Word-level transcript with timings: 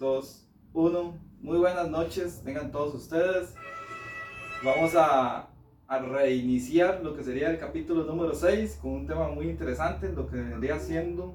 2, 0.00 0.48
1. 0.72 1.18
Muy 1.42 1.58
buenas 1.58 1.90
noches, 1.90 2.40
tengan 2.42 2.72
todos 2.72 2.94
ustedes. 2.94 3.54
Vamos 4.64 4.94
a, 4.94 5.50
a 5.86 5.98
reiniciar 5.98 7.02
lo 7.02 7.14
que 7.14 7.22
sería 7.22 7.50
el 7.50 7.58
capítulo 7.58 8.04
número 8.04 8.34
6 8.34 8.78
con 8.80 8.92
un 8.92 9.06
tema 9.06 9.28
muy 9.28 9.50
interesante, 9.50 10.10
lo 10.10 10.26
que 10.26 10.36
vendría 10.36 10.78
siendo 10.78 11.34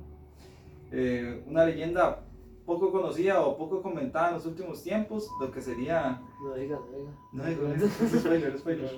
eh, 0.92 1.44
una 1.46 1.66
leyenda 1.66 2.24
poco 2.66 2.92
conocida 2.92 3.46
o 3.46 3.56
poco 3.56 3.84
comentada 3.84 4.30
en 4.30 4.34
los 4.34 4.48
últimos 4.48 4.82
tiempos, 4.82 5.30
lo 5.40 5.52
que 5.52 5.62
sería... 5.62 6.20
No 6.44 6.56
diga, 6.56 6.80
no 6.80 6.98
diga. 6.98 7.12
No 7.34 7.46
digo, 7.46 7.68
es 7.72 8.20
spoiler, 8.20 8.58
spoiler. 8.58 8.90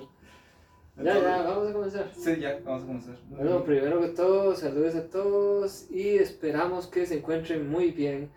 Ya, 0.96 1.20
ya, 1.20 1.42
vamos 1.42 1.68
a 1.68 1.72
comenzar. 1.74 2.10
Sí, 2.16 2.40
ya, 2.40 2.58
vamos 2.64 2.84
a 2.84 2.86
comenzar. 2.86 3.18
Bueno, 3.28 3.62
primero 3.64 4.00
que 4.00 4.08
todo, 4.08 4.56
saludos 4.56 4.94
a 4.94 5.10
todos 5.10 5.90
y 5.90 6.16
esperamos 6.16 6.86
que 6.86 7.04
se 7.04 7.18
encuentren 7.18 7.68
muy 7.68 7.90
bien, 7.90 8.30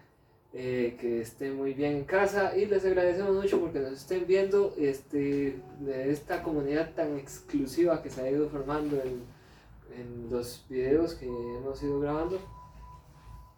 eh, 0.53 0.97
que 0.99 1.21
estén 1.21 1.55
muy 1.55 1.73
bien 1.73 1.93
en 1.97 2.03
casa 2.03 2.57
y 2.57 2.65
les 2.65 2.83
agradecemos 2.85 3.35
mucho 3.35 3.59
porque 3.59 3.79
nos 3.79 3.93
estén 3.93 4.27
viendo 4.27 4.73
este, 4.77 5.59
de 5.79 6.11
esta 6.11 6.43
comunidad 6.43 6.93
tan 6.93 7.17
exclusiva 7.17 8.03
que 8.03 8.09
se 8.09 8.21
ha 8.21 8.29
ido 8.29 8.49
formando 8.49 9.01
en, 9.01 9.23
en 9.97 10.29
los 10.29 10.65
videos 10.67 11.15
que 11.15 11.25
hemos 11.25 11.81
ido 11.81 11.99
grabando. 12.01 12.39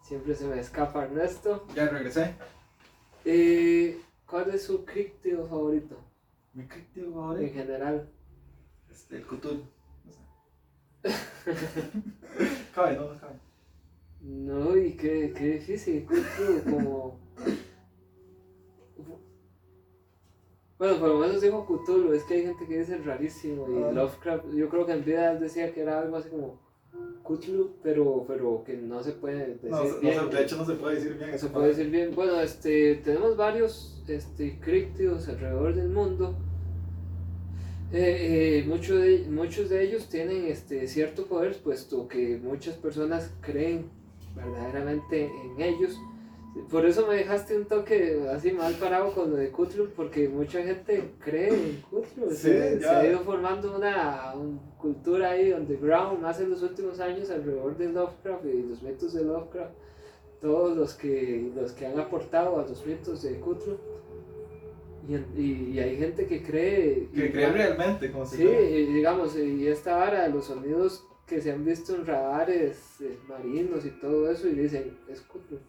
Siempre 0.03 0.35
se 0.35 0.45
me 0.45 0.59
escapa 0.59 1.05
Ernesto. 1.05 1.66
Ya 1.75 1.88
regresé. 1.88 2.35
Eh, 3.25 3.99
¿Cuál 4.27 4.53
es 4.53 4.63
su 4.63 4.83
críptido 4.85 5.47
favorito 5.47 5.97
Mi 6.53 6.67
crítico 6.67 7.07
en 7.07 7.13
favorito. 7.13 7.53
general? 7.53 8.09
Este, 8.91 9.17
el 9.17 9.25
Cthulhu. 9.25 9.63
No 10.03 10.11
sé. 10.11 10.19
cabe, 12.75 12.97
no, 12.97 13.13
no 13.13 13.19
cabe. 13.19 13.33
No, 14.23 14.77
y 14.77 14.93
qué, 14.93 15.33
qué 15.37 15.45
difícil, 15.55 16.05
como... 16.69 17.19
Bueno, 20.77 20.99
por 20.99 21.09
lo 21.09 21.19
menos 21.19 21.41
digo 21.41 21.65
Cthulhu, 21.65 22.13
es 22.13 22.23
que 22.23 22.33
hay 22.35 22.41
gente 22.43 22.65
que 22.67 22.80
dice 22.80 22.97
rarísimo 22.97 23.67
y 23.69 23.83
Ah. 23.83 23.91
Lovecraft, 23.91 24.45
yo 24.53 24.69
creo 24.69 24.85
que 24.85 24.91
en 24.93 25.05
vida 25.05 25.35
decía 25.35 25.73
que 25.73 25.81
era 25.81 25.99
algo 26.02 26.17
así 26.17 26.30
como 26.30 26.59
Cthulhu, 27.23 27.75
pero, 27.81 28.25
pero 28.27 28.63
que 28.65 28.75
no 28.77 29.02
se 29.02 29.13
puede 29.13 29.47
decir 29.53 29.69
No, 29.69 29.83
bien. 30.02 30.30
de 30.30 30.41
hecho, 30.43 30.58
no 30.58 30.65
se 30.65 30.73
puede 30.75 30.95
decir 30.95 31.13
bien 31.17 31.31
No 31.31 31.37
se 31.37 31.47
puede 31.47 31.67
decir 31.69 31.89
bien. 31.89 32.13
Bueno, 32.15 32.39
este, 32.41 32.95
tenemos 32.95 33.37
varios 33.37 34.03
este, 34.08 34.59
críptidos 34.59 35.27
alrededor 35.30 35.73
del 35.75 35.89
mundo. 35.89 36.35
Eh, 37.93 38.59
eh, 38.61 38.65
mucho 38.67 38.97
de- 38.97 39.25
muchos 39.30 39.69
de 39.69 39.83
ellos 39.83 40.09
tienen 40.09 40.45
este, 40.47 40.87
cierto 40.87 41.27
poder, 41.27 41.55
puesto 41.63 42.08
que 42.08 42.37
muchas 42.43 42.75
personas 42.75 43.31
creen 43.41 43.85
verdaderamente 44.36 45.26
en 45.26 45.62
ellos. 45.62 46.00
Por 46.70 46.86
eso 46.86 47.08
me 47.08 47.16
dejaste 47.16 47.58
un 47.58 47.66
toque 47.66 48.28
así 48.31 48.52
mal 48.52 48.73
parado 48.76 49.12
con 49.14 49.31
lo 49.31 49.38
de 49.38 49.50
Cthulhu, 49.52 49.89
porque 49.95 50.30
mucha 50.30 50.62
gente 50.62 51.12
cree 51.20 51.50
en 51.50 51.81
Cthulhu. 51.89 52.30
Sí, 52.30 52.36
se, 52.36 52.80
se 52.80 52.88
ha 52.88 53.08
ido 53.08 53.20
formando 53.22 53.76
una, 53.76 54.34
un- 54.36 54.59
cultura 54.78 55.31
ahí 55.31 55.52
underground 55.52 56.22
más 56.22 56.39
en 56.42 56.52
los 56.52 56.61
últimos 56.61 57.00
años 57.00 57.30
alrededor 57.31 57.76
de 57.78 57.89
Lovecraft 57.89 58.45
y 58.45 58.64
los 58.70 58.84
mitos 58.84 59.14
de 59.14 59.23
Lovecraft 59.23 59.72
todos 60.42 60.76
los 60.78 60.94
que, 60.94 61.50
los 61.56 61.72
que 61.72 61.86
han 61.88 61.98
aportado 62.00 62.59
a 62.59 62.64
los 62.67 62.86
mitos 62.86 63.23
de 63.23 63.39
Cthulhu. 63.39 63.78
Y, 65.08 65.16
y, 65.42 65.72
y 65.73 65.80
hay 65.80 65.98
gente 65.98 66.28
que 66.28 66.44
cree. 66.44 67.09
Que 67.16 67.31
cree 67.31 67.50
realmente, 67.52 68.11
como 68.11 68.26
si 68.26 68.38
Sí, 68.38 68.44
y 68.48 68.86
digamos, 68.94 69.36
y 69.38 69.67
esta 69.67 69.95
vara 69.98 70.23
de 70.23 70.30
los 70.30 70.45
sonidos 70.45 71.06
que 71.34 71.42
se 71.42 71.52
han 71.52 71.66
visto 71.66 71.95
en 71.95 72.06
radares 72.06 73.02
eh, 73.02 73.17
marinos 73.28 73.86
y 73.86 73.89
todo 73.92 74.30
eso, 74.31 74.48
y 74.48 74.53
dicen, 74.53 74.98
es 75.09 75.22
Cthulhu. 75.22 75.59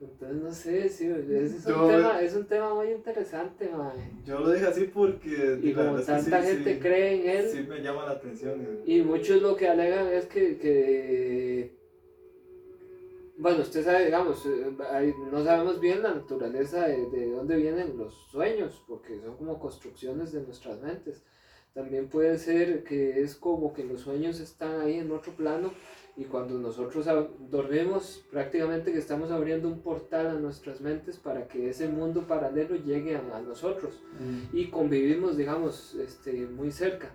Entonces, 0.00 0.36
no 0.42 0.52
sé, 0.52 0.88
sí, 0.90 1.06
es, 1.08 1.64
Yo- 1.66 1.82
un, 1.86 1.88
tema, 1.90 2.20
es 2.20 2.34
un 2.36 2.46
tema 2.46 2.74
muy 2.74 2.90
interesante, 2.90 3.68
mae. 3.70 4.10
Yo 4.26 4.40
lo 4.40 4.50
dije 4.52 4.66
así 4.66 4.84
porque. 4.92 5.58
Y 5.62 5.72
como 5.72 5.98
tanta 6.00 6.42
sí, 6.42 6.48
gente 6.48 6.74
sí, 6.74 6.80
cree 6.80 7.14
en 7.14 7.38
él, 7.44 7.50
Sí, 7.50 7.62
me 7.66 7.80
llama 7.80 8.04
la 8.04 8.10
atención. 8.12 8.60
eh. 8.60 8.82
Y 8.84 9.00
muchos 9.02 9.40
lo 9.40 9.56
que 9.56 9.68
alegan 9.68 10.08
es 10.08 10.26
que, 10.26 10.58
que 10.58 11.76
bueno, 13.38 13.62
usted 13.62 13.84
sabe, 13.84 14.04
digamos, 14.06 14.44
eh, 14.46 15.14
no 15.32 15.42
sabemos 15.44 15.80
bien 15.80 16.02
la 16.02 16.14
naturaleza 16.14 16.86
de, 16.88 17.08
de 17.10 17.30
dónde 17.30 17.56
vienen 17.56 17.96
los 17.96 18.14
sueños, 18.30 18.82
porque 18.86 19.18
son 19.20 19.36
como 19.38 19.58
construcciones 19.58 20.32
de 20.32 20.42
nuestras 20.42 20.80
mentes. 20.82 21.24
También 21.76 22.08
puede 22.08 22.38
ser 22.38 22.82
que 22.84 23.20
es 23.20 23.34
como 23.36 23.74
que 23.74 23.84
los 23.84 24.00
sueños 24.00 24.40
están 24.40 24.80
ahí 24.80 24.94
en 24.94 25.12
otro 25.12 25.32
plano 25.34 25.72
y 26.16 26.24
cuando 26.24 26.58
nosotros 26.58 27.06
dormimos, 27.50 28.24
prácticamente 28.30 28.92
que 28.92 28.98
estamos 28.98 29.30
abriendo 29.30 29.68
un 29.68 29.82
portal 29.82 30.26
a 30.28 30.32
nuestras 30.32 30.80
mentes 30.80 31.18
para 31.18 31.46
que 31.46 31.68
ese 31.68 31.86
mundo 31.88 32.22
paralelo 32.26 32.76
llegue 32.76 33.14
a- 33.14 33.36
a 33.36 33.42
nosotros 33.42 34.00
y 34.54 34.68
convivimos, 34.68 35.36
digamos, 35.36 35.94
este, 35.96 36.46
muy 36.46 36.72
cerca. 36.72 37.14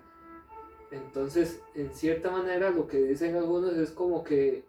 Entonces, 0.92 1.60
en 1.74 1.92
cierta 1.92 2.30
manera, 2.30 2.70
lo 2.70 2.86
que 2.86 3.02
dicen 3.02 3.34
algunos 3.34 3.74
es 3.76 3.90
como 3.90 4.22
que 4.22 4.64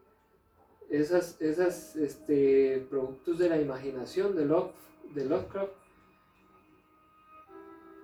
esas, 0.89 1.39
esas 1.39 1.95
este, 1.97 2.87
productos 2.89 3.37
de 3.37 3.49
la 3.49 3.61
imaginación 3.61 4.35
de, 4.35 4.45
Love, 4.45 4.71
de 5.13 5.25
Lovecraft, 5.25 5.71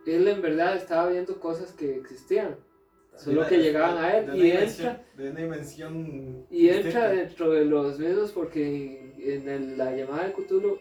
él 0.05 0.27
en 0.27 0.41
verdad 0.41 0.75
estaba 0.75 1.09
viendo 1.09 1.39
cosas 1.39 1.71
que 1.73 1.95
existían, 1.95 2.55
solo 3.15 3.45
que 3.47 3.57
llegaban 3.59 3.97
a 3.97 4.17
él 4.17 4.35
y 4.35 4.51
entra, 4.51 5.03
De 5.15 5.29
una 5.31 5.39
dimensión. 5.41 6.45
y 6.49 6.69
entra 6.69 7.09
dentro 7.09 7.51
de 7.51 7.65
los 7.65 7.99
mismos 7.99 8.31
porque 8.31 9.13
en 9.17 9.49
el- 9.49 9.77
la 9.77 9.91
llamada 9.95 10.27
de 10.27 10.33
Cthulhu, 10.33 10.77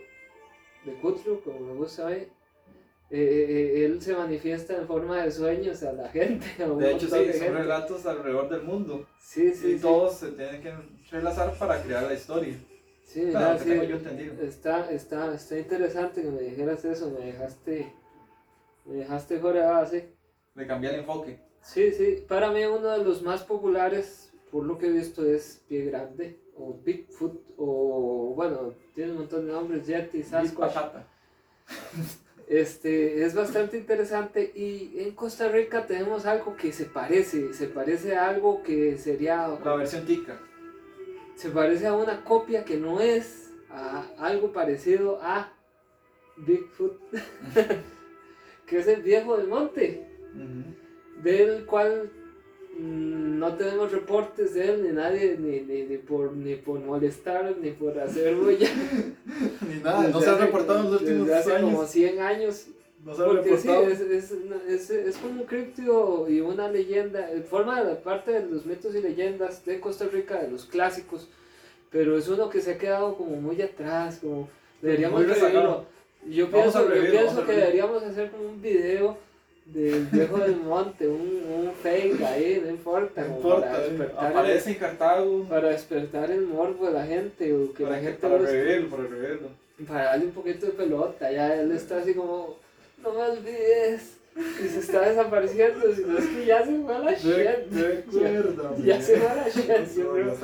de 0.85 0.95
Cthulhu, 1.01 1.41
como 1.43 1.61
me 1.61 1.75
gusta 1.75 2.07
ver, 2.07 2.29
eh, 3.11 3.47
eh, 3.81 3.85
él 3.87 4.01
se 4.03 4.15
manifiesta 4.15 4.77
en 4.77 4.87
forma 4.87 5.23
de 5.25 5.31
sueños 5.33 5.83
a 5.83 5.93
la 5.93 6.09
gente. 6.11 6.47
a 6.63 6.69
De 6.69 6.93
hecho, 6.93 7.09
sí, 7.09 7.25
de 7.25 7.33
son 7.33 7.41
gente. 7.43 7.51
relatos 7.59 8.07
alrededor 8.07 8.49
del 8.51 8.63
mundo. 8.63 9.07
Sí, 9.19 9.53
sí, 9.55 9.69
y 9.73 9.77
sí. 9.77 9.83
todos 9.83 10.15
se 10.19 10.33
tienen 10.33 10.63
que 10.63 10.69
entrelazar 10.69 11.55
para 11.59 11.83
crear 11.83 12.05
la 12.05 12.15
historia. 12.15 12.55
Sí, 13.03 13.29
Claro, 13.31 13.59
mira, 13.65 13.81
sí, 13.83 13.89
yo 13.89 13.97
entendido. 13.97 14.35
está, 14.43 14.91
está, 14.93 15.35
está 15.35 15.59
interesante 15.59 16.21
que 16.21 16.31
me 16.31 16.43
dijeras 16.43 16.85
eso, 16.85 17.11
me 17.19 17.25
dejaste, 17.27 17.91
me 18.89 18.97
dejaste 18.97 19.39
fuera 19.39 19.67
de 19.67 19.73
base. 19.73 20.13
Le 20.55 20.67
cambié 20.67 20.91
el 20.91 21.01
enfoque. 21.01 21.39
Sí, 21.61 21.93
sí, 21.93 22.25
para 22.27 22.51
mí 22.51 22.65
uno 22.65 22.89
de 22.89 23.05
los 23.05 23.23
más 23.23 23.43
populares, 23.45 24.33
por 24.51 24.65
lo 24.65 24.79
que 24.79 24.87
he 24.87 24.91
visto, 24.91 25.25
es 25.25 25.63
Pie 25.69 25.85
Grande, 25.87 26.41
o 26.57 26.75
Bigfoot, 26.83 27.41
o 27.57 28.33
bueno, 28.35 28.75
tiene 28.95 29.13
un 29.13 29.19
montón 29.19 29.47
de 29.47 29.53
nombres, 29.53 29.87
Yeti, 29.87 30.23
Sasquatch. 30.23 30.75
Este, 32.49 33.25
es 33.25 33.35
bastante 33.35 33.77
interesante 33.77 34.51
y 34.55 35.01
en 35.01 35.15
Costa 35.15 35.49
Rica 35.49 35.85
tenemos 35.87 36.25
algo 36.25 36.57
que 36.57 36.73
se 36.73 36.87
parece, 36.87 37.53
se 37.53 37.67
parece 37.67 38.17
a 38.17 38.31
algo 38.31 38.63
que 38.63 38.97
sería, 38.97 39.47
La 39.63 39.77
versión 39.77 40.07
tica. 40.07 40.41
se 41.37 41.51
parece 41.51 41.87
a 41.87 41.93
una 41.93 42.25
copia 42.25 42.65
que 42.65 42.79
no 42.79 43.01
es 43.01 43.53
a 43.69 44.07
algo 44.19 44.51
parecido 44.51 45.19
a 45.21 45.53
Bigfoot, 46.39 46.99
que 48.69 48.79
es 48.79 48.87
el 48.89 49.03
viejo 49.03 49.37
del 49.37 49.49
monte, 49.49 50.07
del 51.23 51.65
cual 51.65 52.11
mm, 52.79 53.39
no 53.39 53.55
tenemos 53.57 53.91
reportes 53.91 54.55
de 54.55 54.69
él, 54.69 54.83
ni 54.85 54.93
nadie, 54.93 55.37
ni, 55.39 55.61
ni, 55.61 55.83
ni 55.85 55.97
por, 55.97 56.33
ni 56.37 56.55
por 56.57 56.79
molestar, 56.81 57.57
ni 57.61 57.71
por 57.73 57.99
hacer 57.99 58.35
bulla. 58.37 58.69
Ni 59.69 59.81
nada, 59.83 60.09
no 60.09 60.21
se 60.21 60.31
ha 60.31 60.37
reportado 60.37 60.81
en 60.81 60.93
los 60.93 61.01
últimos 61.03 61.27
desde 61.27 61.39
hace 61.39 61.61
como 61.61 61.79
años. 61.81 61.91
100 61.91 62.21
años 62.21 62.67
No 63.05 63.15
se 63.15 63.23
ha 63.23 63.27
Porque 63.27 63.57
sí, 63.57 63.69
reportado. 63.69 63.89
es, 63.89 64.01
es, 64.01 64.33
es, 64.69 64.91
es 64.91 65.17
como 65.17 65.41
un 65.43 65.47
críptido 65.47 66.29
y 66.29 66.41
una 66.41 66.69
leyenda, 66.71 67.29
forma 67.49 67.83
de 67.83 67.95
parte 67.97 68.33
de 68.33 68.47
los 68.47 68.67
mitos 68.67 68.95
y 68.95 69.01
leyendas 69.03 69.65
de 69.65 69.81
Costa 69.81 70.07
Rica, 70.13 70.41
de 70.43 70.51
los 70.51 70.65
clásicos, 70.67 71.29
pero 71.91 72.17
es 72.19 72.29
uno 72.29 72.49
que 72.51 72.61
se 72.61 72.73
ha 72.73 72.79
quedado 72.79 73.17
como 73.17 73.37
muy 73.41 73.61
atrás, 73.63 74.19
como 74.21 74.49
deberíamos 74.83 75.27
revivirlo. 75.27 75.87
Yo 76.29 76.51
pienso, 76.51 76.95
yo 76.95 77.11
pienso 77.11 77.47
que 77.47 77.53
deberíamos 77.53 78.03
hacer 78.03 78.31
como 78.31 78.45
un 78.49 78.61
video 78.63 79.17
del 79.67 80.07
viejo 80.07 80.39
del 80.39 80.57
monte, 80.57 81.07
un, 81.07 81.21
un 81.21 81.73
fake 81.83 82.21
ahí, 82.23 82.61
no 82.65 82.71
importa, 82.71 83.23
No 83.23 83.37
importa, 83.37 83.67
para 83.71 83.79
despertar, 83.81 84.25
el, 84.33 84.37
aparece 84.39 84.71
en 84.71 84.77
Cartago. 84.77 85.45
para 85.49 85.69
despertar 85.71 86.31
el 86.31 86.43
morbo 86.43 86.87
de 86.87 86.93
la 86.93 87.07
gente, 87.07 87.53
o 87.55 87.73
que 87.73 87.85
para, 87.85 87.97
la 87.97 88.01
que- 88.03 88.07
gente 88.09 88.21
para 88.29 88.39
revivirlo, 88.39 88.89
para 88.91 89.03
revivirlo. 89.05 89.49
para 89.87 90.05
darle 90.05 90.25
un 90.27 90.33
poquito 90.33 90.67
de 90.67 90.73
pelota, 90.73 91.31
ya 91.33 91.55
él 91.61 91.73
está 91.73 91.99
así 91.99 92.15
como, 92.15 92.57
no 93.03 93.13
me 93.13 93.21
olvides, 93.21 94.18
y 94.39 94.69
se 94.69 94.79
está 94.81 95.09
desapareciendo, 95.09 95.93
si 95.95 96.03
no 96.05 96.19
es 96.19 96.27
que 96.27 96.47
ya 96.47 96.65
se 96.65 96.79
fue 96.81 96.95
a 96.95 96.99
la 97.01 97.13
shit, 97.15 97.33
de 97.71 97.99
acuerdo. 97.99 98.77
ya 98.85 99.01
se 99.03 99.17
fue 99.17 99.27
a 99.29 99.35
la 99.35 99.49
shit, 99.49 99.97
yo 99.97 100.13
creo, 100.13 100.35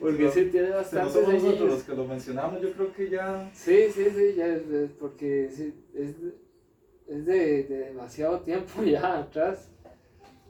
porque 0.00 0.22
no, 0.24 0.30
sí 0.30 0.44
tiene 0.46 0.68
Si 0.84 0.96
no 0.96 1.08
somos 1.10 1.32
nosotros 1.34 1.70
los 1.70 1.82
que 1.82 1.94
lo 1.94 2.04
mencionamos, 2.04 2.60
yo 2.62 2.72
creo 2.72 2.92
que 2.94 3.10
ya. 3.10 3.50
Sí, 3.54 3.86
sí, 3.94 4.04
sí, 4.14 4.34
ya, 4.36 4.46
es- 4.46 4.68
es 4.70 4.90
porque 4.92 5.46
es, 5.46 5.58
de- 5.58 6.34
es 7.08 7.24
de, 7.26 7.62
de 7.64 7.78
demasiado 7.86 8.40
tiempo 8.40 8.82
ya 8.84 9.18
atrás. 9.18 9.68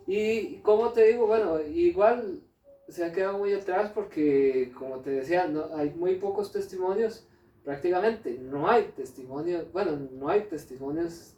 Y 0.07 0.59
como 0.59 0.91
te 0.93 1.05
digo, 1.09 1.27
bueno, 1.27 1.61
igual 1.61 2.41
se 2.89 3.05
ha 3.05 3.13
quedado 3.13 3.39
muy 3.39 3.53
atrás 3.53 3.91
porque, 3.95 4.73
como 4.79 5.01
te 5.01 5.11
decía, 5.11 5.49
no, 5.49 5.75
hay 5.75 5.91
muy 5.91 6.15
pocos 6.17 6.53
testimonios, 6.53 7.27
prácticamente 7.65 8.39
no 8.41 8.69
hay 8.71 8.85
testimonios, 8.97 9.71
bueno, 9.73 9.99
no 10.13 10.29
hay 10.29 10.43
testimonios 10.43 11.36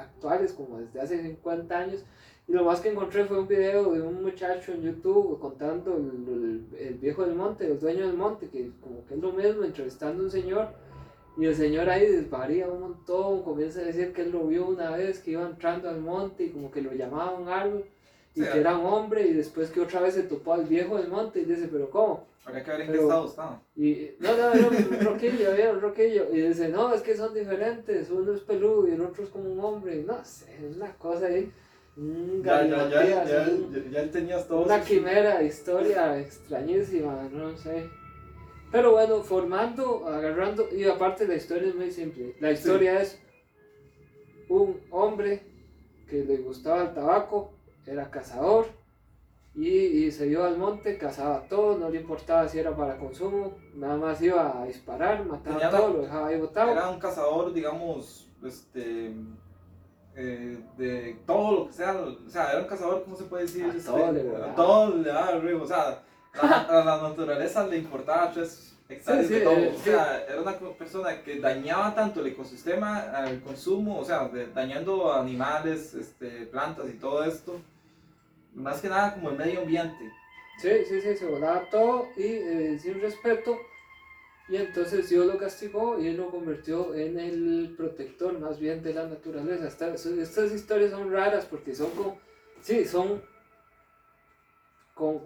actuales 0.00 0.52
como 0.52 0.78
desde 0.78 1.00
hace 1.00 1.22
50 1.22 1.78
años. 1.78 2.04
Y 2.48 2.52
lo 2.52 2.64
más 2.64 2.80
que 2.80 2.90
encontré 2.90 3.24
fue 3.26 3.38
un 3.38 3.46
video 3.46 3.92
de 3.92 4.02
un 4.02 4.22
muchacho 4.22 4.72
en 4.72 4.82
YouTube 4.82 5.38
contando 5.38 5.96
el, 5.96 6.66
el, 6.78 6.94
viejo 6.94 7.24
del 7.24 7.36
monte, 7.36 7.66
el 7.66 7.78
dueño 7.78 8.06
del 8.06 8.16
monte, 8.16 8.48
que 8.48 8.70
como 8.80 9.06
que 9.06 9.14
es 9.14 9.20
lo 9.20 9.32
mismo, 9.32 9.62
entrevistando 9.62 10.22
a 10.22 10.24
un 10.24 10.30
señor. 10.30 10.68
Y 11.36 11.46
el 11.46 11.54
señor 11.54 11.88
ahí 11.88 12.06
desvaría 12.06 12.68
un 12.68 12.80
montón, 12.80 13.42
comienza 13.42 13.80
a 13.80 13.84
decir 13.84 14.12
que 14.12 14.22
él 14.22 14.32
lo 14.32 14.46
vio 14.46 14.66
una 14.66 14.90
vez 14.90 15.20
que 15.20 15.32
iba 15.32 15.46
entrando 15.46 15.88
al 15.88 16.00
monte 16.00 16.44
y 16.44 16.50
como 16.50 16.70
que 16.70 16.82
lo 16.82 16.92
llamaba 16.92 17.38
un 17.38 17.48
árbol 17.48 17.84
y 18.34 18.42
que 18.42 18.58
era 18.58 18.76
un 18.76 18.86
hombre 18.86 19.26
y 19.26 19.32
después 19.32 19.70
que 19.70 19.80
otra 19.80 20.00
vez 20.00 20.14
se 20.14 20.22
topó 20.24 20.54
al 20.54 20.66
viejo 20.66 20.96
del 20.96 21.08
monte 21.08 21.40
y 21.40 21.44
dice, 21.44 21.68
pero 21.70 21.90
¿cómo? 21.90 22.26
Habría 22.44 22.64
que 22.64 22.70
ver 22.70 22.80
en 22.80 22.92
qué 22.92 22.98
estado 22.98 23.26
estaba. 23.26 23.62
Y, 23.76 24.10
no, 24.18 24.36
no, 24.36 24.52
era 24.52 24.68
un 24.68 25.00
roquillo, 25.04 25.52
era 25.52 25.72
un 25.72 25.80
roquillo. 25.80 26.26
Y 26.32 26.40
dice, 26.40 26.68
no, 26.68 26.94
es 26.94 27.02
que 27.02 27.16
son 27.16 27.34
diferentes, 27.34 28.10
uno 28.10 28.32
es 28.32 28.40
peludo 28.40 28.88
y 28.88 28.92
el 28.92 29.00
otro 29.02 29.24
es 29.24 29.30
como 29.30 29.50
un 29.50 29.60
hombre. 29.60 30.02
No 30.06 30.24
sé, 30.24 30.56
es 30.66 30.76
una 30.76 30.92
cosa 30.94 31.26
ahí. 31.26 31.52
ya, 32.42 32.66
ya, 32.66 32.88
ya, 32.88 33.04
ya, 33.04 33.24
ya, 33.24 33.90
ya, 33.90 34.10
tenías 34.10 34.48
todo. 34.48 34.64
Una 34.64 34.82
quimera, 34.82 35.42
historia 35.42 36.18
extrañísima, 36.18 37.28
no 37.30 37.56
sé. 37.56 37.88
Pero 38.72 38.92
bueno, 38.92 39.22
formando, 39.22 40.06
agarrando, 40.06 40.68
y 40.72 40.84
aparte 40.84 41.26
la 41.26 41.34
historia 41.34 41.68
es 41.68 41.74
muy 41.74 41.90
simple. 41.90 42.36
La 42.40 42.52
historia 42.52 43.02
es 43.02 43.20
un 44.48 44.80
hombre 44.90 45.42
que 46.08 46.24
le 46.24 46.38
gustaba 46.38 46.82
el 46.82 46.94
tabaco, 46.94 47.52
era 47.86 48.10
cazador, 48.10 48.66
y, 49.54 50.10
se 50.12 50.28
iba 50.28 50.46
al 50.46 50.56
monte, 50.56 50.96
cazaba 50.96 51.42
todo, 51.48 51.76
no 51.76 51.90
le 51.90 52.00
importaba 52.00 52.48
si 52.48 52.58
era 52.58 52.74
para 52.74 52.96
consumo, 52.96 53.58
nada 53.74 53.96
más 53.96 54.22
iba 54.22 54.62
a 54.62 54.64
disparar, 54.64 55.24
mataba 55.26 55.68
todo, 55.70 55.88
lo 55.94 56.02
dejaba 56.02 56.28
ahí 56.28 56.38
botado. 56.38 56.70
Era 56.70 56.88
un 56.88 57.00
cazador, 57.00 57.52
digamos, 57.52 58.28
este, 58.44 59.12
eh, 60.14 60.58
de 60.78 61.18
todo 61.26 61.52
lo 61.52 61.66
que 61.66 61.72
sea, 61.72 62.00
o 62.00 62.30
sea, 62.30 62.52
era 62.52 62.60
un 62.60 62.68
cazador, 62.68 63.02
¿cómo 63.02 63.16
se 63.16 63.24
puede 63.24 63.42
decir? 63.42 63.64
A 63.64 63.68
este, 63.68 63.90
todo 63.90 64.12
le 64.12 64.22
todo 64.54 64.96
le 64.96 65.08
daba 65.08 65.30
o 65.60 65.66
sea, 65.66 66.02
a, 66.40 66.84
la 66.84 67.08
naturaleza 67.08 67.66
le 67.66 67.78
importaba 67.78 68.30
tres 68.34 68.76
hectáreas 68.88 69.28
de 69.28 69.40
todo, 69.40 69.54
o 69.54 69.78
sea, 69.82 70.24
era 70.28 70.40
una 70.42 70.56
persona 70.78 71.22
que 71.22 71.40
dañaba 71.40 71.92
tanto 71.92 72.20
el 72.20 72.28
ecosistema, 72.28 73.24
el 73.26 73.40
consumo, 73.42 73.98
o 73.98 74.04
sea, 74.04 74.30
dañando 74.54 75.12
animales, 75.12 75.94
este, 75.94 76.46
plantas 76.46 76.88
y 76.88 76.98
todo 76.98 77.24
esto 77.24 77.60
más 78.60 78.80
que 78.80 78.88
nada 78.88 79.14
como 79.14 79.30
el 79.30 79.36
medio 79.36 79.60
ambiente. 79.60 80.12
Sí, 80.58 80.70
sí, 80.86 81.00
sí, 81.00 81.16
se 81.16 81.26
volaba 81.26 81.68
todo 81.70 82.08
y 82.16 82.22
eh, 82.22 82.78
sin 82.78 83.00
respeto. 83.00 83.58
Y 84.48 84.56
entonces 84.56 85.08
Dios 85.08 85.26
lo 85.26 85.38
castigó 85.38 86.00
y 86.00 86.08
él 86.08 86.16
lo 86.16 86.30
convirtió 86.30 86.94
en 86.94 87.18
el 87.18 87.74
protector 87.76 88.38
más 88.38 88.58
bien 88.58 88.82
de 88.82 88.94
la 88.94 89.06
naturaleza. 89.06 89.68
Estas, 89.68 90.52
historias 90.52 90.90
son 90.90 91.12
raras 91.12 91.46
porque 91.46 91.74
son 91.74 91.90
como, 91.92 92.18
sí, 92.60 92.84
son 92.84 93.22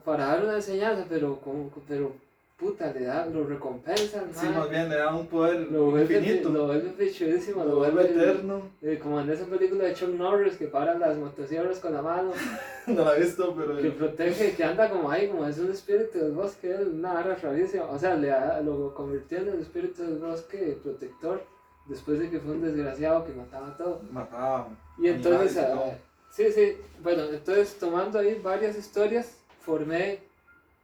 para 0.05 0.27
dar 0.27 0.45
una 0.45 0.57
enseñanza, 0.57 1.07
pero, 1.09 1.41
como, 1.41 1.71
pero 1.89 2.15
puta, 2.57 2.93
le 2.93 3.05
da, 3.05 3.27
lo 3.27 3.45
recompensan. 3.45 4.33
Sí, 4.33 4.47
más 4.49 4.71
bien 4.71 4.89
le 4.89 4.97
da 4.97 5.15
un 5.15 5.27
poder 5.27 5.71
lo 5.71 6.01
infinito. 6.01 6.49
Lo 6.51 6.67
vuelve 6.67 6.91
fichudísimo, 6.91 7.65
lo, 7.65 7.77
vuelve 7.77 8.05
eterno. 8.05 8.63
Eh, 8.83 8.99
como 9.03 9.21
en 9.21 9.31
esa 9.31 9.45
película 9.47 9.85
de 9.85 9.95
Chuck 9.95 10.11
Norris 10.11 10.57
que 10.57 10.67
para 10.67 10.99
las 10.99 11.17
motosierras 11.17 11.79
con 11.81 11.95
la 11.95 12.03
mano. 12.03 12.33
no 12.87 13.05
la 13.05 13.17
he 13.17 13.21
visto, 13.21 13.55
pero. 13.57 13.77
Que 13.77 13.91
protege, 13.91 14.55
que 14.55 14.65
anda 14.65 14.89
como 14.89 15.11
ahí, 15.11 15.29
como 15.29 15.47
es 15.47 15.59
un 15.59 15.71
espíritu 15.71 16.19
del 16.19 16.33
bosque, 16.33 16.75
una 16.75 17.19
arra 17.19 17.37
rarísima. 17.37 17.87
O 17.87 17.99
sea, 17.99 18.15
le 18.15 18.33
lo 18.63 18.95
convirtió 18.95 19.39
en 19.39 19.49
el 19.49 19.61
espíritu 19.61 20.03
del 20.03 20.19
bosque 20.19 20.79
protector 20.83 21.43
después 21.87 22.19
de 22.19 22.31
que 22.31 22.41
fue 22.41 22.53
un 22.53 22.63
desgraciado 22.63 23.25
que 23.25 23.33
mataba 23.33 23.77
todo. 23.77 24.01
Mataba. 24.11 24.69
Y 24.99 25.09
entonces, 25.09 25.59
ah, 25.59 25.99
sí, 26.31 26.51
sí, 26.53 26.77
bueno, 27.03 27.25
entonces 27.25 27.77
tomando 27.79 28.19
ahí 28.19 28.41
varias 28.43 28.77
historias, 28.77 29.39
formé 29.61 30.21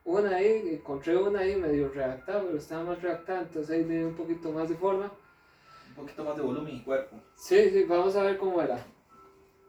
una 0.04 0.36
ahí, 0.36 0.74
encontré 0.74 1.16
una 1.16 1.40
ahí 1.40 1.56
medio 1.56 1.88
redactada, 1.90 2.42
pero 2.42 2.56
estaba 2.56 2.84
más 2.84 3.02
redactada, 3.02 3.42
entonces 3.42 3.70
ahí 3.70 3.84
le 3.84 3.98
di 3.98 4.04
un 4.04 4.14
poquito 4.14 4.50
más 4.52 4.68
de 4.68 4.76
forma. 4.76 5.10
Un 5.90 5.94
poquito 5.94 6.24
más 6.24 6.36
de 6.36 6.42
volumen 6.42 6.76
y 6.76 6.82
cuerpo. 6.82 7.16
Sí, 7.34 7.70
sí, 7.70 7.84
vamos 7.84 8.16
a 8.16 8.22
ver 8.22 8.38
cómo 8.38 8.60
era. 8.62 8.84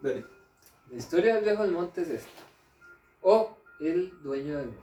Dale. 0.02 0.26
La 0.90 0.98
historia 0.98 1.36
del 1.36 1.44
viejo 1.44 1.64
del 1.64 1.72
monte 1.72 2.02
es 2.02 2.10
esta. 2.10 2.44
O 3.22 3.58
el 3.80 4.12
dueño 4.22 4.58
del 4.58 4.68
monte. 4.68 4.82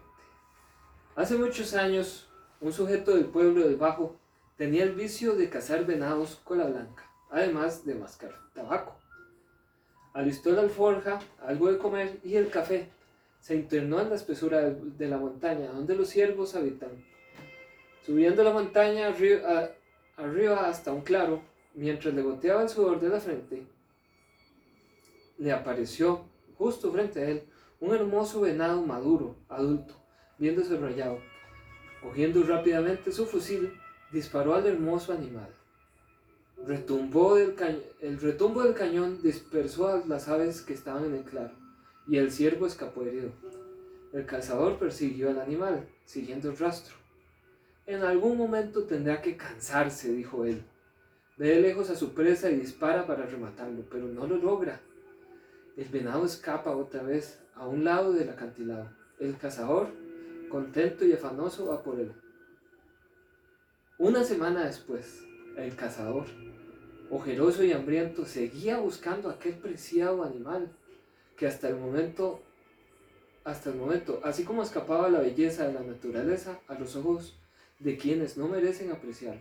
Hace 1.17 1.37
muchos 1.37 1.75
años, 1.75 2.29
un 2.61 2.73
sujeto 2.73 3.15
del 3.15 3.27
pueblo 3.27 3.67
del 3.67 3.77
Bajo 3.77 4.17
tenía 4.56 4.85
el 4.85 4.93
vicio 4.93 5.35
de 5.35 5.49
cazar 5.49 5.87
venados 5.87 6.41
con 6.45 6.59
la 6.59 6.67
blanca, 6.67 7.11
además 7.31 7.85
de 7.85 7.95
mascar 7.95 8.35
tabaco. 8.55 8.97
Alistó 10.12 10.50
la 10.50 10.62
alforja, 10.62 11.21
algo 11.45 11.71
de 11.71 11.79
comer 11.79 12.19
y 12.25 12.37
el 12.37 12.50
café, 12.50 12.91
se 13.40 13.55
internó 13.55 14.00
en 14.00 14.11
la 14.11 14.17
espesura 14.17 14.70
de 14.70 15.08
la 15.08 15.19
montaña, 15.19 15.70
donde 15.73 15.94
los 15.94 16.08
ciervos 16.08 16.55
habitan. 16.55 16.90
Subiendo 18.05 18.43
la 18.43 18.52
montaña 18.52 19.08
arriba, 19.08 20.69
hasta 20.69 20.93
un 20.93 21.02
claro, 21.02 21.43
mientras 21.75 22.14
le 22.14 22.23
goteaba 22.23 22.62
el 22.62 22.69
sudor 22.69 23.00
de 23.00 23.08
la 23.08 23.20
frente, 23.20 23.67
le 25.38 25.52
apareció, 25.52 26.25
justo 26.56 26.90
frente 26.90 27.20
a 27.20 27.29
él, 27.29 27.43
un 27.81 27.94
hermoso 27.94 28.40
venado 28.40 28.82
maduro, 28.82 29.37
adulto, 29.49 29.94
viéndose 30.38 30.76
rayado. 30.76 31.20
Cogiendo 32.02 32.43
rápidamente 32.43 33.12
su 33.12 33.26
fusil, 33.26 33.73
disparó 34.11 34.55
al 34.55 34.67
hermoso 34.67 35.12
animal. 35.12 35.55
Retumbó 36.67 37.37
el 37.37 38.20
retumbo 38.20 38.64
del 38.64 38.75
cañón 38.75 39.23
dispersó 39.23 39.88
a 39.88 40.02
las 40.06 40.29
aves 40.29 40.61
que 40.61 40.75
estaban 40.75 41.05
en 41.05 41.14
el 41.14 41.23
claro 41.23 41.68
y 42.08 42.16
el 42.16 42.32
ciervo 42.32 42.66
escapó 42.66 43.02
herido. 43.02 43.31
El 44.12 44.25
cazador 44.25 44.78
persiguió 44.78 45.28
al 45.28 45.38
animal, 45.38 45.87
siguiendo 46.06 46.50
el 46.50 46.56
rastro. 46.56 46.96
En 47.87 48.02
algún 48.02 48.38
momento 48.38 48.84
tendrá 48.84 49.20
que 49.20 49.37
cansarse, 49.37 50.12
dijo 50.12 50.44
él. 50.44 50.62
Ve 51.37 51.60
lejos 51.60 51.90
a 51.90 51.96
su 51.96 52.14
presa 52.14 52.50
y 52.50 52.56
dispara 52.56 53.06
para 53.06 53.26
rematarlo, 53.26 53.84
pero 53.90 54.06
no 54.06 54.26
lo 54.26 54.37
logra. 54.38 54.81
El 55.76 55.88
venado 55.88 56.25
escapa 56.25 56.75
otra 56.75 57.02
vez 57.02 57.38
a 57.55 57.66
un 57.66 57.84
lado 57.84 58.12
del 58.12 58.31
acantilado. 58.31 58.90
El 59.20 59.37
cazador, 59.37 59.88
contento 60.49 61.04
y 61.04 61.12
afanoso, 61.12 61.66
va 61.66 61.82
por 61.82 62.00
él. 62.00 62.12
Una 63.99 64.25
semana 64.25 64.64
después, 64.64 65.25
el 65.56 65.76
cazador, 65.76 66.26
ojeroso 67.11 67.62
y 67.62 67.72
hambriento, 67.72 68.25
seguía 68.25 68.78
buscando 68.78 69.28
aquel 69.28 69.54
preciado 69.54 70.25
animal 70.25 70.73
que 71.38 71.47
hasta 71.47 71.68
el 71.68 71.76
momento, 71.76 72.42
hasta 73.45 73.71
el 73.71 73.76
momento, 73.76 74.21
así 74.25 74.45
como 74.45 74.62
escapaba 74.62 75.09
la 75.09 75.21
belleza 75.21 75.66
de 75.66 75.73
la 75.73 75.80
naturaleza 75.80 76.61
a 76.66 76.75
los 76.75 76.97
ojos 76.97 77.38
de 77.78 77.97
quienes 77.97 78.37
no 78.37 78.49
merecen 78.49 78.90
apreciarla. 78.90 79.40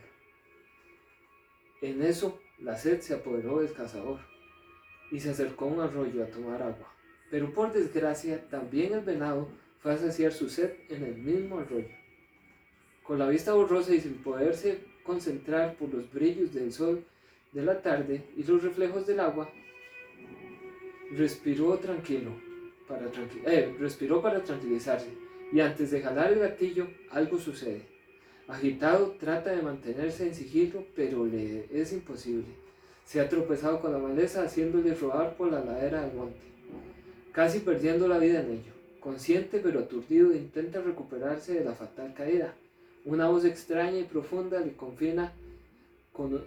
En 1.82 2.04
eso 2.04 2.39
la 2.60 2.77
sed 2.77 3.01
se 3.01 3.16
apoderó 3.16 3.60
del 3.60 3.74
cazador 3.74 4.20
y 5.12 5.20
se 5.20 5.32
acercó 5.32 5.66
a 5.66 5.70
un 5.70 5.80
arroyo 5.82 6.24
a 6.24 6.27
tomar 6.27 6.62
agua. 6.62 6.94
Pero 7.32 7.51
por 7.51 7.74
desgracia 7.74 8.48
también 8.48 8.94
el 8.94 9.01
venado 9.01 9.50
fue 9.80 9.94
a 9.94 9.98
saciar 9.98 10.32
su 10.32 10.50
sed 10.50 10.74
en 10.89 11.04
el 11.04 11.16
mismo 11.16 11.60
arroyo. 11.60 11.89
Con 13.04 13.20
la 13.20 13.27
vista 13.27 13.54
borrosa 13.54 13.94
y 13.94 14.01
sin 14.01 14.22
poderse 14.22 14.84
concentrar 15.04 15.75
por 15.75 15.94
los 15.94 16.12
brillos 16.12 16.54
del 16.54 16.72
sol 16.72 17.04
de 17.54 17.63
la 17.63 17.82
tarde 17.82 18.24
y 18.36 18.44
los 18.44 18.62
reflejos 18.62 19.08
del 19.08 19.20
agua, 19.20 19.50
respiró 21.16 21.78
tranquilo, 21.78 22.32
para 22.88 23.08
eh, 23.46 23.76
respiró 23.80 24.22
para 24.22 24.44
tranquilizarse, 24.44 25.08
y 25.52 25.60
antes 25.60 25.92
de 25.92 26.02
jalar 26.02 26.34
el 26.34 26.40
gatillo, 26.40 26.88
algo 27.12 27.38
sucede. 27.38 27.82
Agitado, 28.48 29.16
trata 29.20 29.52
de 29.52 29.62
mantenerse 29.62 30.28
en 30.28 30.36
sigilo, 30.36 30.86
pero 30.96 31.26
le 31.26 31.68
es 31.72 31.92
imposible. 31.92 32.46
Se 33.06 33.20
ha 33.20 33.28
tropezado 33.28 33.82
con 33.82 33.92
la 33.92 33.98
maleza, 33.98 34.44
haciéndole 34.44 34.94
rodar 34.94 35.36
por 35.36 35.52
la 35.52 35.64
ladera 35.64 36.02
del 36.02 36.16
monte, 36.16 36.40
casi 37.32 37.60
perdiendo 37.60 38.08
la 38.08 38.20
vida 38.20 38.42
en 38.42 38.52
ello. 38.52 38.74
Consciente 39.00 39.60
pero 39.60 39.82
aturdido, 39.82 40.34
intenta 40.34 40.82
recuperarse 40.82 41.54
de 41.54 41.64
la 41.64 41.74
fatal 41.74 42.14
caída. 42.14 42.54
Una 43.06 43.30
voz 43.30 43.46
extraña 43.46 44.00
y 44.00 44.04
profunda 44.04 44.60
le 44.60 44.74
confina 44.74 45.34
con, 46.12 46.44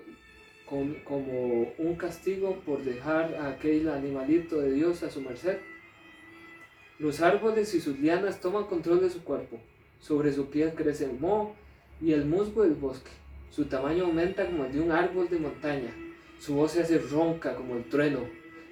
como 0.70 1.72
un 1.78 1.96
castigo 1.96 2.60
por 2.64 2.84
dejar 2.84 3.34
a 3.34 3.48
aquel 3.48 3.88
animalito 3.88 4.60
de 4.60 4.72
Dios 4.72 5.02
a 5.02 5.10
su 5.10 5.20
merced. 5.20 5.58
Los 6.98 7.20
árboles 7.20 7.74
y 7.74 7.80
sus 7.80 7.98
lianas 7.98 8.40
toman 8.40 8.64
control 8.64 9.00
de 9.00 9.10
su 9.10 9.24
cuerpo. 9.24 9.58
Sobre 10.00 10.32
su 10.32 10.48
piel 10.48 10.74
crece 10.74 11.06
el 11.06 11.18
moho 11.18 11.54
y 12.00 12.12
el 12.12 12.24
musgo 12.24 12.62
del 12.62 12.74
bosque. 12.74 13.10
Su 13.50 13.64
tamaño 13.64 14.04
aumenta 14.04 14.46
como 14.46 14.64
el 14.64 14.72
de 14.72 14.80
un 14.80 14.92
árbol 14.92 15.28
de 15.28 15.38
montaña. 15.38 15.92
Su 16.38 16.54
voz 16.54 16.72
se 16.72 16.82
hace 16.82 16.98
ronca 16.98 17.54
como 17.56 17.74
el 17.76 17.84
trueno 17.88 18.20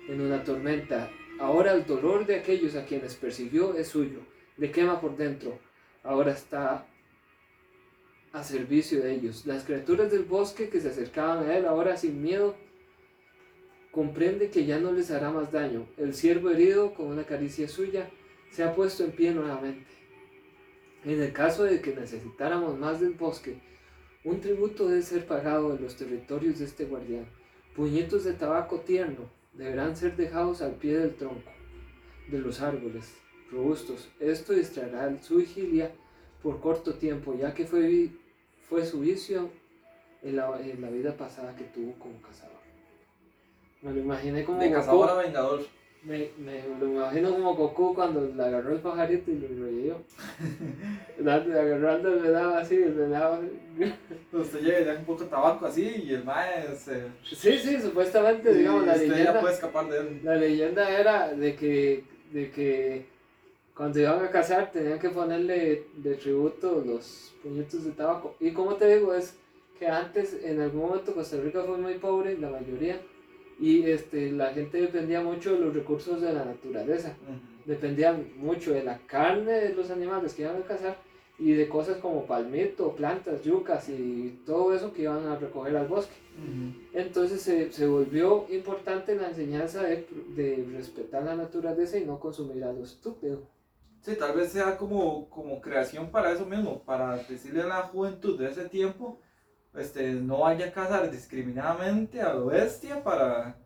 en 0.09 0.21
una 0.21 0.45
tormenta. 0.45 1.11
Ahora 1.41 1.73
el 1.73 1.85
dolor 1.85 2.27
de 2.27 2.37
aquellos 2.37 2.77
a 2.77 2.85
quienes 2.85 3.15
persiguió 3.17 3.75
es 3.75 3.89
suyo. 3.89 4.21
Le 4.57 4.71
quema 4.71 5.01
por 5.01 5.17
dentro. 5.17 5.59
Ahora 6.05 6.33
está 6.33 6.87
a 8.33 8.43
servicio 8.45 9.03
de 9.03 9.15
ellos. 9.15 9.47
Las 9.47 9.65
criaturas 9.65 10.11
del 10.11 10.25
bosque 10.25 10.69
que 10.69 10.81
se 10.81 10.89
acercaban 10.89 11.49
a 11.49 11.57
él 11.57 11.67
ahora 11.67 11.97
sin 11.97 12.23
miedo 12.23 12.57
comprende 13.91 14.51
que 14.51 14.65
ya 14.65 14.79
no 14.79 14.93
les 14.93 15.11
hará 15.11 15.31
más 15.31 15.51
daño. 15.51 15.87
El 15.97 16.15
ciervo 16.15 16.51
herido, 16.51 16.95
con 16.95 17.07
una 17.07 17.25
caricia 17.25 17.69
suya, 17.69 18.11
se 18.51 18.63
ha 18.63 18.75
puesto 18.75 19.05
en 19.05 19.13
pie 19.13 19.33
nuevamente. 19.33 19.87
En 21.05 21.23
el 21.23 21.33
caso 21.33 21.65
de 21.65 21.81
que 21.81 21.95
necesitáramos 21.95 22.79
más 22.79 23.01
del 23.01 23.13
bosque, 23.13 23.61
un 24.25 24.41
tributo 24.41 24.89
debe 24.89 25.03
ser 25.03 25.27
pagado 25.27 25.75
en 25.75 25.83
los 25.83 25.97
territorios 25.97 26.59
de 26.59 26.67
este 26.67 26.85
guardián. 26.85 27.27
Puñetos 27.75 28.25
de 28.25 28.33
tabaco 28.33 28.81
tierno 28.81 29.31
deberán 29.53 29.97
ser 29.97 30.17
dejados 30.17 30.61
al 30.61 30.73
pie 30.73 30.99
del 30.99 31.15
tronco 31.15 31.51
de 32.29 32.39
los 32.39 32.61
árboles 32.61 33.15
robustos. 33.51 34.11
Esto 34.21 34.53
distraerá 34.53 35.17
su 35.23 35.37
vigilia 35.37 35.93
por 36.43 36.61
corto 36.61 36.95
tiempo, 36.95 37.35
ya 37.35 37.55
que 37.55 37.67
fue, 37.67 38.09
fue 38.69 38.85
su 38.85 39.01
vicio 39.01 39.51
en 40.23 40.37
la, 40.37 40.61
en 40.61 40.81
la 40.81 40.91
vida 40.91 41.17
pasada 41.17 41.55
que 41.57 41.65
tuvo 41.65 41.93
como 41.99 42.21
cazador. 42.23 42.59
Me 43.83 43.93
lo 43.93 44.01
imaginé 44.01 44.45
como. 44.45 44.61
De 44.61 44.71
cazador 44.71 45.11
a 45.11 45.15
vengador. 45.15 45.61
Me, 46.03 46.31
me, 46.39 46.63
lo 46.79 46.87
imagino 46.87 47.33
como 47.33 47.57
Goku 47.57 47.93
cuando 47.93 48.21
le 48.25 48.43
agarró 48.43 48.73
el 48.73 48.81
pajarito 48.81 49.33
y 49.33 49.39
lo 49.39 49.65
reyó. 49.65 49.97
Agarrando 51.21 52.11
le 52.11 52.31
daba 52.31 52.61
así, 52.61 52.77
le 52.77 53.09
daba. 53.09 53.41
Usted 54.33 54.61
y 54.61 54.63
le 54.63 54.85
da 54.85 54.95
un 54.95 55.05
poco 55.05 55.25
de 55.25 55.31
tabaco 55.31 55.67
así 55.67 56.05
y 56.05 56.15
el 56.15 56.25
mae 56.25 56.75
se. 56.77 57.09
Sí, 57.25 57.59
sí, 57.59 57.81
supuestamente, 57.81 58.55
digamos, 58.55 58.87
la 58.87 58.93
usted 58.93 59.09
leyenda. 59.09 59.35
ya 59.35 59.41
puede 59.41 59.55
escapar 59.55 59.89
de 59.89 59.99
él. 59.99 60.21
La 60.23 60.37
leyenda 60.37 60.89
era 60.89 61.33
de 61.33 61.57
que, 61.57 62.05
de 62.33 62.51
que 62.53 63.07
cuando 63.79 64.01
iban 64.01 64.25
a 64.25 64.29
cazar 64.29 64.73
tenían 64.73 64.99
que 64.99 65.09
ponerle 65.09 65.85
de 65.95 66.15
tributo 66.17 66.83
los 66.85 67.33
puñetos 67.45 67.85
de 67.85 67.93
tabaco. 67.93 68.35
Y 68.41 68.51
como 68.51 68.75
te 68.75 68.93
digo, 68.93 69.15
es 69.15 69.39
que 69.79 69.87
antes, 69.87 70.37
en 70.43 70.61
algún 70.61 70.89
momento, 70.89 71.15
Costa 71.15 71.37
Rica 71.37 71.63
fue 71.63 71.79
muy 71.79 71.95
pobre, 71.95 72.37
la 72.37 72.51
mayoría 72.51 73.01
y 73.61 73.85
este, 73.85 74.33
la 74.33 74.53
gente 74.53 74.81
dependía 74.81 75.21
mucho 75.21 75.53
de 75.53 75.61
los 75.61 75.73
recursos 75.73 76.21
de 76.21 76.33
la 76.33 76.45
naturaleza. 76.45 77.15
Dependían 77.67 78.27
mucho 78.39 78.73
de 78.73 78.83
la 78.83 78.99
carne 79.07 79.53
de 79.53 79.75
los 79.75 79.93
animales 79.93 80.35
que 80.35 80.43
iban 80.43 80.57
a 80.57 80.67
cazar 80.67 80.97
y 81.39 81.53
de 81.53 81.69
cosas 81.69 81.99
como 81.99 82.27
palmito, 82.27 82.97
plantas, 82.97 83.45
yucas 83.45 83.89
y 83.91 84.41
todo 84.45 84.75
eso 84.75 84.93
que 84.93 85.03
iban 85.03 85.25
a 85.29 85.37
recoger 85.37 85.77
al 85.77 85.87
bosque. 85.87 86.17
Entonces 86.93 87.43
se, 87.43 87.71
se, 87.71 87.87
volvió 87.87 88.47
importante 88.51 89.15
la 89.15 89.29
enseñanza 89.29 89.85
de, 89.85 90.05
de, 90.35 90.67
respetar 90.73 91.23
la 91.23 91.37
naturaleza 91.37 91.97
y 91.97 92.05
no 92.05 92.19
consumir 92.19 92.65
a 92.65 92.73
lo 92.73 92.83
estúpido. 92.83 93.43
Sí, 94.09 94.17
tal 94.17 94.35
vez 94.35 94.53
sea 94.53 94.79
como, 94.79 95.29
como 95.29 95.61
creación 95.61 96.11
para 96.11 96.33
eso 96.33 96.47
mismo, 96.47 96.83
para 96.83 97.19
decirle 97.19 97.61
a 97.61 97.67
la 97.67 97.83
juventud 97.83 98.39
de 98.39 98.49
ese 98.49 98.67
tiempo 98.67 99.21
este, 99.75 100.13
no 100.13 100.39
vaya 100.39 100.69
a 100.69 100.73
cazar 100.73 101.11
discriminadamente 101.11 102.23
a 102.23 102.33
lo 102.33 102.47
bestia 102.47 103.05
para, 103.05 103.59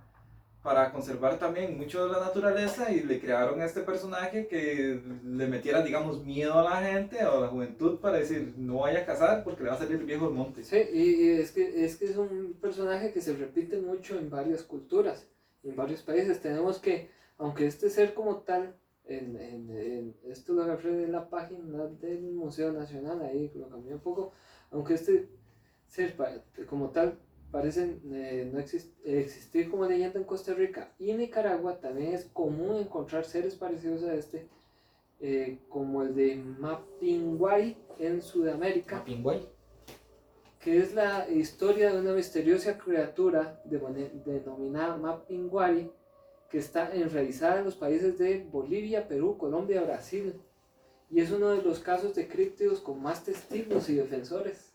para 0.60 0.90
conservar 0.90 1.38
también 1.38 1.78
mucho 1.78 2.06
de 2.06 2.12
la 2.12 2.18
naturaleza 2.18 2.90
y 2.90 3.04
le 3.04 3.20
crearon 3.20 3.60
a 3.60 3.66
este 3.66 3.82
personaje 3.82 4.48
que 4.48 5.00
le 5.24 5.46
metiera, 5.46 5.80
digamos, 5.80 6.24
miedo 6.24 6.58
a 6.58 6.64
la 6.64 6.82
gente 6.82 7.24
o 7.24 7.38
a 7.38 7.40
la 7.42 7.46
juventud 7.46 8.00
para 8.00 8.18
decir 8.18 8.52
no 8.56 8.80
vaya 8.80 9.02
a 9.02 9.06
cazar 9.06 9.44
porque 9.44 9.62
le 9.62 9.68
va 9.68 9.76
a 9.76 9.78
salir 9.78 9.98
viejo 9.98 10.26
el 10.26 10.34
monte. 10.34 10.64
Sí, 10.64 10.82
y, 10.92 11.28
es, 11.38 11.52
que, 11.52 11.84
es 11.84 11.94
que 11.94 12.06
es 12.06 12.16
un 12.16 12.58
personaje 12.60 13.12
que 13.12 13.20
se 13.20 13.36
repite 13.36 13.78
mucho 13.78 14.18
en 14.18 14.28
varias 14.28 14.64
culturas, 14.64 15.24
en 15.62 15.76
varios 15.76 16.02
países. 16.02 16.40
Tenemos 16.40 16.80
que, 16.80 17.12
aunque 17.38 17.68
este 17.68 17.90
ser 17.90 18.12
como 18.12 18.38
tal, 18.38 18.74
en, 19.18 19.36
en, 19.36 19.70
en 19.70 20.14
esto 20.24 20.52
lo 20.52 20.62
agarré 20.62 20.92
de 20.94 21.08
la 21.08 21.28
página 21.28 21.86
del 21.86 22.22
Museo 22.32 22.72
Nacional, 22.72 23.22
ahí 23.22 23.50
lo 23.54 23.68
cambié 23.68 23.94
un 23.94 24.00
poco, 24.00 24.32
aunque 24.70 24.94
este 24.94 25.28
ser 25.86 26.16
como 26.66 26.90
tal 26.90 27.18
parecen 27.50 28.00
eh, 28.12 28.50
no 28.52 28.58
existir 28.58 29.70
como 29.70 29.84
leyenda 29.86 30.18
en 30.18 30.24
Costa 30.24 30.54
Rica. 30.54 30.94
Y 30.98 31.10
en 31.10 31.18
Nicaragua 31.18 31.78
también 31.78 32.14
es 32.14 32.24
común 32.32 32.76
encontrar 32.76 33.24
seres 33.26 33.54
parecidos 33.54 34.02
a 34.04 34.14
este 34.14 34.48
eh, 35.20 35.58
como 35.68 36.02
el 36.02 36.14
de 36.14 36.36
Mapinguari 36.36 37.76
en 37.98 38.22
Sudamérica. 38.22 38.96
Mapinguari 38.96 39.46
que 40.62 40.78
es 40.78 40.94
la 40.94 41.28
historia 41.28 41.92
de 41.92 42.00
una 42.00 42.14
misteriosa 42.14 42.78
criatura 42.78 43.60
denominada 43.64 44.96
Mapinguari 44.96 45.90
que 46.52 46.58
está 46.58 46.94
enraizada 46.94 47.58
en 47.58 47.64
los 47.64 47.74
países 47.74 48.16
de 48.18 48.46
Bolivia, 48.52 49.08
Perú, 49.08 49.36
Colombia, 49.36 49.82
Brasil 49.82 50.34
y 51.10 51.20
es 51.20 51.32
uno 51.32 51.48
de 51.48 51.62
los 51.62 51.80
casos 51.80 52.14
de 52.14 52.28
críptidos 52.28 52.80
con 52.80 53.02
más 53.02 53.24
testigos 53.24 53.88
y 53.88 53.96
defensores 53.96 54.72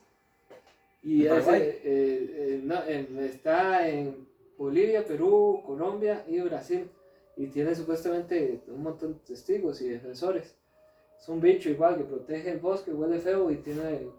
y 1.03 1.25
eh, 1.25 1.81
eh, 1.85 3.29
está 3.33 3.87
en 3.87 4.27
Bolivia, 4.57 5.05
Perú, 5.05 5.63
Colombia 5.65 6.25
y 6.27 6.41
Brasil. 6.41 6.89
Y 7.37 7.47
tiene 7.47 7.75
supuestamente 7.75 8.61
un 8.67 8.83
montón 8.83 9.13
de 9.13 9.19
testigos 9.19 9.81
y 9.81 9.87
defensores. 9.87 10.55
Es 11.17 11.29
un 11.29 11.39
bicho 11.39 11.69
igual 11.69 11.97
que 11.97 12.03
protege 12.03 12.51
el 12.51 12.59
bosque, 12.59 12.91
huele 12.91 13.19
feo 13.19 13.49
y 13.51 13.55
tiene... 13.57 14.09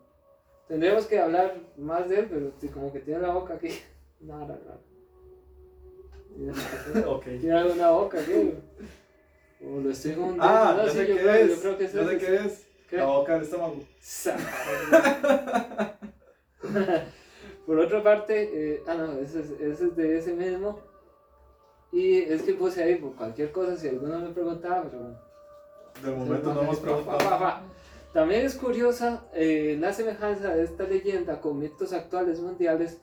Tendremos 0.66 1.06
que 1.06 1.18
hablar 1.18 1.58
más 1.76 2.08
de 2.08 2.20
él, 2.20 2.26
pero 2.30 2.72
como 2.72 2.90
que 2.92 3.00
tiene 3.00 3.20
la 3.20 3.34
boca 3.34 3.54
aquí. 3.54 3.68
Nada, 4.20 4.58
nada. 4.66 4.80
Okay. 7.06 7.38
Tiene 7.38 7.72
una 7.72 7.90
boca 7.90 8.20
aquí. 8.20 8.54
O 9.64 9.80
lo 9.80 9.90
estoy 9.90 10.12
hundiendo. 10.12 10.42
Ah, 10.42 10.74
no, 10.76 10.84
yo 10.84 10.90
sí, 10.90 10.98
sé 10.98 11.08
yo, 11.08 11.14
qué 11.14 11.20
creo, 11.20 11.34
es. 11.34 11.48
yo 11.48 11.60
creo 11.60 11.78
que 11.78 11.84
es 11.84 11.92
Yo 11.92 12.08
sé 12.08 12.18
qué 12.18 12.34
es. 12.36 12.66
¿Qué? 12.88 12.96
La 12.96 13.06
boca 13.06 13.34
del 13.34 13.42
estómago. 13.42 13.76
Por 17.66 17.80
otra 17.80 18.02
parte, 18.02 18.50
eh, 18.52 18.82
ah 18.86 18.94
no, 18.94 19.18
ese 19.18 19.40
es, 19.40 19.50
ese 19.60 19.86
es, 19.86 19.96
de 19.96 20.18
ese 20.18 20.32
mismo. 20.32 20.80
Y 21.92 22.18
es 22.18 22.42
que 22.42 22.54
puse 22.54 22.82
ahí 22.82 22.96
por 22.96 23.14
cualquier 23.14 23.52
cosa, 23.52 23.76
si 23.76 23.88
alguno 23.88 24.18
me 24.18 24.30
preguntaba, 24.30 24.84
pero... 24.90 25.16
De 26.02 26.16
momento 26.16 26.54
no 26.54 26.62
hemos 26.62 26.80
preguntado. 26.80 27.62
También 28.12 28.46
es 28.46 28.54
curiosa 28.54 29.24
eh, 29.34 29.76
la 29.78 29.92
semejanza 29.92 30.54
de 30.54 30.64
esta 30.64 30.84
leyenda 30.84 31.40
con 31.40 31.58
mitos 31.58 31.92
actuales 31.92 32.40
mundiales 32.40 33.00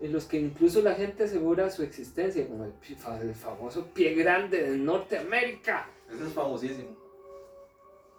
en 0.00 0.12
los 0.12 0.24
que 0.24 0.38
incluso 0.38 0.80
la 0.82 0.94
gente 0.94 1.24
asegura 1.24 1.68
su 1.70 1.82
existencia, 1.82 2.46
como 2.48 2.64
el, 2.64 2.72
el 3.22 3.34
famoso 3.34 3.86
pie 3.92 4.14
grande 4.14 4.62
de 4.62 4.76
Norteamérica. 4.78 5.88
Ese 6.12 6.24
es 6.26 6.32
famosísimo. 6.32 6.96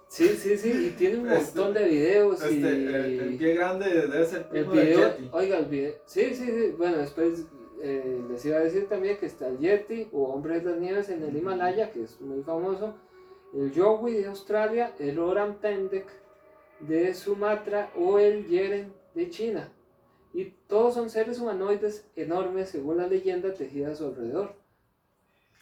Sí, 0.07 0.27
sí, 0.29 0.57
sí, 0.57 0.87
y 0.87 0.89
tiene 0.97 1.19
un 1.19 1.31
Este- 1.31 1.57
montón 1.59 1.73
de 1.73 1.87
videos 1.89 2.41
Este, 2.43 2.53
y... 2.53 2.63
el, 2.65 2.95
el 2.95 3.37
pie 3.37 3.53
grande 3.55 3.89
debe 3.89 4.25
ser 4.25 4.45
El 4.51 4.69
del 4.69 4.85
video, 4.85 5.09
Yeti. 5.09 5.29
oiga, 5.31 5.57
el 5.59 5.65
video, 5.67 5.93
sí, 6.05 6.35
sí, 6.35 6.45
sí, 6.45 6.73
bueno, 6.77 6.97
después 6.97 7.45
eh, 7.81 8.21
les 8.29 8.45
iba 8.45 8.57
a 8.57 8.59
decir 8.59 8.87
también 8.89 9.17
que 9.17 9.25
está 9.25 9.47
el 9.47 9.57
Yeti 9.59 10.09
o 10.11 10.25
Hombre 10.25 10.59
de 10.59 10.69
las 10.69 10.79
Nieves 10.79 11.07
en 11.09 11.23
el 11.23 11.35
Himalaya, 11.35 11.91
que 11.91 12.03
es 12.03 12.19
muy 12.19 12.43
famoso, 12.43 12.93
el 13.55 13.71
Yowie 13.71 14.19
de 14.21 14.27
Australia, 14.27 14.93
el 14.99 15.17
Orang 15.17 15.55
Pendek 15.55 16.05
de 16.81 17.13
Sumatra 17.13 17.89
o 17.97 18.19
el 18.19 18.47
Yeren 18.47 18.93
de 19.15 19.29
China. 19.29 19.71
Y 20.33 20.45
todos 20.67 20.93
son 20.93 21.09
seres 21.09 21.39
humanoides 21.39 22.05
enormes, 22.15 22.69
según 22.69 22.97
la 22.97 23.07
leyenda 23.07 23.53
tejida 23.53 23.91
a 23.91 23.95
su 23.95 24.05
alrededor. 24.05 24.53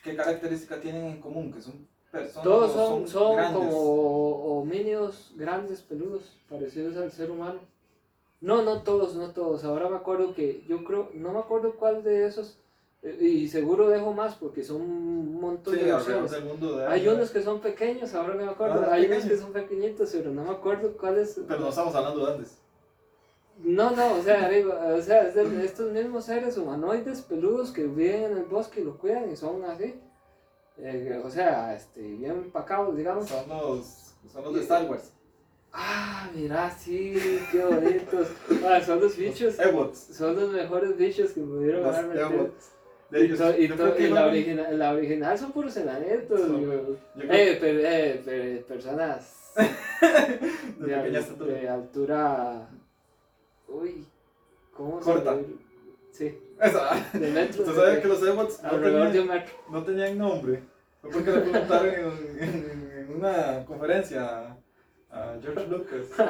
¿Qué 0.04 0.16
característica 0.16 0.80
tienen 0.80 1.06
en 1.06 1.22
común? 1.22 1.52
Que 1.52 1.62
son 1.62 1.88
personas 2.12 2.44
Todos 2.44 2.72
son, 2.74 3.08
son 3.08 3.36
grandes. 3.36 3.60
como 3.60 4.60
homínidos 4.62 5.32
grandes, 5.36 5.82
peludos, 5.82 6.32
parecidos 6.50 6.98
al 6.98 7.12
ser 7.12 7.32
humano. 7.32 7.60
No, 8.42 8.62
no 8.62 8.84
todos, 8.84 9.16
no 9.16 9.32
todos. 9.32 9.64
Ahora 9.66 9.90
me 9.90 9.98
acuerdo 9.98 10.34
que 10.34 10.64
yo 10.68 10.84
creo, 10.86 11.10
no 11.14 11.34
me 11.34 11.40
acuerdo 11.40 11.74
cuál 11.76 12.04
de 12.04 12.26
esos, 12.26 12.58
eh, 13.02 13.18
y 13.20 13.48
seguro 13.50 13.90
dejo 13.90 14.14
más 14.14 14.36
porque 14.36 14.64
son 14.64 14.82
un 14.82 15.42
montón 15.42 15.74
Sí, 15.76 15.82
de 15.82 15.94
opciones. 15.94 16.32
del 16.32 16.46
mundo 16.46 16.78
de 16.78 16.88
Hay 16.88 17.08
unos 17.08 17.32
que 17.32 17.42
son 17.42 17.60
pequeños, 17.60 18.14
ahora 18.14 18.36
me 18.36 18.46
acuerdo. 18.46 18.86
Ah, 18.88 18.94
Hay 18.94 19.06
unos 19.06 19.18
que 19.18 19.24
pequeños. 19.24 19.42
son 19.42 19.52
pequeñitos, 19.54 20.10
pero 20.14 20.32
no 20.32 20.44
me 20.44 20.52
acuerdo 20.52 20.96
cuáles. 20.96 21.40
Pero 21.48 21.60
no 21.60 21.70
estamos 21.70 21.94
hablando 21.96 22.26
de 22.26 22.34
antes. 22.34 22.58
No, 23.64 23.92
no, 23.92 24.14
o 24.16 24.22
sea, 24.24 24.48
digo, 24.50 24.74
o 24.74 25.02
sea, 25.02 25.24
es 25.28 25.36
de 25.36 25.66
estos 25.66 25.92
mismos 25.92 26.26
seres 26.26 26.58
humanoides 26.58 27.22
peludos 27.22 27.72
que 27.72 27.84
viven 27.88 28.24
en 28.32 28.38
el 28.38 28.46
bosque 28.46 28.80
y 28.82 28.86
lo 28.86 28.98
cuidan 28.98 29.30
y 29.32 29.36
son 29.36 29.64
así. 29.66 29.96
Eh, 30.78 31.22
o 31.24 31.30
sea, 31.30 31.76
este, 31.76 32.02
bien 32.02 32.32
empacados, 32.32 32.96
digamos. 32.96 33.28
Son 33.28 33.50
los, 33.50 34.14
son 34.32 34.44
los 34.46 34.54
de 34.56 34.62
Star 34.62 34.90
Wars. 34.90 35.12
Ah, 35.74 36.30
mira, 36.34 36.72
sí, 36.72 37.16
qué 37.52 37.64
bonitos. 37.66 38.28
Ah, 38.66 38.80
son 38.82 39.02
los 39.02 39.16
bichos. 39.18 39.58
Los. 39.58 39.98
Son 39.98 40.36
los 40.36 40.50
mejores 40.52 40.98
bichos 40.98 41.32
que 41.32 41.42
pudieron 41.42 41.84
Los 41.84 41.96
haber. 41.96 42.52
De 43.12 43.22
Y, 43.22 43.26
ellos. 43.26 43.40
to- 43.40 43.58
y 43.60 43.68
to- 43.68 43.76
creo 43.76 43.96
que 43.96 44.04
y 44.08 44.10
la, 44.10 44.26
original, 44.28 44.80
la 44.80 44.94
original 44.94 45.38
son 45.38 45.52
puros 45.52 45.76
enanitos. 45.78 46.40
Son- 46.42 46.64
creo- 46.64 46.98
eh, 47.30 47.58
per- 47.60 47.82
eh, 47.86 48.22
per- 48.24 48.64
personas 48.66 49.52
de 50.80 50.86
de, 50.86 50.96
al- 50.96 51.38
de 51.40 51.70
altura. 51.70 52.70
Uy, 53.72 54.06
¿cómo 54.74 55.00
Corta. 55.00 55.36
se 55.36 55.46
Sí, 56.12 56.38
Esa. 56.60 57.18
de 57.18 57.32
metro. 57.32 57.64
¿Usted 57.64 57.76
sabe 57.76 58.02
que 58.02 58.08
los 58.08 58.24
Ewoks 58.28 58.64
no 58.64 59.84
tenían, 59.84 60.18
no 60.18 60.26
nombre? 60.32 60.64
Fue 61.02 61.12
porque 61.12 61.32
le 61.32 61.42
preguntaron 61.42 61.88
en, 61.88 62.44
en- 62.44 62.92
en 62.98 63.16
una 63.16 63.64
conferencia 63.66 64.58
a 65.12 65.38
George 65.42 65.68
Lucas. 65.68 66.08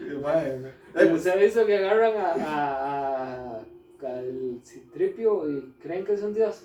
Y, 0.00 0.14
mae, 0.20 0.48
eh, 0.56 0.72
Pero 0.92 1.18
se 1.18 1.30
ha 1.30 1.36
visto 1.36 1.64
que 1.66 1.76
agarran 1.76 2.16
a, 2.16 2.32
a, 2.32 3.58
a- 3.58 3.64
al 4.06 4.60
Citripio 4.64 5.48
y 5.50 5.74
creen 5.80 6.04
que 6.04 6.14
es 6.14 6.22
un 6.22 6.34
dios. 6.34 6.64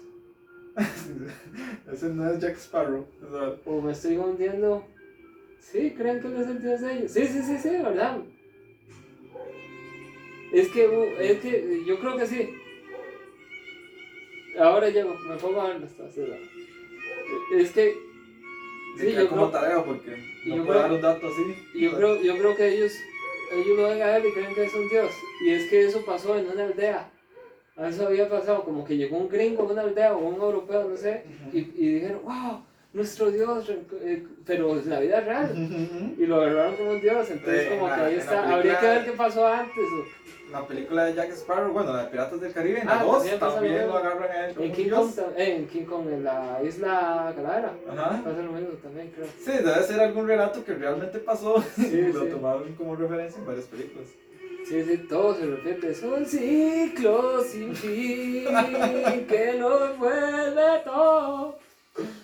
ese 1.92 2.10
no 2.10 2.30
es 2.32 2.40
Jack 2.40 2.56
Sparrow. 2.58 3.06
O 3.66 3.82
me 3.82 3.92
estoy 3.92 4.18
hundiendo. 4.18 4.84
Sí, 5.60 5.94
creen 5.98 6.22
que 6.22 6.28
él 6.28 6.38
es 6.38 6.48
el 6.48 6.62
dios 6.62 6.82
de 6.82 6.94
ellos. 6.94 7.12
Sí, 7.12 7.26
sí, 7.28 7.42
sí, 7.44 7.58
sí, 7.58 7.70
¿verdad? 7.70 8.18
Es 10.52 10.68
que, 10.70 10.88
uh, 10.88 11.06
es 11.20 11.40
que 11.40 11.84
yo 11.86 12.00
creo 12.00 12.18
que 12.18 12.26
sí. 12.28 12.50
Ahora 14.60 14.90
ya 14.90 15.06
me 15.06 15.36
pongo 15.38 15.62
a 15.62 15.68
ver. 15.70 15.78
Es 17.56 17.72
que, 17.72 17.98
Sí, 18.98 19.14
yo 19.14 19.30
como 19.30 19.50
creo- 19.50 19.62
tarea 19.62 19.84
porque 19.84 20.18
no 20.46 20.56
yo 20.58 20.66
puedo 20.66 20.80
creo- 20.80 20.82
dar 20.82 20.92
un 20.92 21.02
dato 21.02 21.28
así. 21.28 21.56
yo 21.80 21.96
creo, 21.96 22.22
yo 22.22 22.38
creo 22.38 22.56
que 22.56 22.68
ellos, 22.68 22.92
ellos 23.54 23.78
lo 23.78 23.90
ven 23.90 24.02
a 24.02 24.18
él 24.18 24.26
y 24.28 24.32
creen 24.34 24.54
que 24.56 24.64
es 24.66 24.74
un 24.74 24.90
dios. 24.90 25.12
Y 25.46 25.50
es 25.52 25.70
que 25.70 25.86
eso 25.86 26.04
pasó 26.06 26.38
en 26.38 26.50
una 26.50 26.66
aldea. 26.66 27.10
Eso 27.78 28.08
había 28.08 28.28
pasado, 28.28 28.64
como 28.66 28.84
que 28.84 28.98
llegó 28.98 29.18
un 29.18 29.30
gringo 29.30 29.62
a 29.64 29.72
una 29.72 29.82
aldea 29.84 30.14
o 30.14 30.20
un 30.28 30.36
europeo, 30.42 30.90
no 30.90 30.98
sé, 30.98 31.24
y 31.54 31.62
dijeron, 31.62 32.22
wow, 32.26 32.62
nuestro 32.94 33.30
dios, 33.32 33.70
eh", 34.02 34.26
pero 34.46 34.78
es 34.80 34.86
la 34.86 35.00
vida 35.00 35.22
real. 35.22 36.16
Y 36.18 36.26
lo 36.26 36.42
agarraron 36.42 36.76
como 36.76 36.92
un 36.92 37.02
dios, 37.02 37.30
entonces 37.30 37.68
como 37.70 37.86
que 37.88 37.94
ahí 37.94 38.16
está. 38.16 38.32
película- 38.42 38.56
Habría 38.56 38.80
que 38.80 38.86
ver 38.88 39.06
qué 39.06 39.12
pasó 39.12 39.48
antes. 39.48 39.78
o- 39.78 40.20
La 40.52 40.66
película 40.66 41.06
de 41.06 41.14
Jack 41.14 41.30
Sparrow, 41.34 41.72
bueno, 41.72 41.94
la 41.94 42.06
de 42.06 42.10
Piratas 42.10 42.42
del 42.42 42.52
Caribe, 42.52 42.80
en 42.80 42.90
Ah, 42.90 42.96
la 42.96 43.04
2 43.04 43.38
también 43.40 43.86
lo 43.88 43.96
agarran 43.98 44.32
a 44.32 44.48
él 44.48 44.56
En 44.60 44.72
King. 44.74 44.90
Kong, 44.90 45.12
eh, 45.38 45.56
en 45.58 45.68
King 45.68 45.86
Kong, 45.86 46.08
en 46.12 46.24
la 46.24 46.60
isla 46.64 47.32
Calavera. 47.36 47.74
Ajá. 47.88 48.22
Pasa 48.24 48.42
lo 48.42 48.52
mismo 48.54 48.70
también, 48.82 49.12
creo. 49.16 49.28
Sí, 49.40 49.52
debe 49.64 49.84
ser 49.84 50.00
algún 50.00 50.28
relato 50.28 50.66
que 50.66 50.74
realmente 50.74 51.20
pasó 51.20 51.62
Sí, 51.76 51.86
y 52.10 52.12
lo 52.12 52.24
sí. 52.24 52.30
tomaron 52.32 52.74
como 52.74 52.96
referencia 52.96 53.38
en 53.40 53.46
varias 53.46 53.66
películas. 53.66 54.08
Sí, 54.68 54.84
sí, 54.84 54.98
todo 55.08 55.36
se 55.36 55.46
repite. 55.46 55.92
Es 55.92 56.02
un 56.02 56.26
ciclo 56.26 57.44
sin 57.44 57.76
fin 57.76 58.46
que 59.30 59.54
lo 59.54 59.94
vuelve 59.98 60.80
todo. 60.84 61.60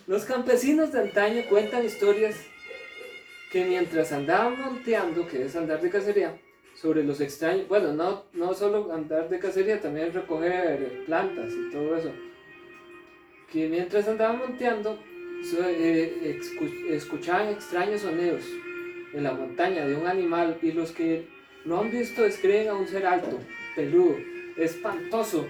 Los 0.07 0.25
campesinos 0.25 0.91
de 0.91 0.99
antaño 1.01 1.43
cuentan 1.49 1.85
historias 1.85 2.35
que 3.51 3.65
mientras 3.65 4.11
andaban 4.11 4.59
monteando, 4.59 5.27
que 5.27 5.45
es 5.45 5.55
andar 5.55 5.81
de 5.81 5.89
cacería, 5.89 6.37
sobre 6.73 7.03
los 7.03 7.21
extraños, 7.21 7.67
bueno, 7.69 7.93
no, 7.93 8.23
no 8.33 8.53
solo 8.53 8.91
andar 8.91 9.29
de 9.29 9.39
cacería, 9.39 9.79
también 9.79 10.11
recoger 10.13 11.03
plantas 11.05 11.51
y 11.53 11.71
todo 11.71 11.95
eso, 11.95 12.11
que 13.51 13.69
mientras 13.69 14.07
andaban 14.07 14.39
monteando, 14.39 14.99
eh, 15.57 16.37
escu- 16.41 16.89
escuchaban 16.89 17.49
extraños 17.49 18.01
sonidos 18.01 18.43
en 19.13 19.23
la 19.23 19.31
montaña 19.33 19.87
de 19.87 19.95
un 19.95 20.05
animal 20.07 20.57
y 20.61 20.71
los 20.73 20.91
que 20.91 21.27
no 21.63 21.79
han 21.79 21.91
visto 21.91 22.23
describen 22.23 22.67
a 22.67 22.73
un 22.75 22.87
ser 22.87 23.05
alto, 23.05 23.39
peludo, 23.75 24.17
espantoso. 24.57 25.47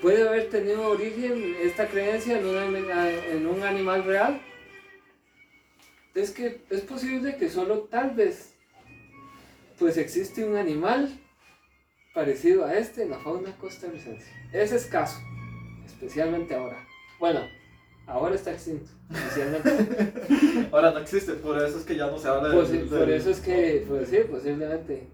¿Puede 0.00 0.26
haber 0.26 0.48
tenido 0.48 0.88
origen 0.88 1.56
esta 1.62 1.86
creencia 1.86 2.38
en, 2.38 3.46
un 3.46 3.62
animal 3.62 4.04
real? 4.04 4.40
Es 6.14 6.30
que 6.30 6.62
es 6.70 6.80
posible 6.80 7.36
que 7.36 7.50
solo 7.50 7.80
tal 7.80 8.12
vez 8.12 8.54
pues 9.78 9.96
existe 9.98 10.44
un 10.44 10.56
animal 10.56 11.10
parecido 12.14 12.64
a 12.64 12.74
este 12.74 13.02
en 13.02 13.10
la 13.10 13.18
fauna 13.18 13.56
costarricense. 13.58 14.26
Es 14.52 14.72
escaso, 14.72 15.18
especialmente 15.86 16.54
ahora. 16.54 16.86
Bueno, 17.18 17.40
ahora 18.06 18.34
está 18.34 18.52
extinto. 18.52 18.90
Ahora 20.70 20.92
no 20.92 21.00
existe, 21.00 21.32
por 21.32 21.60
eso 21.60 21.78
es 21.78 21.84
que 21.84 21.96
ya 21.96 22.06
no 22.06 22.16
se 22.16 22.28
habla 22.28 22.48
de 22.48 22.54
Pues, 22.54 22.68
sí, 22.68 22.78
por 22.88 23.10
eso 23.10 23.30
es 23.30 23.40
que, 23.40 23.84
pues 23.88 24.08
sí, 24.08 24.18
posiblemente. 24.30 25.08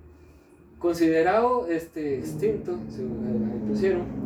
Considerado 0.79 1.67
este 1.67 2.19
extinto, 2.19 2.79
según 2.91 3.65
pusieron, 3.67 4.26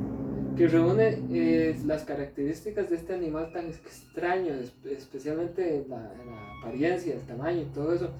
que 0.56 0.68
reúne 0.68 1.18
eh, 1.32 1.76
las 1.86 2.04
características 2.04 2.90
de 2.90 2.96
este 2.96 3.14
animal 3.14 3.52
tan 3.52 3.66
extraño, 3.66 4.54
es- 4.54 4.74
especialmente 4.86 5.76
en 5.78 5.88
la, 5.90 5.96
la 5.98 6.58
apariencia, 6.60 7.14
el 7.14 7.20
tamaño 7.22 7.62
y 7.62 7.66
todo 7.66 7.92
eso. 7.94 8.10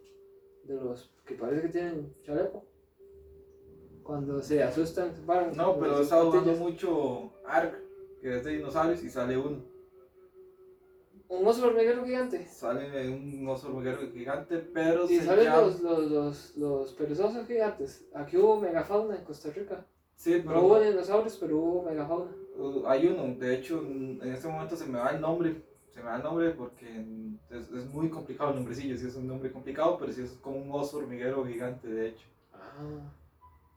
de 0.64 0.76
los 0.76 1.12
que 1.26 1.36
parece 1.36 1.64
que 1.64 1.70
tienen 1.70 2.16
chaleco. 2.24 2.66
Cuando 4.02 4.42
se 4.42 4.64
asustan, 4.64 5.14
se 5.14 5.22
paran. 5.22 5.56
No, 5.56 5.78
pero 5.78 6.00
he 6.00 6.04
estado 6.04 6.32
jugando 6.32 6.54
mucho 6.54 7.34
Ark, 7.46 7.78
que 8.22 8.38
es 8.38 8.44
de 8.46 8.52
dinosaurios, 8.52 9.04
y 9.04 9.10
sale 9.10 9.38
uno. 9.38 9.64
Un 11.30 11.46
oso 11.46 11.68
hormiguero 11.68 12.06
gigante. 12.06 12.46
Sale 12.48 13.10
un 13.10 13.48
oso 13.50 13.68
hormiguero 13.68 14.00
gigante, 14.12 14.60
pero 14.60 15.06
Y 15.06 15.18
se 15.18 15.26
salen 15.26 15.46
llama- 15.46 15.62
los, 15.62 15.82
los, 15.82 16.12
los, 16.12 16.56
los 16.56 16.94
perezosos 16.94 17.46
gigantes. 17.48 18.06
Aquí 18.14 18.38
hubo 18.38 18.60
megafauna 18.60 19.16
en 19.18 19.24
Costa 19.26 19.50
Rica. 19.52 19.86
Sí, 20.16 20.42
No 20.46 20.62
hubo 20.62 20.76
pero 20.78 20.90
dinosaurios, 20.92 21.38
pero 21.38 21.58
hubo 21.58 21.84
megafauna. 21.84 22.32
uh, 22.58 22.88
hay 22.88 23.08
uno. 23.08 23.36
De 23.38 23.56
hecho, 23.56 23.82
en 23.82 24.20
este 24.24 24.48
momento 24.48 24.76
se 24.76 24.88
me 24.88 25.00
va 25.00 25.10
el 25.10 25.22
nombre. 25.22 25.62
Se 25.90 26.00
me 26.02 26.06
va 26.10 26.18
el 26.18 26.24
nombre 26.24 26.52
porque 26.52 27.06
es, 27.50 27.70
es 27.72 27.86
muy 27.88 28.10
complicado 28.10 28.52
el 28.52 28.56
nombrecillo. 28.58 28.98
Sí, 28.98 29.08
es 29.08 29.16
un 29.16 29.28
nombre 29.28 29.52
complicado, 29.52 29.98
pero 29.98 30.12
sí 30.14 30.22
es 30.22 30.32
como 30.42 30.58
un 30.58 30.72
oso 30.72 30.98
hormiguero 30.98 31.46
gigante, 31.46 31.88
de 31.88 32.10
hecho. 32.10 32.26
Ah. 32.54 33.12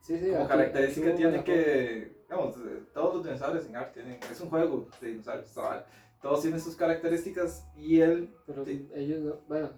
Sí, 0.01 0.17
sí. 0.17 0.29
Como 0.29 0.39
aquí- 0.39 0.47
característica 0.47 1.07
aquí 1.09 1.17
tiene 1.17 1.43
que, 1.43 2.15
digamos, 2.29 2.55
todos 2.93 3.15
los 3.15 3.23
dinosaurios 3.25 3.65
en 3.67 3.75
Ark 3.75 3.93
tienen, 3.93 4.19
es 4.31 4.39
un 4.41 4.49
juego 4.49 4.87
de 5.01 5.07
dinosaurios, 5.09 5.49
¿sabes? 5.49 5.83
Todos 6.21 6.41
tienen 6.41 6.59
sus 6.61 6.75
características 6.75 7.65
y 7.75 7.99
él, 8.01 8.33
Pero 8.45 8.63
sí. 8.65 8.87
ellos 8.95 9.19
no. 9.21 9.35
Bueno. 9.47 9.69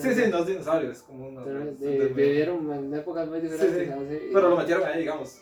sí, 0.00 0.14
sí, 0.14 0.22
no 0.30 0.38
es 0.38 0.46
dinosaurio, 0.46 0.90
es 0.90 1.02
como 1.02 1.28
uno, 1.28 1.44
terminan- 1.44 1.74
es- 1.74 1.82
es- 1.82 2.14
vivieron 2.14 2.72
en 2.72 2.94
épocas 2.94 3.28
muy 3.28 3.40
diferentes. 3.40 3.88
sí. 3.88 4.26
Y- 4.30 4.34
pero 4.34 4.48
lo 4.50 4.56
metieron 4.56 4.84
ahí, 4.84 5.00
digamos. 5.00 5.40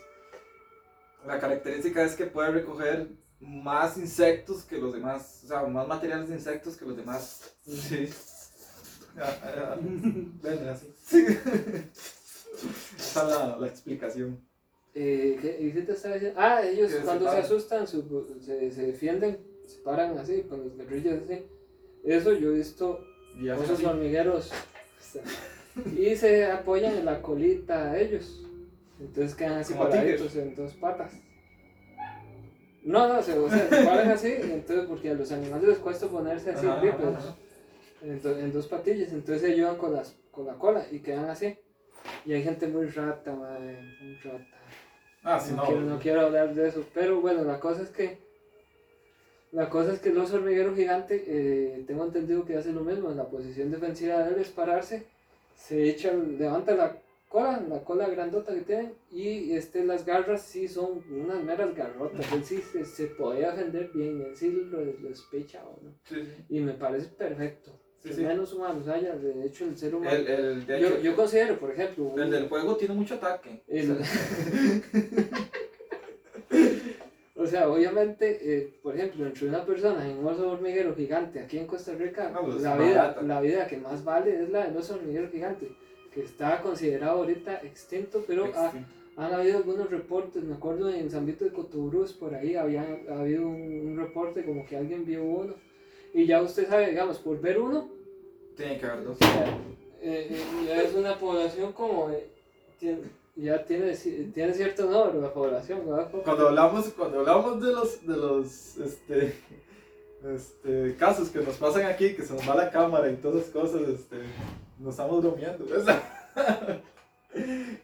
La 1.25 1.39
característica 1.39 2.03
es 2.03 2.15
que 2.15 2.25
puede 2.25 2.51
recoger 2.51 3.09
más 3.41 3.97
insectos 3.97 4.63
que 4.63 4.77
los 4.77 4.93
demás, 4.93 5.41
o 5.45 5.47
sea, 5.47 5.63
más 5.63 5.87
materiales 5.87 6.29
de 6.29 6.35
insectos 6.35 6.75
que 6.77 6.85
los 6.85 6.95
demás. 6.97 7.55
Sí. 7.63 8.09
Ah, 9.17 9.37
ah, 9.43 9.77
Ven, 10.41 10.67
así. 10.69 10.93
Sí. 11.03 11.25
Esa 12.97 13.23
es 13.23 13.29
la, 13.29 13.57
la 13.57 13.67
explicación. 13.67 14.39
Eh, 14.93 15.37
¿qué, 15.41 15.57
¿Y 15.61 15.71
qué 15.71 15.81
te 15.83 15.93
estaba 15.93 16.15
diciendo? 16.15 16.39
Ah, 16.41 16.61
ellos 16.63 16.91
cuando 17.03 17.29
se 17.31 17.37
asustan 17.37 17.87
su- 17.87 18.37
se, 18.41 18.71
se 18.71 18.81
defienden, 18.87 19.45
se 19.69 19.79
paran 19.81 20.17
así, 20.17 20.41
con 20.43 20.59
los 20.63 20.75
guerrillas 20.75 21.21
así. 21.23 21.45
Eso 22.03 22.33
yo 22.33 22.49
he 22.51 22.55
visto 22.55 23.05
Y 23.39 23.49
así. 23.49 23.85
hormigueros. 23.85 24.51
Y 25.95 26.15
se 26.15 26.45
apoyan 26.51 26.95
en 26.97 27.05
la 27.05 27.21
colita 27.21 27.91
de 27.93 28.03
ellos. 28.03 28.45
Entonces 28.99 29.35
quedan 29.35 29.59
así 29.59 29.73
Como 29.73 29.89
paraditos 29.89 30.35
en 30.35 30.55
dos 30.55 30.73
patas. 30.73 31.13
No, 32.83 33.07
no, 33.07 33.21
se, 33.21 33.37
o 33.37 33.49
sea, 33.49 33.67
se 33.69 33.83
paran 33.85 34.09
así, 34.09 34.33
entonces 34.41 34.85
porque 34.87 35.09
a 35.11 35.13
los 35.13 35.31
animales 35.31 35.67
les 35.67 35.77
cuesta 35.79 36.07
ponerse 36.07 36.49
así 36.51 36.65
Ajá, 36.65 36.81
bípedos, 36.81 37.17
ajá. 37.17 37.35
en, 38.01 38.21
do- 38.21 38.39
en 38.39 38.53
dos 38.53 38.67
patillas, 38.67 39.11
entonces 39.11 39.41
se 39.41 39.51
ayudan 39.53 39.75
con, 39.77 39.93
las, 39.93 40.15
con 40.31 40.45
la 40.47 40.53
cola 40.55 40.85
y 40.89 40.99
quedan 40.99 41.29
así. 41.29 41.57
Y 42.25 42.33
hay 42.33 42.41
gente 42.41 42.67
muy 42.67 42.87
rata, 42.87 43.35
madre, 43.35 43.79
muy 44.01 44.15
rata. 44.15 44.57
Ah, 45.23 45.39
sí, 45.39 45.51
no, 45.51 45.57
no. 45.57 45.65
quiero, 45.67 45.81
no 45.81 45.99
quiero 45.99 46.21
hablar 46.21 46.55
de 46.55 46.67
eso, 46.69 46.85
pero 46.93 47.19
bueno, 47.19 47.43
la 47.43 47.59
cosa 47.59 47.83
es 47.83 47.89
que 47.89 48.17
La 49.51 49.69
cosa 49.69 49.93
es 49.93 49.99
que 49.99 50.09
el 50.09 50.17
oso 50.17 50.35
hormiguero 50.35 50.75
gigante, 50.75 51.23
eh, 51.27 51.83
tengo 51.87 52.05
entendido 52.05 52.45
que 52.45 52.55
hace 52.55 52.71
lo 52.71 52.81
mismo, 52.81 53.09
en 53.09 53.17
la 53.17 53.27
posición 53.29 53.71
defensiva 53.71 54.23
de 54.23 54.35
él 54.35 54.41
es 54.41 54.49
pararse, 54.49 55.07
se 55.55 55.89
echa, 55.89 56.13
levanta 56.13 56.75
la 56.75 56.97
cola, 57.29 57.63
la 57.67 57.79
cola 57.83 58.07
grandota 58.09 58.53
que 58.53 58.61
tiene, 58.61 58.93
y 59.11 59.53
este, 59.53 59.83
las 59.85 60.05
garras 60.05 60.43
sí 60.43 60.67
son 60.67 61.03
unas 61.09 61.43
meras 61.43 61.73
garrotas, 61.75 62.31
él 62.31 62.43
sí 62.43 62.61
se, 62.71 62.85
se 62.85 63.07
podía 63.07 63.51
defender 63.51 63.89
bien, 63.93 64.21
él 64.21 64.35
sí 64.35 64.51
lo, 64.51 64.85
lo 64.85 65.09
despecha, 65.09 65.61
¿no? 65.63 65.91
Sí, 66.05 66.15
sí. 66.23 66.43
Y 66.49 66.59
me 66.59 66.73
parece 66.73 67.07
perfecto. 67.07 67.71
Sí, 68.01 68.21
menos 68.21 68.53
humanos 68.53 68.87
haya, 68.87 69.15
de 69.17 69.45
hecho 69.45 69.65
el 69.65 69.77
ser 69.77 69.93
humano... 69.93 70.15
El, 70.15 70.27
el, 70.27 70.65
de 70.65 70.79
yo, 70.79 70.87
hecho, 70.87 70.99
yo 71.01 71.15
considero, 71.17 71.59
por 71.59 71.71
ejemplo, 71.71 72.13
el 72.17 72.29
del 72.31 72.47
juego 72.47 72.77
tiene 72.77 72.93
mucho 72.93 73.15
ataque. 73.15 73.61
el- 73.67 73.97
o 77.41 77.47
sea, 77.47 77.69
obviamente, 77.69 78.39
eh, 78.41 78.73
por 78.83 78.95
ejemplo, 78.95 79.25
entre 79.25 79.47
una 79.47 79.65
persona 79.65 80.07
y 80.07 80.11
un 80.13 80.25
oso 80.27 80.51
hormiguero 80.51 80.93
gigante 80.95 81.39
aquí 81.39 81.57
en 81.57 81.65
Costa 81.67 81.93
Rica, 81.93 82.29
No, 82.29 82.41
pues, 82.41 82.61
la, 82.61 82.75
vida, 82.77 83.17
la 83.23 83.41
vida 83.41 83.65
que 83.67 83.77
más 83.77 84.03
vale 84.03 84.43
es 84.43 84.49
la 84.49 84.65
del 84.67 84.77
oso 84.77 84.95
hormiguero 84.95 85.29
gigante, 85.31 85.71
que 86.13 86.23
está 86.23 86.61
considerado 86.61 87.19
ahorita 87.19 87.61
extinto, 87.63 88.23
pero 88.27 88.45
ha- 88.55 88.73
han 89.17 89.33
habido 89.33 89.57
algunos 89.57 89.89
reportes, 89.89 90.43
me 90.43 90.55
acuerdo 90.55 90.89
en 90.89 91.09
San 91.09 91.25
Vito 91.25 91.45
de 91.45 91.51
Cotobruz, 91.51 92.13
por 92.13 92.33
ahí 92.35 92.55
había 92.55 92.85
ha 93.09 93.19
habido 93.21 93.47
un, 93.47 93.87
un 93.87 93.97
reporte 93.97 94.43
como 94.45 94.65
que 94.65 94.77
alguien 94.77 95.05
vio 95.05 95.23
uno, 95.23 95.55
y 96.13 96.25
ya 96.25 96.41
usted 96.41 96.67
sabe, 96.67 96.89
digamos, 96.89 97.19
por 97.19 97.39
ver 97.41 97.59
uno, 97.59 97.89
Tiene 98.57 98.77
que 98.79 98.85
haber 98.85 99.03
dos. 99.05 99.15
o 99.15 99.23
sea, 99.25 99.45
eh, 100.01 100.27
eh, 100.31 100.65
ya 100.67 100.81
es 100.81 100.93
una 100.95 101.17
población 101.17 101.71
como 101.73 102.09
de- 102.09 102.27
tiene- 102.79 103.17
ya 103.41 103.63
tiene, 103.65 103.95
tiene 103.95 104.53
cierto 104.53 104.83
número 104.83 105.21
la 105.21 105.33
población, 105.33 105.81
¿verdad? 105.87 106.11
Cuando 106.23 106.49
hablamos, 106.49 106.87
cuando 106.89 107.19
hablamos 107.19 107.61
de 107.61 107.71
los, 107.71 108.05
de 108.05 108.17
los 108.17 108.77
este, 108.77 109.35
este, 110.35 110.95
casos 110.97 111.29
que 111.29 111.39
nos 111.39 111.55
pasan 111.55 111.85
aquí, 111.85 112.13
que 112.13 112.23
se 112.23 112.33
nos 112.33 112.47
va 112.47 112.55
la 112.55 112.69
cámara 112.69 113.09
y 113.09 113.15
todas 113.15 113.41
esas 113.41 113.53
cosas, 113.53 113.81
este, 113.87 114.17
nos 114.77 114.91
estamos 114.91 115.21
bromeando. 115.21 115.65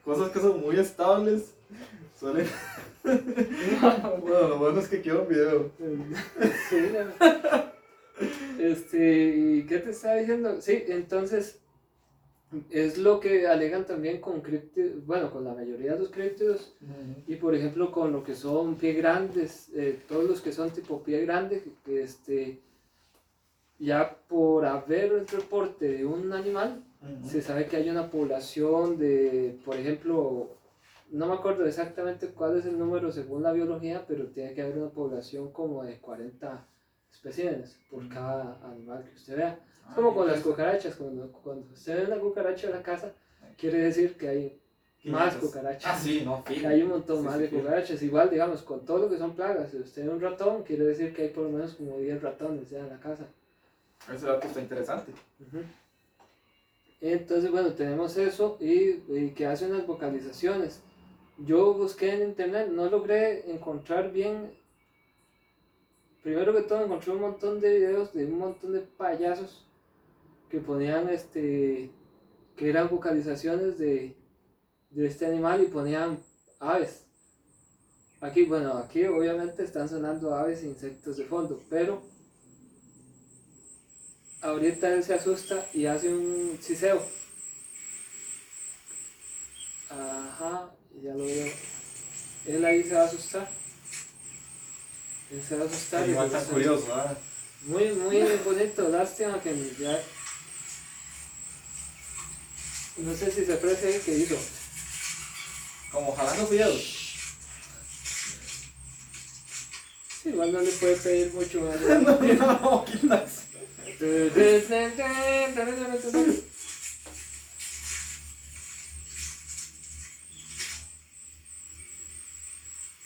cosas 0.03 0.31
que 0.31 0.39
son 0.39 0.61
muy 0.61 0.77
estables. 0.77 1.55
Suelen... 2.19 2.47
bueno, 3.03 4.47
lo 4.47 4.57
bueno 4.57 4.79
es 4.79 4.87
que 4.87 5.01
quiero 5.01 5.21
un 5.23 5.27
video. 5.27 5.71
Sí, 6.69 6.91
no. 6.91 7.05
Este, 8.59 9.35
¿y 9.35 9.65
qué 9.65 9.79
te 9.79 9.91
estaba 9.91 10.15
diciendo? 10.15 10.61
Sí, 10.61 10.85
entonces 10.87 11.59
es 12.69 12.97
lo 12.97 13.19
que 13.19 13.47
alegan 13.47 13.85
también 13.85 14.21
con 14.21 14.41
críptidos, 14.41 15.05
bueno, 15.05 15.31
con 15.31 15.43
la 15.43 15.53
mayoría 15.53 15.93
de 15.93 15.99
los 15.99 16.09
críptidos 16.09 16.73
y 17.27 17.35
por 17.35 17.55
ejemplo 17.55 17.91
con 17.91 18.11
lo 18.11 18.23
que 18.23 18.35
son 18.35 18.75
pie 18.75 18.93
grandes, 18.93 19.69
eh, 19.75 19.99
todos 20.07 20.25
los 20.25 20.41
que 20.41 20.51
son 20.51 20.71
tipo 20.71 21.03
pie 21.03 21.21
grande, 21.25 21.63
que, 21.83 22.03
este, 22.03 22.61
ya 23.79 24.17
por 24.27 24.65
haber 24.65 25.11
el 25.11 25.27
reporte 25.27 25.89
de 25.89 26.05
un 26.05 26.31
animal, 26.33 26.83
se 27.23 27.41
sabe 27.41 27.67
que 27.67 27.77
hay 27.77 27.89
una 27.89 28.09
población 28.09 28.97
de, 28.97 29.59
por 29.63 29.75
ejemplo, 29.75 30.57
no 31.11 31.27
me 31.27 31.33
acuerdo 31.33 31.65
exactamente 31.65 32.29
cuál 32.29 32.57
es 32.57 32.65
el 32.65 32.79
número 32.79 33.11
según 33.11 33.43
la 33.43 33.51
biología, 33.51 34.05
pero 34.07 34.25
tiene 34.27 34.53
que 34.55 34.63
haber 34.63 34.77
una 34.77 34.89
población 34.89 35.51
como 35.51 35.83
de 35.83 35.99
40 35.99 36.65
especímenes 37.11 37.79
por 37.89 38.09
cada 38.09 38.59
animal 38.65 39.03
que 39.03 39.15
usted 39.15 39.37
vea. 39.37 39.59
Es 39.89 39.95
como 39.95 40.13
con 40.13 40.27
las 40.27 40.41
cucarachas, 40.41 40.95
cuando, 40.95 41.31
cuando 41.31 41.73
usted 41.73 42.01
ve 42.01 42.07
una 42.13 42.19
cucaracha 42.19 42.67
en 42.67 42.73
la 42.73 42.83
casa, 42.83 43.13
quiere 43.57 43.77
decir 43.79 44.17
que 44.17 44.27
hay 44.27 44.61
más 45.05 45.35
cucarachas. 45.35 45.95
Ah, 45.95 45.99
sí, 45.99 46.23
no, 46.25 46.43
Que 46.43 46.65
hay 46.65 46.81
un 46.81 46.89
montón 46.89 47.19
Sí, 47.19 47.23
más 47.23 47.35
sí, 47.35 47.41
de 47.43 47.49
cucarachas. 47.49 48.01
Igual, 48.01 48.29
digamos, 48.29 48.61
con 48.63 48.85
todo 48.85 48.99
lo 48.99 49.09
que 49.09 49.17
son 49.17 49.35
plagas, 49.35 49.71
si 49.71 49.77
usted 49.77 50.05
ve 50.05 50.09
un 50.09 50.21
ratón, 50.21 50.63
quiere 50.63 50.85
decir 50.85 51.13
que 51.13 51.23
hay 51.23 51.29
por 51.29 51.43
lo 51.43 51.51
menos 51.51 51.75
como 51.75 51.97
10 51.97 52.21
ratones 52.21 52.69
ya 52.69 52.79
en 52.79 52.89
la 52.89 52.99
casa. 52.99 53.27
Ese 54.13 54.25
dato 54.25 54.47
está 54.47 54.61
interesante. 54.61 55.11
Entonces, 57.01 57.51
bueno, 57.51 57.73
tenemos 57.73 58.17
eso 58.17 58.57
y, 58.59 59.03
y 59.07 59.31
que 59.35 59.45
hace 59.45 59.67
unas 59.67 59.85
vocalizaciones. 59.85 60.81
Yo 61.37 61.73
busqué 61.73 62.13
en 62.13 62.23
internet, 62.29 62.69
no 62.71 62.89
logré 62.89 63.51
encontrar 63.51 64.11
bien. 64.11 64.57
Primero 66.23 66.53
que 66.53 66.61
todo, 66.61 66.83
encontré 66.83 67.11
un 67.11 67.21
montón 67.21 67.59
de 67.59 67.77
videos 67.77 68.13
de 68.13 68.25
un 68.25 68.39
montón 68.39 68.73
de 68.73 68.79
payasos 68.79 69.64
que 70.55 70.61
ponían 70.61 71.09
este. 71.09 71.91
que 72.55 72.69
eran 72.69 72.89
vocalizaciones 72.89 73.77
de, 73.77 74.15
de 74.89 75.05
este 75.05 75.25
animal 75.25 75.61
y 75.61 75.67
ponían 75.67 76.23
aves. 76.61 77.01
Aquí, 78.21 78.45
bueno, 78.45 78.77
aquí 78.77 79.03
obviamente 79.03 79.63
están 79.63 79.89
sonando 79.89 80.33
aves 80.33 80.63
e 80.63 80.67
insectos 80.67 81.17
de 81.17 81.25
fondo, 81.25 81.61
pero 81.69 82.01
ahorita 84.41 84.93
él 84.93 85.03
se 85.03 85.15
asusta 85.15 85.65
y 85.73 85.87
hace 85.87 86.13
un 86.13 86.57
siseo. 86.61 87.01
Ajá, 89.89 90.71
ya 91.03 91.13
lo 91.15 91.25
veo. 91.25 91.51
Él 92.47 92.63
ahí 92.63 92.81
se 92.83 92.95
va 92.95 93.01
a 93.01 93.07
asustar. 93.07 93.49
Él 95.31 95.43
se 95.43 95.57
va 95.57 95.65
a 95.65 95.67
asustar. 95.67 96.09
y 96.09 96.13
asusta. 96.15 96.45
curioso, 96.45 96.87
¿verdad? 96.87 97.17
Muy, 97.63 97.91
muy 97.91 98.23
bonito, 98.45 98.87
lástima 98.87 99.41
que 99.41 99.53
ya... 99.77 100.01
No 102.97 103.15
sé 103.15 103.31
si 103.31 103.45
se 103.45 103.53
aprecia 103.53 103.89
ahí 103.89 103.99
que 103.99 104.17
hizo. 104.17 104.37
Como 105.91 106.15
jalando 106.15 106.47
videos. 106.47 106.81
Sí, 110.23 110.29
igual 110.29 110.53
no 110.53 110.61
le 110.61 110.71
puede 110.71 110.95
pedir 110.95 111.33
mucho 111.33 111.61
más. 111.61 111.79
no, 111.81 112.59
no, 112.59 112.85
quitas. 112.85 113.43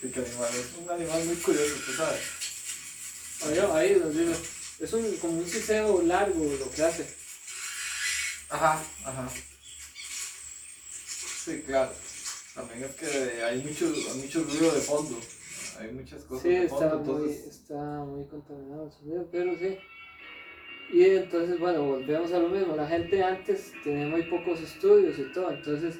Sí, 0.01 0.09
que 0.09 0.19
animal, 0.19 0.49
es 0.53 0.77
un 0.77 0.89
animal 0.89 1.25
muy 1.25 1.35
curioso, 1.35 1.75
tú 1.85 1.93
sabes. 1.93 2.21
Ahí, 3.41 3.59
ahí 3.73 3.99
nos 3.99 4.15
dice, 4.15 4.35
es 4.79 4.93
un, 4.93 5.17
como 5.17 5.39
un 5.39 5.49
siseo 5.49 6.01
largo 6.03 6.43
lo 6.57 6.71
que 6.71 6.83
hace. 6.83 7.05
Ajá, 8.49 8.81
ajá. 9.03 9.29
Sí, 11.49 11.63
claro. 11.65 11.91
También 12.55 12.83
es 12.83 12.95
que 12.95 13.43
hay 13.43 13.63
mucho, 13.63 13.85
hay 13.85 14.21
mucho 14.21 14.43
ruido 14.43 14.71
de 14.73 14.81
fondo. 14.81 15.17
Hay 15.79 15.91
muchas 15.93 16.23
cosas 16.25 16.43
Sí, 16.43 16.49
de 16.49 16.65
está 16.65 16.89
fondo, 16.89 17.13
muy, 17.13 17.23
entonces... 17.29 17.47
está 17.47 18.03
muy 18.03 18.25
contaminado 18.25 18.85
el 18.85 18.91
sonido, 18.91 19.27
pero 19.31 19.57
sí. 19.57 19.77
Y 20.91 21.05
entonces, 21.05 21.59
bueno, 21.59 21.83
volvemos 21.85 22.31
a 22.33 22.39
lo 22.39 22.49
mismo. 22.49 22.75
La 22.75 22.87
gente 22.87 23.23
antes 23.23 23.71
tenía 23.83 24.07
muy 24.07 24.23
pocos 24.23 24.59
estudios 24.61 25.17
y 25.19 25.31
todo, 25.31 25.51
entonces 25.51 25.99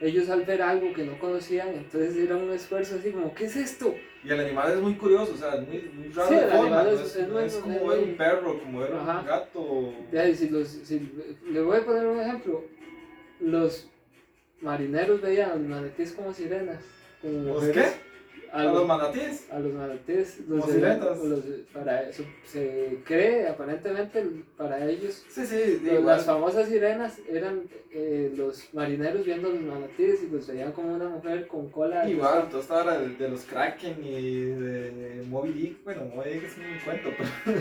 ellos 0.00 0.28
al 0.30 0.44
ver 0.44 0.62
algo 0.62 0.92
que 0.94 1.04
no 1.04 1.18
conocían, 1.18 1.68
entonces 1.74 2.16
era 2.16 2.34
un 2.36 2.50
esfuerzo 2.50 2.96
así 2.98 3.10
como, 3.12 3.34
¿qué 3.34 3.44
es 3.44 3.56
esto? 3.56 3.94
Y 4.24 4.30
el 4.30 4.40
animal 4.40 4.72
es 4.72 4.80
muy 4.80 4.94
curioso, 4.96 5.34
o 5.34 5.36
sea, 5.36 5.56
es 5.56 5.68
muy, 5.68 5.82
muy 5.94 6.08
raro 6.08 6.28
Sí, 6.30 6.34
el 6.34 6.40
forma. 6.50 6.60
animal 6.62 6.84
no 6.86 6.90
es- 6.92 7.00
es, 7.00 7.16
es 7.16 7.28
no 7.28 7.34
muy- 7.34 7.44
es 7.44 7.54
como 7.56 7.86
ver 7.88 7.98
muy- 8.00 8.08
un 8.10 8.16
perro, 8.16 8.58
como 8.60 8.80
ver 8.80 8.94
Ajá. 8.94 9.20
un 9.20 9.26
gato. 9.26 9.94
Ya, 10.10 10.28
y 10.28 10.34
si 10.34 10.48
los, 10.48 10.68
si, 10.68 11.12
le 11.50 11.60
voy 11.62 11.76
a 11.78 11.84
poner 11.84 12.06
un 12.06 12.18
ejemplo. 12.20 12.64
Los 13.40 13.88
marineros 14.60 15.20
veían 15.20 15.50
a 15.50 15.54
los 15.56 15.66
manatíes 15.66 16.12
como 16.12 16.32
sirenas. 16.34 16.78
Como 17.22 17.34
¿Los 17.44 17.62
mujeres. 17.64 17.92
qué? 17.92 18.10
A 18.52 18.62
A 18.62 18.64
los, 18.64 18.74
los 18.74 18.86
manatíes. 18.88 19.46
a 19.52 19.58
los 19.60 19.72
manatíes. 19.72 20.40
Los 20.48 20.60
Como 20.62 20.72
sirenas. 20.72 21.18
los- 21.18 21.44
para 21.72 22.02
eso 22.08 22.24
se 22.44 22.98
cree, 23.04 23.46
aparentemente, 23.46 24.24
para 24.56 24.84
ellos. 24.90 25.24
Sí, 25.28 25.46
sí, 25.46 25.80
Los- 25.84 25.92
igual. 25.92 26.04
las 26.16 26.24
famosas 26.26 26.68
sirenas 26.68 27.18
eran 27.28 27.62
eh, 27.92 28.32
los 28.36 28.72
marineros 28.74 29.24
viendo 29.24 29.48
a 29.48 29.52
los 29.52 29.62
manatíes 29.62 30.24
y 30.24 30.30
los 30.30 30.48
veían 30.48 30.72
como 30.72 30.94
una 30.94 31.08
mujer 31.08 31.46
con 31.46 31.70
cola. 31.70 32.08
Igual, 32.10 32.48
toda 32.48 32.62
esta 32.62 32.76
hora 32.78 32.98
de, 32.98 33.10
de 33.10 33.28
los 33.28 33.42
Kraken 33.44 33.96
y 34.04 34.40
de 34.46 35.24
Moby 35.28 35.52
Dick, 35.52 35.84
bueno, 35.84 36.06
Moby 36.12 36.30
Dick 36.30 36.44
es 36.44 36.56
un 36.56 36.64
cuento, 36.84 37.10
pero. 37.16 37.30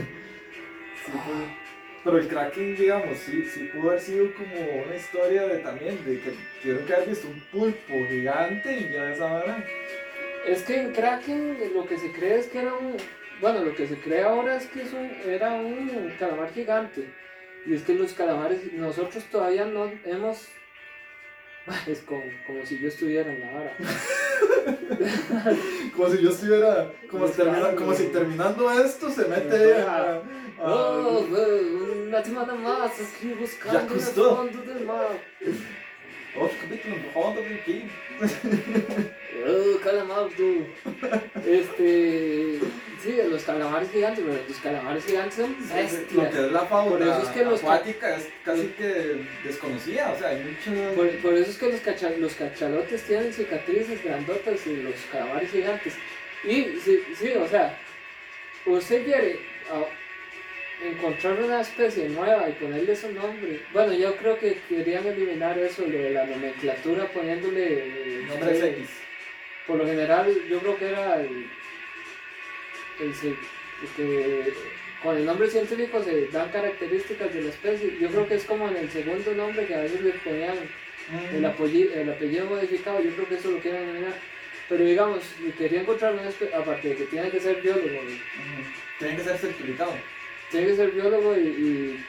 sí, 1.05 1.11
fue- 1.11 1.68
pero 2.03 2.17
el 2.17 2.27
Kraken, 2.27 2.75
digamos, 2.75 3.17
sí, 3.17 3.43
sí 3.45 3.69
pudo 3.73 3.89
haber 3.89 4.01
sido 4.01 4.33
como 4.33 4.83
una 4.85 4.95
historia 4.95 5.47
de 5.47 5.57
también, 5.59 6.03
de 6.05 6.19
que 6.19 6.33
tuvieron 6.61 6.85
que 6.85 6.93
haber 6.93 7.09
visto 7.09 7.27
un 7.27 7.41
pulpo 7.51 8.05
gigante 8.07 8.79
y 8.79 8.93
ya 8.93 9.11
esa 9.11 9.25
hora. 9.25 9.65
Es 10.45 10.63
que 10.63 10.79
el 10.79 10.93
Kraken 10.93 11.57
lo 11.73 11.85
que 11.85 11.97
se 11.97 12.11
cree 12.11 12.39
es 12.39 12.47
que 12.47 12.59
era 12.59 12.73
un. 12.73 12.95
Bueno, 13.41 13.63
lo 13.63 13.75
que 13.75 13.87
se 13.87 13.97
cree 13.97 14.23
ahora 14.23 14.57
es 14.57 14.67
que 14.67 14.81
es 14.83 14.93
un, 14.93 15.09
era 15.29 15.51
un 15.53 16.13
calamar 16.17 16.51
gigante. 16.53 17.13
Y 17.65 17.73
es 17.73 17.83
que 17.83 17.93
los 17.93 18.13
calamares, 18.13 18.71
nosotros 18.73 19.23
todavía 19.25 19.65
no 19.65 19.91
hemos. 20.05 20.47
Es 21.87 21.99
como, 21.99 22.23
como 22.47 22.65
si 22.65 22.79
yo 22.79 22.87
estuviera 22.87 23.31
en 23.31 23.41
la 23.41 23.51
vara. 23.51 23.75
Como 25.95 26.09
si 26.09 26.21
yo 26.21 26.29
estuviera, 26.29 26.91
como, 27.09 27.27
si, 27.27 27.33
Buscando. 27.33 27.51
termina- 27.59 27.75
como 27.75 27.93
si 27.93 28.03
terminando 28.07 28.71
esto 28.71 29.09
se 29.09 29.25
mete 29.27 29.75
a. 29.81 30.13
a- 30.15 30.21
Oh, 30.61 31.25
una 32.05 32.21
semana 32.23 32.53
más 32.53 32.91
aquí 32.99 33.33
buscando 33.39 33.79
en 33.93 33.99
el 33.99 34.05
fondo 34.05 34.61
del 34.61 34.85
mar. 34.85 35.07
Otro 36.39 36.57
capítulo 36.61 36.95
en 36.95 37.45
del 37.45 37.63
King. 37.63 37.85
Oh, 39.47 39.79
calamar, 39.83 40.27
tú. 40.35 40.65
Este. 41.47 42.59
Sí, 43.01 43.17
los 43.29 43.43
calamares 43.43 43.89
gigantes, 43.91 44.23
pero 44.27 44.41
los 44.47 44.57
calamares 44.57 45.05
gigantes 45.05 45.35
son 45.35 45.55
Lo 45.69 45.73
bestias. 45.75 46.33
que 46.33 46.45
es 46.45 46.51
la 46.51 46.65
fauna 46.65 46.91
Por 46.91 47.01
eso 47.01 47.21
es 47.23 47.29
que 47.29 47.45
los 47.45 47.61
acuática 47.61 48.15
es 48.17 48.27
casi 48.43 48.67
que 48.77 49.21
desconocida, 49.45 50.11
o 50.11 50.19
sea, 50.19 50.29
hay 50.29 50.43
mucho... 50.43 50.95
Por, 50.95 51.09
por 51.21 51.33
eso 51.35 51.49
es 51.49 51.57
que 51.57 51.71
los, 51.71 51.79
cacha- 51.79 52.17
los 52.17 52.33
cachalotes 52.33 53.01
tienen 53.03 53.31
cicatrices 53.31 54.03
grandotas 54.03 54.67
y 54.67 54.75
los 54.83 54.95
calamares 55.13 55.49
gigantes. 55.49 55.93
Y 56.43 56.63
sí, 56.83 57.01
sí, 57.17 57.29
o 57.37 57.47
sea, 57.47 57.77
usted 58.65 59.05
quiere 59.05 59.39
ah, 59.71 59.85
encontrar 60.83 61.41
una 61.41 61.61
especie 61.61 62.09
nueva 62.09 62.49
y 62.49 62.53
ponerle 62.53 62.95
su 62.95 63.11
nombre. 63.11 63.61
Bueno, 63.73 63.93
yo 63.93 64.15
creo 64.15 64.37
que 64.39 64.59
querían 64.67 65.05
eliminar 65.05 65.57
eso, 65.57 65.83
lo 65.83 65.97
de 65.97 66.11
la 66.11 66.25
nomenclatura, 66.25 67.05
poniéndole 67.07 68.19
eh, 68.19 68.25
Nombres 68.27 68.61
eh, 68.61 68.69
X. 68.77 68.89
Por 69.67 69.77
lo 69.77 69.85
general, 69.85 70.33
yo 70.49 70.59
creo 70.59 70.77
que 70.77 70.87
era 70.87 71.21
el, 71.21 71.49
el, 72.99 73.09
el 73.09 73.37
que 73.95 74.53
con 75.03 75.17
el 75.17 75.25
nombre 75.25 75.49
científico 75.49 76.03
se 76.03 76.27
dan 76.27 76.49
características 76.49 77.33
de 77.33 77.41
la 77.43 77.49
especie. 77.49 77.97
Yo 77.99 78.09
creo 78.09 78.27
que 78.27 78.35
es 78.35 78.45
como 78.45 78.67
en 78.67 78.77
el 78.77 78.89
segundo 78.89 79.33
nombre 79.33 79.65
que 79.65 79.75
a 79.75 79.81
veces 79.81 80.01
le 80.01 80.11
ponían 80.11 80.57
el, 81.33 81.45
apellido, 81.45 81.93
el 81.93 82.09
apellido 82.09 82.45
modificado, 82.45 83.01
yo 83.01 83.11
creo 83.11 83.27
que 83.27 83.35
eso 83.35 83.51
lo 83.51 83.59
quieren 83.59 83.83
eliminar. 83.83 84.13
Pero 84.67 84.85
digamos, 84.85 85.23
quería 85.57 85.81
encontrar 85.81 86.13
una 86.13 86.29
especie, 86.29 86.53
aparte 86.53 86.89
de 86.89 86.95
que 86.95 87.05
tiene 87.05 87.29
que 87.29 87.39
ser 87.39 87.61
biólogo. 87.61 88.01
Tiene 88.99 89.15
que 89.15 89.23
ser 89.23 89.37
certificado. 89.37 89.93
Tiene 90.51 90.67
que 90.67 90.75
ser 90.75 90.91
biólogo 90.91 91.35
y, 91.37 91.41
y 91.47 92.05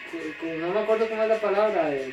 no 0.58 0.72
me 0.72 0.80
acuerdo 0.80 1.08
cómo 1.08 1.22
es 1.22 1.28
la 1.28 1.40
palabra, 1.40 1.94
eh, 1.94 2.12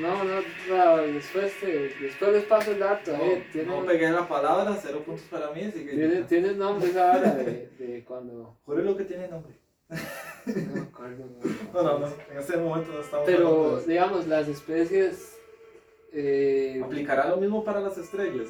no, 0.00 0.22
no, 0.24 0.40
no, 0.68 0.96
después, 0.98 1.52
te- 1.60 1.88
después 2.00 2.32
les 2.32 2.44
paso 2.44 2.70
el 2.72 2.78
dato, 2.78 3.16
No, 3.16 3.24
eh, 3.24 3.44
tiene, 3.52 3.68
no 3.68 3.84
pegué 3.84 4.10
la 4.10 4.28
palabra, 4.28 4.78
cero 4.80 5.02
puntos 5.04 5.24
para 5.30 5.50
mí, 5.50 5.62
así 5.62 5.84
que... 5.84 5.90
tiene, 5.92 6.22
tiene 6.22 6.52
nombre 6.52 6.90
esa 6.90 7.10
hora 7.16 7.34
de, 7.34 7.70
de 7.78 8.04
cuando... 8.04 8.56
Jure 8.64 8.84
lo 8.84 8.96
que 8.96 9.04
tiene 9.04 9.26
nombre. 9.28 9.54
No 9.88 10.74
me 10.74 10.80
acuerdo. 10.82 11.24
No, 11.74 11.82
no, 11.82 11.98
no, 11.98 12.06
en 12.30 12.38
este 12.38 12.56
momento 12.56 12.92
no 12.92 13.00
estamos 13.00 13.26
Pero, 13.26 13.80
digamos, 13.80 14.26
las 14.28 14.46
especies. 14.48 15.36
Eh, 16.12 16.80
¿Aplicará 16.84 17.28
lo 17.28 17.36
mismo 17.36 17.64
para 17.64 17.80
las 17.80 17.98
estrellas? 17.98 18.48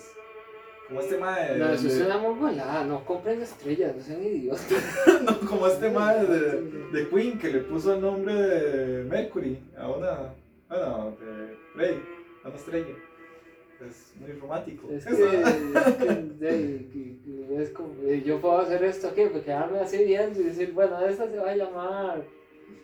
Como 0.90 1.00
este 1.03 1.18
mae 1.18 1.57
no, 1.57 1.72
eso 1.72 1.87
de- 1.87 1.94
es 1.94 2.00
una 2.00 2.18
muy 2.18 2.35
volada. 2.35 2.85
No 2.85 3.05
compren 3.05 3.40
estrellas, 3.40 3.94
no 3.94 4.03
sean 4.03 4.24
idiotas. 4.24 4.66
no, 5.24 5.38
como 5.48 5.68
este 5.68 5.88
mae 5.88 6.26
de, 6.26 6.62
de 6.92 7.09
Queen 7.09 7.38
que 7.38 7.48
le 7.53 7.61
puso 7.61 7.94
el 7.94 8.00
nombre 8.00 8.35
de 8.35 9.05
Mercury 9.05 9.57
a 9.79 9.88
una, 9.88 10.35
bueno, 10.68 11.16
de 11.20 11.57
Rey, 11.76 12.03
a 12.42 12.48
una 12.48 12.57
estrella. 12.57 12.94
Es 13.88 14.12
muy 14.18 14.33
romántico. 14.33 14.90
Es 14.90 15.07
que, 15.07 15.12
es, 15.12 15.20
es 17.61 17.70
como, 17.70 17.94
yo 18.03 18.40
puedo 18.40 18.59
hacer 18.59 18.83
esto 18.83 19.09
aquí, 19.09 19.22
pues 19.31 19.44
quedarme 19.44 19.79
así 19.79 20.05
viendo 20.05 20.40
y 20.40 20.44
decir, 20.44 20.72
bueno, 20.72 21.00
esta 21.07 21.31
se 21.31 21.38
va 21.38 21.50
a 21.50 21.57
llamar, 21.57 22.24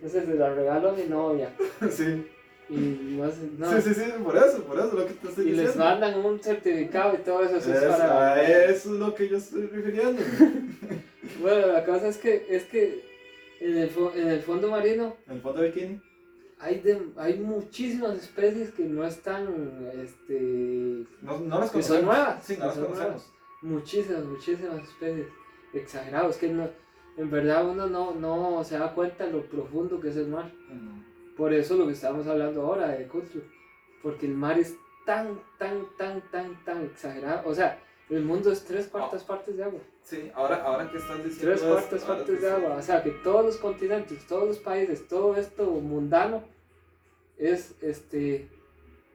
sé, 0.00 0.24
se 0.24 0.34
la 0.34 0.54
regalo 0.54 0.90
a 0.90 0.92
mi 0.92 1.04
novia. 1.04 1.50
sí. 1.90 2.24
Y 2.68 3.16
no 3.16 3.30
sé, 3.30 3.48
no. 3.58 3.70
sí, 3.70 3.80
sí, 3.82 3.94
sí, 3.94 4.12
por 4.24 4.36
eso, 4.36 4.64
por 4.64 4.76
eso 4.78 4.88
es 4.88 4.94
lo 4.94 5.06
que 5.06 5.12
te 5.14 5.28
estoy 5.28 5.44
y 5.44 5.50
les 5.52 5.58
diciendo. 5.66 5.84
mandan 5.84 6.24
un 6.24 6.40
certificado 6.42 7.14
y 7.14 7.18
todo 7.18 7.42
eso, 7.44 7.56
eso 7.58 7.72
es 7.72 7.82
Es- 7.82 7.88
para... 7.88 8.32
a 8.34 8.42
eso 8.42 8.92
es 8.94 8.98
lo 9.00 9.14
que 9.14 9.28
yo 9.28 9.36
estoy 9.38 9.66
refiriendo. 9.66 10.22
Bueno, 11.42 11.66
la 11.66 11.84
cosa 11.84 12.08
es 12.08 12.18
que, 12.18 12.46
es 12.48 12.64
que 12.64 13.04
en 13.60 13.76
el, 13.78 13.90
en 14.14 14.28
el 14.28 14.40
fondo 14.42 14.70
marino 14.70 15.16
En 15.26 15.34
el 15.34 15.40
fondo 15.42 15.60
de 15.60 15.70
bikini. 15.70 16.00
hay, 16.60 16.78
de, 16.80 17.02
hay 17.16 17.38
muchísimas 17.40 18.16
especies 18.16 18.70
que 18.70 18.84
no 18.84 19.04
están, 19.04 19.48
este, 20.02 21.04
No, 21.22 21.38
no 21.40 21.60
las 21.60 21.70
Que 21.72 21.82
son 21.82 21.96
conocemos. 22.02 22.04
nuevas, 22.16 22.44
Sí, 22.44 22.56
no 22.58 22.66
las 22.66 22.78
conocemos. 22.78 23.32
muchísimas, 23.62 24.24
muchísimas 24.24 24.82
especies. 24.88 25.26
Exagerado, 25.74 26.30
es 26.30 26.36
que 26.36 26.48
no, 26.48 26.70
en 27.18 27.30
verdad 27.30 27.68
uno 27.68 27.86
no, 27.88 28.14
no 28.14 28.62
se 28.64 28.78
da 28.78 28.94
cuenta 28.94 29.26
lo 29.26 29.42
profundo 29.46 30.00
que 30.00 30.08
es 30.10 30.16
el 30.16 30.28
mar. 30.28 30.50
Mm. 30.70 31.05
Por 31.36 31.52
eso 31.52 31.76
lo 31.76 31.86
que 31.86 31.92
estábamos 31.92 32.26
hablando 32.26 32.62
ahora 32.62 32.88
de 32.88 33.06
culture, 33.06 33.44
porque 34.02 34.26
el 34.26 34.34
mar 34.34 34.58
es 34.58 34.74
tan, 35.04 35.40
tan, 35.58 35.86
tan, 35.96 36.20
tan, 36.30 36.64
tan 36.64 36.84
exagerado. 36.84 37.48
O 37.48 37.54
sea, 37.54 37.78
el 38.08 38.24
mundo 38.24 38.52
es 38.52 38.64
tres 38.64 38.86
cuartas 38.86 39.24
partes 39.24 39.56
de 39.56 39.64
agua. 39.64 39.80
Sí, 40.02 40.30
ahora, 40.34 40.62
ahora 40.62 40.90
que 40.90 40.98
estás 40.98 41.24
diciendo 41.24 41.56
Tres 41.56 41.62
cuartas 41.62 42.04
partes 42.04 42.40
de 42.40 42.50
agua. 42.50 42.76
O 42.76 42.82
sea, 42.82 43.02
que 43.02 43.10
todos 43.10 43.44
los 43.44 43.56
continentes, 43.56 44.26
todos 44.26 44.48
los 44.48 44.58
países, 44.58 45.06
todo 45.08 45.36
esto 45.36 45.64
mundano 45.64 46.44
es 47.36 47.74
este 47.82 48.48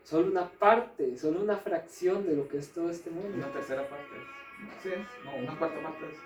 solo 0.03 0.27
una 0.29 0.49
parte, 0.49 1.17
solo 1.17 1.41
una 1.41 1.57
fracción 1.57 2.25
de 2.25 2.35
lo 2.35 2.47
que 2.47 2.57
es 2.57 2.69
todo 2.73 2.89
este 2.89 3.09
mundo. 3.09 3.37
Una 3.37 3.51
tercera 3.51 3.87
parte. 3.87 4.15
Sí, 4.83 4.89
no, 5.23 5.37
una 5.37 5.57
cuarta 5.57 5.81
parte. 5.81 6.05
es. 6.11 6.17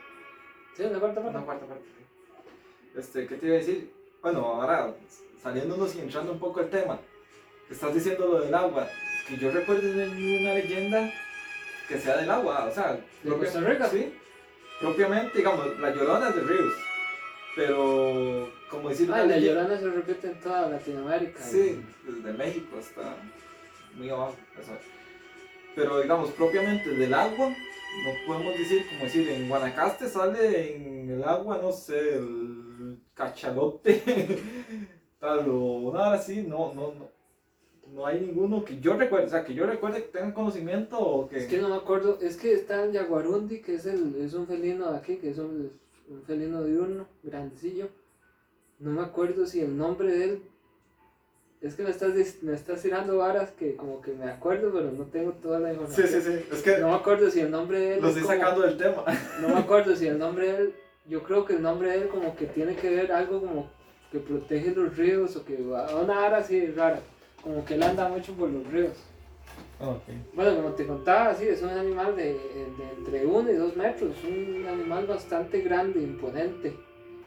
Sí, 0.76 0.84
una 0.84 1.00
cuarta 1.00 1.22
parte. 1.22 1.38
Una 1.38 1.46
cuarta 1.46 1.66
parte. 1.68 1.86
Este, 2.96 3.28
¿qué 3.28 3.36
te 3.36 3.46
iba 3.46 3.56
a 3.56 3.60
decir? 3.60 3.94
Bueno, 4.22 4.40
ahora 4.40 4.96
saliéndonos 5.46 5.96
y 5.96 6.00
entrando 6.00 6.32
un 6.32 6.40
poco 6.40 6.60
al 6.60 6.70
tema. 6.72 7.00
Estás 7.70 7.94
diciendo 7.94 8.28
lo 8.28 8.42
del 8.42 8.54
agua. 8.54 8.90
Que 9.28 9.38
yo 9.38 9.52
recuerdo 9.52 9.88
una 9.92 10.54
leyenda 10.56 11.14
que 11.88 12.00
sea 12.00 12.18
del 12.18 12.32
agua. 12.32 12.66
O 12.66 12.74
sea, 12.74 13.00
¿De 13.24 13.32
Costa 13.32 13.60
Rica? 13.62 13.88
Sí. 13.88 14.12
Propiamente, 14.82 15.38
digamos, 15.38 15.80
la 15.80 15.94
llorona 15.94 16.30
es 16.30 16.36
de 16.36 16.42
ríos. 16.42 16.74
Pero, 17.56 18.50
como 18.70 18.90
decir 18.90 19.08
una 19.08 19.24
la 19.24 19.38
llorona 19.38 19.78
se 19.78 19.90
repite 19.90 20.28
en 20.28 20.40
toda 20.42 20.68
Latinoamérica. 20.68 21.40
Sí, 21.42 21.80
desde 22.04 22.34
México 22.34 22.78
hasta 22.80 23.16
muy 23.96 24.10
abajo. 24.10 24.36
eso. 24.60 24.72
Pero 25.76 26.02
digamos, 26.02 26.32
propiamente 26.32 26.90
del 26.90 27.14
agua, 27.14 27.50
no 27.50 28.12
podemos 28.28 28.58
decir, 28.58 28.86
como 28.90 29.04
decir, 29.04 29.30
en 29.30 29.48
Guanacaste 29.48 30.10
sale 30.10 30.76
en 30.76 31.10
el 31.12 31.24
agua, 31.24 31.60
no 31.62 31.72
sé, 31.72 32.16
el 32.16 32.98
cachalote, 33.14 34.04
tal, 35.26 35.50
o 35.50 35.56
una 35.78 36.08
hora 36.08 36.14
así, 36.14 36.42
no, 36.44 36.74
no, 36.74 36.94
no. 36.94 37.16
No 37.94 38.06
hay 38.06 38.20
ninguno 38.20 38.66
que 38.66 38.80
yo 38.80 38.96
recuerde, 38.98 39.28
o 39.28 39.30
sea, 39.30 39.44
que 39.46 39.54
yo 39.54 39.66
recuerde 39.66 40.02
que 40.04 40.10
tenga 40.18 40.34
conocimiento 40.34 41.00
o 41.00 41.30
que... 41.30 41.38
Es 41.38 41.46
que 41.48 41.60
no 41.60 41.70
me 41.70 41.76
acuerdo, 41.76 42.18
es 42.20 42.36
que 42.36 42.54
está 42.54 42.84
el 42.84 42.92
Yaguarundi, 42.92 43.62
que 43.62 43.76
es, 43.76 43.86
el, 43.86 44.16
es 44.20 44.34
un 44.34 44.48
felino 44.48 44.92
de 44.92 44.98
aquí, 44.98 45.18
que 45.18 45.30
es 45.30 45.38
un, 45.38 45.72
un 46.10 46.24
felino 46.24 46.64
diurno, 46.64 47.06
grandecillo. 47.24 47.88
No 48.80 48.90
me 48.92 49.02
acuerdo 49.02 49.46
si 49.46 49.62
el 49.62 49.78
nombre 49.78 50.08
de 50.12 50.24
él. 50.26 50.42
Es 51.62 51.76
que 51.76 51.84
me 51.84 51.92
estás, 51.92 52.12
me 52.42 52.54
estás 52.54 52.82
tirando 52.82 53.18
varas 53.18 53.52
que 53.52 53.76
como 53.76 54.02
que 54.02 54.12
me 54.12 54.26
acuerdo, 54.30 54.72
pero 54.74 54.92
no 54.92 55.06
tengo 55.06 55.32
toda 55.34 55.60
la 55.60 55.70
Sí, 55.70 55.74
información. 55.80 56.08
sí, 56.22 56.22
sí, 56.22 56.46
es 56.52 56.62
que 56.64 56.78
No 56.80 56.90
me 56.90 56.96
acuerdo 56.96 57.30
si 57.32 57.40
el 57.40 57.50
nombre 57.52 57.80
de 57.80 57.94
él. 57.96 58.02
lo 58.02 58.10
es 58.10 58.18
estoy 58.18 58.28
como- 58.36 58.44
sacando 58.46 58.66
del 58.68 58.78
tema. 58.78 59.04
No 59.42 59.48
me 59.50 59.60
acuerdo 59.60 59.96
si 59.96 60.08
el 60.08 60.18
nombre 60.20 60.52
de 60.52 60.58
él. 60.58 60.74
Yo 61.08 61.24
creo 61.24 61.46
que 61.46 61.54
el 61.54 61.62
nombre 61.62 61.92
de 61.92 61.98
él 62.02 62.08
como 62.10 62.36
que 62.36 62.48
tiene 62.48 62.76
que 62.76 62.90
ver 62.90 63.12
algo 63.12 63.40
como 63.40 63.70
que 64.12 64.20
protege 64.20 64.72
los 64.72 64.96
ríos 64.96 65.36
o 65.36 65.46
que 65.46 65.62
va 65.62 65.96
una 65.96 66.16
vara 66.16 66.38
así 66.38 66.68
rara. 66.68 67.00
Como 67.42 67.64
que 67.66 67.76
él 67.76 67.84
anda 67.84 68.08
mucho 68.08 68.34
por 68.34 68.50
los 68.50 68.66
ríos. 68.68 68.98
Bueno, 70.34 70.56
como 70.56 70.70
te 70.70 70.86
contaba, 70.86 71.36
sí, 71.36 71.48
es 71.48 71.62
un 71.62 71.70
animal 71.70 72.16
de, 72.16 72.34
de 72.34 72.90
entre 72.98 73.26
1 73.26 73.52
y 73.52 73.56
2 73.56 73.76
metros, 73.76 74.16
un 74.24 74.66
animal 74.68 75.06
bastante 75.06 75.62
grande, 75.62 76.02
imponente. 76.02 76.74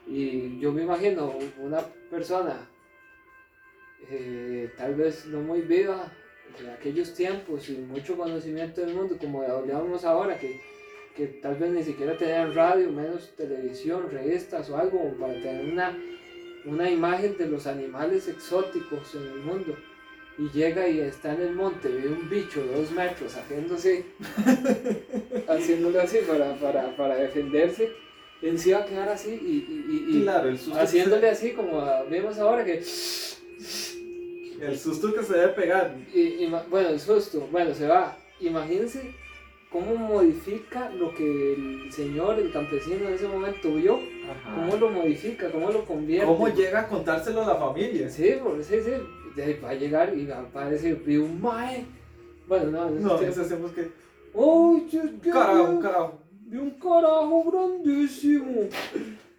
Y 0.07 0.59
yo 0.59 0.73
me 0.73 0.83
imagino 0.83 1.35
una 1.59 1.81
persona, 2.11 2.67
eh, 4.11 4.73
tal 4.79 4.95
vez 4.95 5.27
no 5.27 5.41
muy 5.41 5.61
viva, 5.61 6.11
de 6.59 6.71
aquellos 6.71 7.13
tiempos, 7.15 7.65
sin 7.65 7.87
mucho 7.89 8.17
conocimiento 8.17 8.81
del 8.81 8.95
mundo, 8.95 9.17
como 9.21 9.43
hablábamos 9.43 10.05
ahora, 10.05 10.39
que, 10.39 10.61
que 11.15 11.27
tal 11.27 11.57
vez 11.57 11.71
ni 11.71 11.83
siquiera 11.83 12.17
tenían 12.17 12.55
radio, 12.55 12.91
menos 12.91 13.35
televisión, 13.37 14.11
revistas 14.11 14.71
o 14.71 14.79
algo, 14.79 15.15
para 15.21 15.35
tener 15.35 15.71
una, 15.73 15.97
una 16.65 16.91
imagen 16.91 17.37
de 17.39 17.47
los 17.49 17.67
animales 17.67 18.29
exóticos 18.29 19.15
en 19.15 19.23
el 19.23 19.39
mundo. 19.41 19.77
Y 20.39 20.49
llega 20.57 20.89
y 20.89 21.01
está 21.01 21.35
en 21.35 21.43
el 21.43 21.53
monte, 21.55 21.89
ve 21.89 22.09
un 22.09 22.29
bicho 22.31 22.63
de 22.65 22.73
dos 22.77 22.93
metros 22.93 23.35
haciéndose, 23.35 24.05
haciéndole 25.49 26.01
así 26.01 26.19
para, 26.29 26.55
para, 26.61 26.97
para 26.97 27.17
defenderse, 27.17 27.93
él 28.43 28.57
se 28.59 28.69
iba 28.71 28.79
a 28.79 28.87
quedar 28.87 29.09
así 29.09 29.31
y, 29.31 29.35
y- 29.35 30.07
y- 30.15 30.17
y 30.19 30.23
Claro, 30.23 30.49
el 30.49 30.57
susto, 30.59 30.75
que 30.75 30.81
haciéndole 30.81 31.29
así 31.29 31.53
como 31.55 31.83
vemos 32.09 32.39
ahora 32.39 32.65
que, 32.65 32.75
el 34.61 34.79
susto 34.79 35.13
que 35.13 35.23
se 35.25 35.35
debe 35.35 35.49
pegar. 35.55 35.97
y- 36.15 36.21
y- 36.45 36.53
bueno, 36.71 36.89
el 36.91 37.01
susto, 37.01 37.49
bueno, 37.51 37.75
se 37.75 37.89
va, 37.89 38.17
imagínense 38.41 39.13
cómo 39.71 39.95
modifica 39.97 40.91
lo 40.91 41.15
que 41.15 41.55
el 41.55 41.93
señor, 41.93 42.39
el 42.39 42.51
campesino 42.53 43.09
en 43.09 43.15
ese 43.15 43.29
momento 43.29 43.75
vio, 43.75 43.99
cómo 44.55 44.77
lo 44.77 44.91
modifica, 44.91 45.51
cómo 45.51 45.71
lo 45.71 45.85
convierte. 45.85 46.27
¿Cómo 46.27 46.49
llega 46.49 46.81
a 46.81 46.89
contárselo 46.89 47.43
a 47.43 47.47
la 47.49 47.55
familia? 47.57 48.09
Sí, 48.09 48.35
por 48.43 48.63
sí, 48.65 48.77
sí, 48.83 48.91
de 49.37 49.55
va 49.63 49.71
a 49.71 49.75
llegar 49.75 50.17
y 50.17 50.27
va 50.27 50.43
va 50.55 50.65
a 50.67 50.71
un 51.19 51.41
mae. 51.41 51.85
Bueno, 52.47 52.71
no, 52.71 52.91
No, 52.91 53.17
tiempos- 53.17 53.29
eso 53.29 53.43
hacemos 53.43 53.73
que. 53.73 53.83
¡Ay, 54.35 54.87
si 54.91 54.97
es 54.99 55.11
que 55.23 55.31
Carajo, 55.31 55.77
vi- 55.77 55.83
carajo. 55.83 56.19
Vi 56.47 56.57
un 56.59 56.71
carajo 56.71 57.45
grandísimo. 57.51 58.69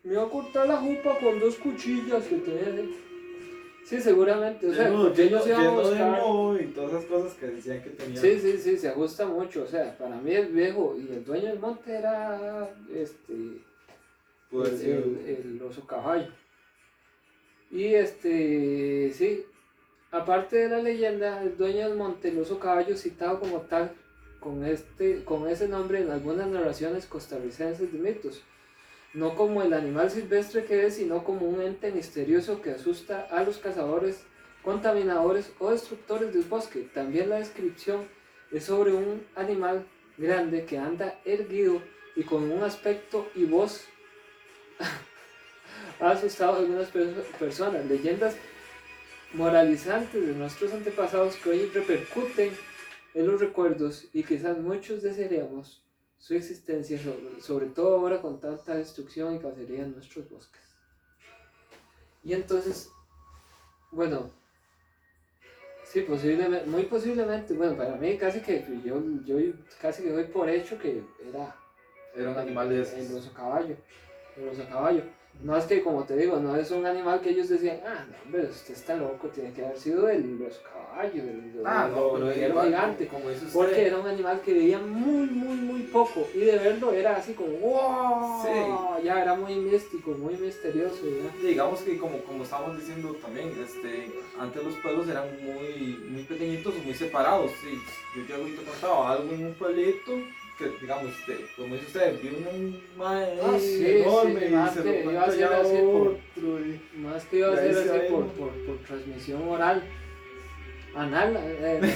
Me 0.04 0.14
iba 0.14 0.24
a 0.24 0.30
cortar 0.30 0.68
la 0.68 0.78
jupa 0.78 1.18
con 1.20 1.40
dos 1.40 1.56
cuchillas 1.56 2.24
que 2.26 2.36
tenía. 2.36 2.86
Sí, 3.90 4.00
seguramente. 4.02 4.68
O 4.68 4.74
sea, 4.74 4.88
lleno- 4.90 5.14
ellos 5.24 5.48
iban 5.48 5.62
a 5.66 5.70
buscar- 5.90 6.20
y 6.62 6.66
todas 6.68 6.92
esas 6.92 7.06
cosas 7.06 7.34
que 7.34 7.48
decían 7.48 7.82
que 7.82 7.90
tenían. 7.90 8.22
Sí, 8.22 8.40
sí, 8.40 8.58
sí, 8.60 8.78
se 8.78 8.90
ajusta 8.90 9.26
mucho. 9.26 9.64
O 9.64 9.68
sea, 9.68 9.98
para 9.98 10.16
mí 10.18 10.32
el 10.32 10.48
viejo 10.48 10.96
y 10.96 11.12
el 11.12 11.26
dueño 11.26 11.48
del 11.48 11.60
monte 11.60 11.96
era 11.96 12.70
este 12.94 13.34
el, 13.34 14.78
sido- 14.78 14.98
el- 15.00 15.38
el 15.56 15.62
oso 15.64 15.86
caballo. 15.88 16.32
Y 17.72 17.86
este, 17.96 19.12
sí, 19.14 19.46
aparte 20.12 20.58
de 20.58 20.70
la 20.70 20.82
leyenda, 20.82 21.42
el 21.44 21.58
dueño 21.58 21.88
del 21.90 21.98
monte, 21.98 22.30
el 22.30 22.40
oso 22.40 22.60
caballo, 22.60 22.96
citado 22.96 23.40
como 23.40 23.62
tal, 23.62 23.92
con, 24.40 24.64
este, 24.66 25.24
con 25.24 25.48
ese 25.50 25.68
nombre 25.68 26.00
en 26.02 26.10
algunas 26.12 26.48
narraciones 26.48 27.06
costarricenses 27.06 27.92
de 27.92 27.98
mitos. 28.00 28.42
No 29.14 29.36
como 29.36 29.64
el 29.64 29.74
animal 29.74 30.12
silvestre 30.12 30.66
que 30.66 30.86
es, 30.86 30.96
sino 30.96 31.24
como 31.24 31.48
un 31.48 31.62
ente 31.62 31.92
misterioso 31.92 32.62
que 32.62 32.72
asusta 32.72 33.28
a 33.32 33.44
los 33.44 33.58
cazadores, 33.58 34.24
contaminadores 34.64 35.52
o 35.60 35.72
destructores 35.72 36.34
del 36.34 36.44
bosque. 36.44 36.88
También 36.94 37.30
la 37.30 37.40
descripción 37.40 38.08
es 38.52 38.66
sobre 38.66 38.94
un 38.94 39.26
animal 39.36 39.86
grande 40.18 40.66
que 40.66 40.78
anda 40.78 41.20
erguido 41.26 41.82
y 42.16 42.24
con 42.24 42.52
un 42.52 42.64
aspecto 42.64 43.28
y 43.36 43.46
voz 43.46 43.86
ha 46.00 46.12
asustado 46.12 46.54
a 46.54 46.60
algunas 46.60 46.94
perso- 46.94 47.24
personas. 47.40 47.86
Leyendas 47.86 48.36
moralizantes 49.34 50.26
de 50.26 50.34
nuestros 50.34 50.74
antepasados 50.74 51.36
que 51.38 51.50
hoy 51.50 51.66
repercuten 51.74 52.52
en 53.14 53.28
los 53.28 53.40
recuerdos 53.40 54.08
y 54.14 54.24
quizás 54.24 54.58
muchos 54.58 55.02
desearíamos 55.02 55.84
su 56.20 56.36
existencia, 56.36 57.00
sobre, 57.02 57.42
sobre 57.42 57.66
todo 57.68 57.98
ahora 57.98 58.22
con 58.22 58.40
tanta 58.40 58.76
destrucción 58.76 59.36
y 59.36 59.40
cacería 59.40 59.84
en 59.84 59.94
nuestros 59.94 60.30
bosques. 60.30 60.62
Y 62.24 62.34
entonces, 62.34 62.92
bueno, 63.92 64.30
sí, 65.86 66.02
posiblemente, 66.02 66.70
muy 66.70 66.84
posiblemente, 66.84 67.54
bueno, 67.54 67.78
para 67.78 67.96
mí 67.96 68.18
casi 68.18 68.42
que 68.42 68.64
yo, 68.86 69.02
yo 69.26 69.38
casi 69.82 70.04
que 70.04 70.12
doy 70.12 70.26
por 70.26 70.50
hecho 70.50 70.78
que 70.78 71.02
era 71.28 71.56
Era 72.16 72.32
un 72.32 72.38
animal 72.38 72.70
de 72.70 72.76
el 72.76 72.82
esos. 72.82 73.12
oso 73.26 73.34
caballo. 73.34 73.76
El 74.36 74.50
oso 74.50 74.68
caballo. 74.68 75.04
No 75.42 75.56
es 75.56 75.64
que, 75.64 75.82
como 75.82 76.04
te 76.04 76.18
digo, 76.18 76.36
no 76.38 76.54
es 76.58 76.70
un 76.72 76.86
animal 76.86 77.22
que 77.22 77.30
ellos 77.30 77.48
decían, 77.48 77.80
ah, 77.86 78.04
no, 78.10 78.16
hombre, 78.26 78.50
usted 78.52 78.74
está 78.74 78.96
loco, 78.98 79.30
tiene 79.30 79.54
que 79.54 79.64
haber 79.64 79.78
sido 79.80 80.10
el 80.10 80.38
oso 80.46 80.60
caballo, 80.64 81.24
el, 81.24 81.54
Ah, 81.66 81.86
el- 81.88 81.96
no, 81.96 82.12
pero 82.14 82.26
guerrero 82.26 82.50
igual, 82.50 82.68
gigante. 82.68 83.08
como 83.08 83.26
usted. 83.28 83.48
Porque 83.54 83.88
era 83.88 83.98
un 84.00 84.08
animal 84.08 84.42
que 84.42 84.54
veía 84.54 84.80
muy, 84.80 85.28
muy, 85.28 85.56
muy 85.56 85.82
poco. 85.84 86.28
Y 86.36 86.40
de 86.40 86.58
verlo 86.58 86.92
era 86.92 87.16
así 87.16 87.34
como, 87.36 87.52
wow, 87.52 88.44
Sí. 88.44 89.04
ya 89.06 89.22
era 89.22 89.34
muy 89.36 89.56
místico, 89.56 90.12
muy 90.12 90.36
misterioso. 90.36 91.04
Ya. 91.06 91.48
Digamos 91.48 91.80
que 91.84 91.98
como, 91.98 92.18
como 92.24 92.44
estábamos 92.44 92.78
diciendo 92.78 93.16
también, 93.22 93.50
este, 93.64 94.12
antes 94.38 94.62
los 94.62 94.76
pueblos 94.76 95.08
eran 95.08 95.26
muy, 95.42 96.04
muy 96.10 96.24
pequeñitos 96.24 96.74
o 96.76 96.84
muy 96.84 96.94
separados. 96.94 97.52
Sí, 97.62 97.80
yo 98.14 98.28
ya 98.28 98.36
ahorita 98.36 98.62
contaba 98.70 99.12
algo 99.14 99.34
en 99.34 99.46
un 99.46 99.54
pueblito 99.54 100.12
que, 100.60 100.70
digamos, 100.82 101.12
de- 101.26 101.46
como 101.56 101.74
dice 101.76 101.88
usted, 101.88 102.22
vio 102.22 102.32
un 102.32 102.84
mae 102.98 103.40
Ah, 103.42 103.58
sí, 103.60 104.02
enorme 104.02 104.40
sí, 104.42 104.46
y 104.46 104.50
más 104.50 104.74
se 104.76 104.84
que 104.84 105.04
lo 105.06 105.12
iba 105.12 105.24
a 105.24 105.32
ser 105.32 105.44
así 105.54 105.78
por- 105.78 106.08
otro. 106.08 106.60
y- 106.66 106.82
Más 107.00 107.24
que 107.26 107.38
iba 107.38 107.54
a 107.54 107.56
ser 107.56 107.74
se 107.74 107.80
así 107.90 108.00
por, 108.12 108.28
por, 108.34 108.50
por 108.66 108.78
transmisión 108.86 109.48
oral. 109.48 109.84
Anal. 110.96 111.38
eh, 111.42 111.96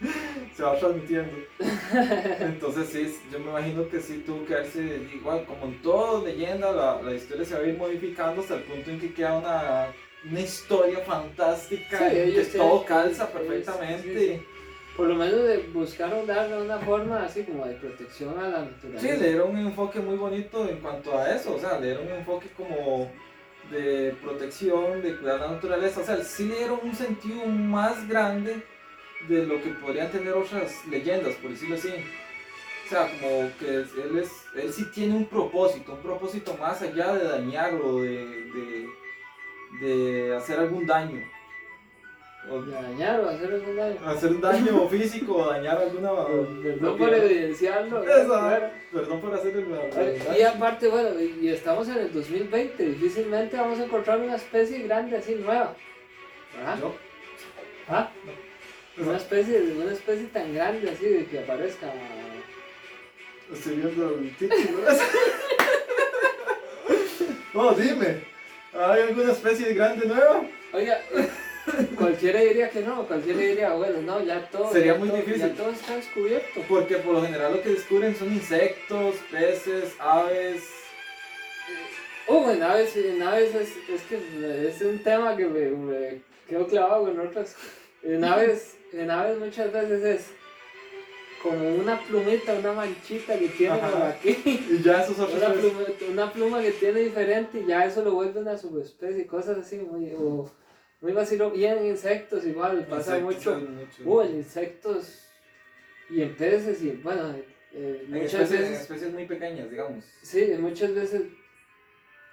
se 0.56 0.62
va 0.62 0.78
transmitiendo. 0.78 1.32
Entonces 2.40 2.88
sí, 2.88 3.16
yo 3.32 3.38
me 3.40 3.50
imagino 3.50 3.88
que 3.88 4.00
sí 4.00 4.22
tuvo 4.26 4.44
que 4.44 4.54
verse 4.54 5.00
igual, 5.14 5.44
como 5.46 5.66
en 5.72 5.80
toda 5.82 6.22
leyenda, 6.22 6.72
la, 6.72 7.00
la 7.02 7.14
historia 7.14 7.44
se 7.44 7.54
va 7.54 7.60
a 7.60 7.66
ir 7.66 7.76
modificando 7.78 8.42
hasta 8.42 8.56
el 8.56 8.62
punto 8.62 8.90
en 8.90 9.00
que 9.00 9.12
queda 9.14 9.38
una, 9.38 9.86
una 10.30 10.40
historia 10.40 10.98
fantástica 11.00 11.98
Sí, 12.10 12.32
que 12.34 12.44
todo 12.56 12.84
calza 12.84 13.30
perfectamente. 13.30 14.18
sí, 14.18 14.42
por 14.96 15.06
lo 15.08 15.14
menos 15.14 15.42
de- 15.44 15.68
buscaron 15.72 16.26
darle 16.26 16.62
una 16.62 16.78
forma 16.78 17.24
así 17.24 17.42
como 17.44 17.66
de 17.66 17.74
protección 17.74 18.38
a 18.38 18.48
la 18.48 18.60
naturaleza. 18.62 19.00
Sí, 19.14 19.20
le 19.20 19.28
dieron 19.28 19.50
un 19.50 19.58
enfoque 19.66 20.00
muy 20.00 20.16
bonito 20.16 20.68
en 20.68 20.78
cuanto 20.78 21.16
a 21.18 21.34
eso, 21.34 21.54
o 21.54 21.58
sea, 21.58 21.78
le 21.78 21.86
dieron 21.88 22.06
un 22.06 22.12
enfoque 22.14 22.48
como 22.56 23.10
de 23.70 24.14
protección, 24.22 25.02
de 25.02 25.16
cuidar 25.16 25.40
la 25.40 25.48
naturaleza, 25.52 26.00
o 26.00 26.04
sea, 26.04 26.16
sí 26.22 26.46
le 26.46 26.56
dieron 26.58 26.78
un 26.82 26.94
sentido 26.94 27.44
más 27.46 28.08
grande 28.08 28.62
de 29.28 29.44
lo 29.46 29.60
que 29.62 29.70
podrían 29.70 30.10
tener 30.10 30.32
otras 30.34 30.72
leyendas, 30.88 31.34
por 31.36 31.50
decirlo 31.50 31.74
así. 31.76 31.88
O 32.86 32.88
sea, 32.88 33.08
como 33.20 33.50
que 33.58 33.66
él, 33.68 34.18
es, 34.22 34.30
él 34.54 34.72
sí 34.72 34.84
tiene 34.94 35.16
un 35.16 35.26
propósito, 35.26 35.92
un 35.94 36.02
propósito 36.02 36.56
más 36.60 36.80
allá 36.82 37.14
de 37.14 37.24
dañar 37.24 37.74
o 37.74 38.00
de, 38.00 38.24
de, 38.54 38.88
de 39.80 40.36
hacer 40.36 40.60
algún 40.60 40.86
daño. 40.86 41.20
O 42.48 42.62
De 42.62 42.70
dañar 42.72 43.20
o 43.20 43.28
hacer 43.28 43.52
algún 43.52 43.76
daño. 43.76 43.96
hacer 44.06 44.30
un 44.30 44.40
daño 44.40 44.88
físico 44.88 45.34
o 45.36 45.48
dañar 45.50 45.78
alguna... 45.78 46.10
Perdón 46.62 46.98
por 46.98 47.12
evidenciarlo. 47.14 47.98
¿no? 47.98 48.04
Claro. 48.04 48.70
Perdón 48.92 49.20
por 49.20 49.34
hacer 49.34 49.56
el... 49.56 50.38
Y 50.38 50.42
aparte, 50.42 50.88
bueno, 50.88 51.08
y 51.20 51.48
estamos 51.48 51.88
en 51.88 51.98
el 51.98 52.12
2020, 52.12 52.84
difícilmente 52.84 53.56
vamos 53.56 53.80
a 53.80 53.84
encontrar 53.84 54.20
una 54.20 54.36
especie 54.36 54.78
grande 54.82 55.16
así 55.16 55.34
nueva. 55.34 55.74
¿Verdad? 56.56 56.78
Yo- 56.80 56.94
¿Ah? 57.88 58.10
Una 58.98 59.16
especie, 59.16 59.60
una 59.76 59.92
especie 59.92 60.26
tan 60.26 60.54
grande 60.54 60.88
así 60.90 61.04
de 61.06 61.26
que 61.26 61.38
aparezca. 61.40 61.92
Estoy 63.52 63.74
viendo 63.76 64.14
el 64.18 64.34
título. 64.36 64.78
oh, 67.54 67.72
dime. 67.74 68.22
¿Hay 68.72 69.02
alguna 69.02 69.32
especie 69.32 69.68
de 69.68 69.74
grande 69.74 70.06
nueva? 70.06 70.42
Oiga, 70.72 70.98
eh, 71.14 71.28
cualquiera 71.96 72.40
diría 72.40 72.70
que 72.70 72.80
no, 72.82 73.06
cualquiera 73.06 73.38
diría, 73.40 73.72
bueno, 73.74 74.00
no, 74.02 74.22
ya 74.24 74.48
todo. 74.50 74.72
Sería 74.72 74.92
ya 74.94 74.98
muy 74.98 75.08
todo- 75.08 75.16
difícil. 75.18 75.40
Ya 75.42 75.54
todo 75.54 75.70
está 75.70 75.96
descubierto. 75.96 76.60
Porque 76.68 76.96
por 76.98 77.14
lo 77.14 77.22
general 77.22 77.52
lo 77.54 77.62
que 77.62 77.70
descubren 77.70 78.14
son 78.16 78.32
insectos, 78.32 79.16
peces, 79.30 79.94
aves. 79.98 80.62
Oh, 82.28 82.50
en 82.50 82.62
aves, 82.62 82.96
en 82.96 83.22
aves 83.22 83.54
es, 83.54 83.70
es 83.88 84.02
que 84.08 84.68
es 84.68 84.82
un 84.82 84.98
tema 84.98 85.36
que 85.36 85.46
me, 85.46 85.70
me 85.70 86.22
quedo 86.48 86.66
clavado 86.66 87.04
con 87.04 87.20
otras. 87.20 87.54
En 88.02 88.24
aves, 88.24 88.76
en 88.92 89.10
aves 89.10 89.38
muchas 89.38 89.72
veces 89.72 90.04
es 90.04 90.26
como 91.42 91.76
una 91.76 92.00
plumita, 92.00 92.54
una 92.54 92.72
manchita 92.72 93.38
que 93.38 93.48
tiene 93.48 93.78
por 93.78 94.02
aquí. 94.02 94.36
Y 94.70 94.82
ya 94.82 95.02
esos 95.02 95.18
otros 95.20 95.36
Una 95.40 95.52
pluma, 95.52 95.80
una 96.10 96.32
pluma 96.32 96.62
que 96.62 96.72
tiene 96.72 97.00
diferente 97.00 97.60
y 97.60 97.66
ya 97.66 97.84
eso 97.84 98.02
lo 98.02 98.14
vuelve 98.14 98.40
una 98.40 98.56
subespecie, 98.58 99.26
cosas 99.26 99.58
así 99.58 99.76
muy, 99.76 100.12
o, 100.16 100.50
muy 101.00 101.12
vacilo. 101.12 101.52
Y 101.54 101.64
en 101.66 101.86
insectos 101.86 102.44
igual, 102.46 102.86
pasa 102.88 103.18
insectos 103.18 103.62
mucho. 103.62 103.70
mucho. 103.70 104.02
Uh, 104.04 104.20
en 104.22 104.36
insectos 104.36 105.22
y 106.10 106.22
en 106.22 106.34
peces 106.36 106.82
y 106.82 106.90
bueno, 107.02 107.34
eh, 107.72 108.02
en, 108.04 108.10
muchas 108.10 108.34
especies, 108.34 108.52
en 108.52 108.60
veces, 108.70 108.80
especies 108.82 109.12
muy 109.12 109.26
pequeñas, 109.26 109.70
digamos. 109.70 110.04
sí, 110.22 110.54
muchas 110.58 110.94
veces, 110.94 111.22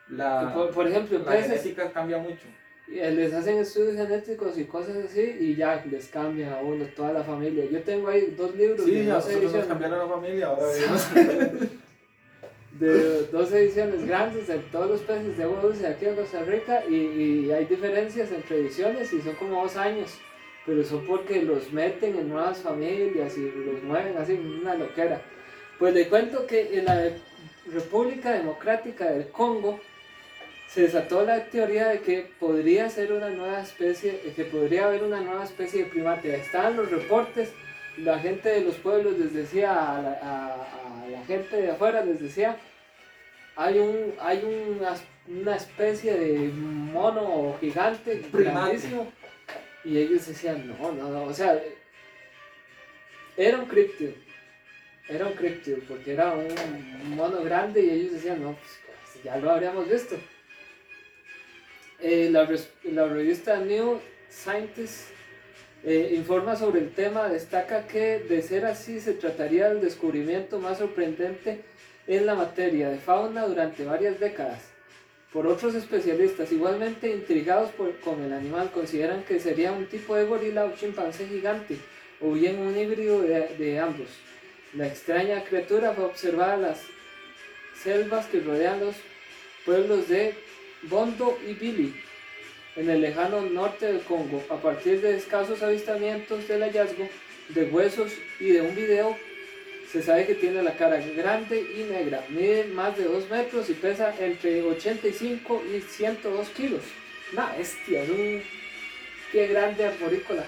La, 0.10 0.54
por, 0.54 0.72
por 0.72 0.88
ejemplo, 0.88 1.18
en 1.18 1.26
la 1.26 1.32
peces, 1.32 1.48
genética 1.64 1.92
cambia 1.92 2.18
mucho. 2.20 2.46
eh, 2.92 3.12
les 3.12 3.34
hacen 3.34 3.58
estudios 3.58 3.96
genéticos 3.96 4.58
y 4.58 4.66
cosas 4.66 4.98
así 4.98 5.22
y 5.40 5.56
ya 5.56 5.84
les 5.90 6.08
cambia 6.10 6.54
a 6.60 6.62
uno 6.62 6.86
toda 6.96 7.14
la 7.14 7.24
familia. 7.24 7.66
Yo 7.66 7.82
tengo 7.82 8.08
ahí 8.10 8.34
dos 8.38 8.56
libros 8.56 8.86
Sí, 8.86 8.92
de 8.92 9.12
a 9.12 9.16
dos 9.16 9.26
nosotros 9.28 9.54
nos 9.54 9.66
cambiaron 9.66 10.00
la 10.00 10.08
familia, 10.08 10.48
ahora 10.48 10.68
vivimos. 10.74 11.70
Dos 13.32 13.52
ediciones 13.52 14.06
grandes 14.06 14.48
de 14.48 14.58
todos 14.72 14.90
los 14.90 15.02
peces 15.02 15.38
de 15.38 15.44
agua 15.44 15.62
dulce 15.62 15.88
aquí 15.88 16.06
en 16.06 16.16
Costa 16.16 16.44
Rica 16.44 16.84
y, 16.90 16.96
y 16.96 17.52
hay 17.52 17.66
diferencias 17.66 18.32
entre 18.32 18.58
ediciones 18.58 19.14
y 19.14 19.22
son 19.22 19.36
como 19.36 19.62
dos 19.62 19.76
años, 19.78 20.18
pero 20.66 20.84
son 20.84 21.06
porque 21.06 21.42
los 21.42 21.72
meten 21.72 22.18
en 22.18 22.30
nuevas 22.30 22.60
familias 22.60 23.38
y 23.38 23.52
los 23.52 23.84
mueven 23.84 24.18
así, 24.18 24.34
una 24.34 24.76
loquera. 24.76 25.22
Pues 25.80 25.94
le 25.94 26.08
cuento 26.08 26.46
que 26.48 26.78
en 26.78 26.86
la 26.86 27.12
República 27.72 28.32
Democrática 28.32 29.06
del 29.12 29.28
Congo 29.30 29.80
se 30.68 30.82
desató 30.82 31.24
la 31.24 31.46
teoría 31.46 31.90
de 31.90 32.00
que 32.00 32.32
podría 32.40 32.90
ser 32.90 33.14
una 33.14 33.30
nueva 33.30 33.62
especie, 33.62 34.20
que 34.36 34.44
podría 34.46 34.86
haber 34.86 35.04
una 35.04 35.22
nueva 35.22 35.44
especie 35.44 35.84
de 35.84 35.90
primate. 35.90 36.36
Estaban 36.36 36.76
los 36.76 36.90
reportes, 36.90 37.50
la 37.98 38.18
gente 38.20 38.50
de 38.50 38.62
los 38.62 38.76
pueblos 38.76 39.18
les 39.20 39.34
decía 39.34 39.72
a 39.72 40.02
la 40.02 41.26
gente 41.28 41.62
de 41.62 41.72
afuera, 41.72 42.04
les 42.04 42.20
decía, 42.20 42.58
hay, 43.56 43.80
un, 43.80 44.14
hay 44.20 44.44
una, 44.44 44.96
una 45.28 45.56
especie 45.56 46.14
de 46.14 46.50
mono 46.50 47.58
gigante, 47.60 48.24
grandísimo, 48.32 49.12
y 49.84 49.98
ellos 49.98 50.28
decían, 50.28 50.68
no, 50.68 50.92
no, 50.92 51.10
no, 51.10 51.24
o 51.26 51.34
sea, 51.34 51.62
era 53.38 53.58
un 53.58 53.66
críptido, 53.66 54.14
era 55.10 55.28
un 55.28 55.34
críptido, 55.34 55.78
porque 55.88 56.14
era 56.14 56.34
un 56.34 57.16
mono 57.16 57.44
grande 57.44 57.82
y 57.82 57.90
ellos 57.90 58.14
decían, 58.14 58.42
no, 58.42 58.56
pues 58.56 59.24
ya 59.24 59.38
lo 59.38 59.52
habríamos 59.52 59.90
visto. 59.90 60.16
Eh, 62.00 62.30
la, 62.32 62.50
la 62.84 63.08
revista 63.08 63.58
New 63.60 64.00
Scientist 64.30 65.10
eh, 65.86 66.14
informa 66.16 66.56
sobre 66.56 66.82
el 66.82 66.94
tema, 66.94 67.30
destaca 67.30 67.88
que 67.88 68.20
de 68.20 68.42
ser 68.42 68.66
así 68.66 69.00
se 69.00 69.14
trataría 69.14 69.70
del 69.70 69.82
descubrimiento 69.82 70.60
más 70.60 70.80
sorprendente 70.80 71.62
en 72.08 72.26
la 72.26 72.36
materia 72.36 72.90
de 72.90 72.98
fauna 72.98 73.46
durante 73.48 73.86
varias 73.86 74.20
décadas. 74.20 74.62
por 75.32 75.48
otros 75.48 75.74
especialistas. 75.74 76.52
Igualmente 76.52 77.10
intrigados 77.10 77.72
por- 77.72 77.96
con 78.02 78.22
el 78.22 78.32
animal, 78.34 78.70
consideran 78.72 79.24
que 79.24 79.40
sería 79.40 79.72
un 79.72 79.88
tipo 79.88 80.16
de 80.16 80.26
gorila 80.26 80.66
o 80.66 80.76
chimpancé 80.76 81.26
gigante, 81.28 81.78
o 82.22 82.34
bien 82.34 82.60
un 82.60 82.78
híbrido 82.78 83.20
de, 83.24 83.48
de 83.58 83.80
ambos. 83.80 84.10
La 84.76 84.86
extraña 84.86 85.44
criatura 85.44 85.92
fue 85.94 86.06
observada 86.06 86.54
en 86.54 86.62
las 86.62 86.82
selvas 87.82 88.28
que 88.28 88.42
rodean 88.42 88.80
los 88.80 88.96
pueblos 89.66 90.08
de 90.08 90.36
Bondo 90.84 91.40
y 91.48 91.54
Bili, 91.54 91.96
en 92.76 92.92
el 92.92 93.02
lejano 93.02 93.42
norte 93.42 93.88
del 93.88 94.02
Congo. 94.02 94.44
A 94.52 94.58
partir 94.58 95.02
de 95.02 95.16
escasos 95.18 95.64
avistamientos 95.64 96.48
del 96.48 96.62
hallazgo 96.62 97.10
de 97.50 97.64
huesos 97.66 98.12
y 98.40 98.50
de 98.52 98.62
un 98.62 98.76
video, 98.76 99.18
se 99.94 100.02
sabe 100.02 100.26
que 100.26 100.34
tiene 100.34 100.64
la 100.64 100.76
cara 100.76 100.98
grande 101.16 101.64
y 101.78 101.84
negra, 101.84 102.26
mide 102.30 102.64
más 102.64 102.98
de 102.98 103.04
2 103.04 103.30
metros 103.30 103.70
y 103.70 103.74
pesa 103.74 104.12
entre 104.20 104.64
85 104.64 105.64
y 105.72 105.82
102 105.82 106.50
kilos. 106.50 106.82
Una 107.32 107.56
bestia, 107.56 108.02
es 108.02 108.10
un 108.10 108.42
pie 109.32 109.48
grande 109.50 109.86
arborícola. 109.86 110.46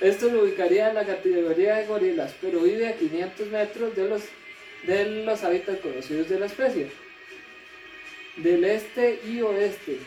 Esto 0.00 0.28
lo 0.28 0.44
ubicaría 0.44 0.90
en 0.90 0.94
la 0.94 1.04
categoría 1.04 1.74
de 1.74 1.86
gorilas, 1.86 2.32
pero 2.40 2.60
vive 2.60 2.86
a 2.86 2.96
500 2.96 3.48
metros 3.48 3.96
de 3.96 4.08
los, 4.08 4.22
de 4.86 5.24
los 5.24 5.42
hábitats 5.42 5.80
conocidos 5.80 6.28
de 6.28 6.38
la 6.38 6.46
especie. 6.46 6.86
Del 8.36 8.64
este 8.64 9.18
y 9.26 9.40
oeste. 9.40 9.98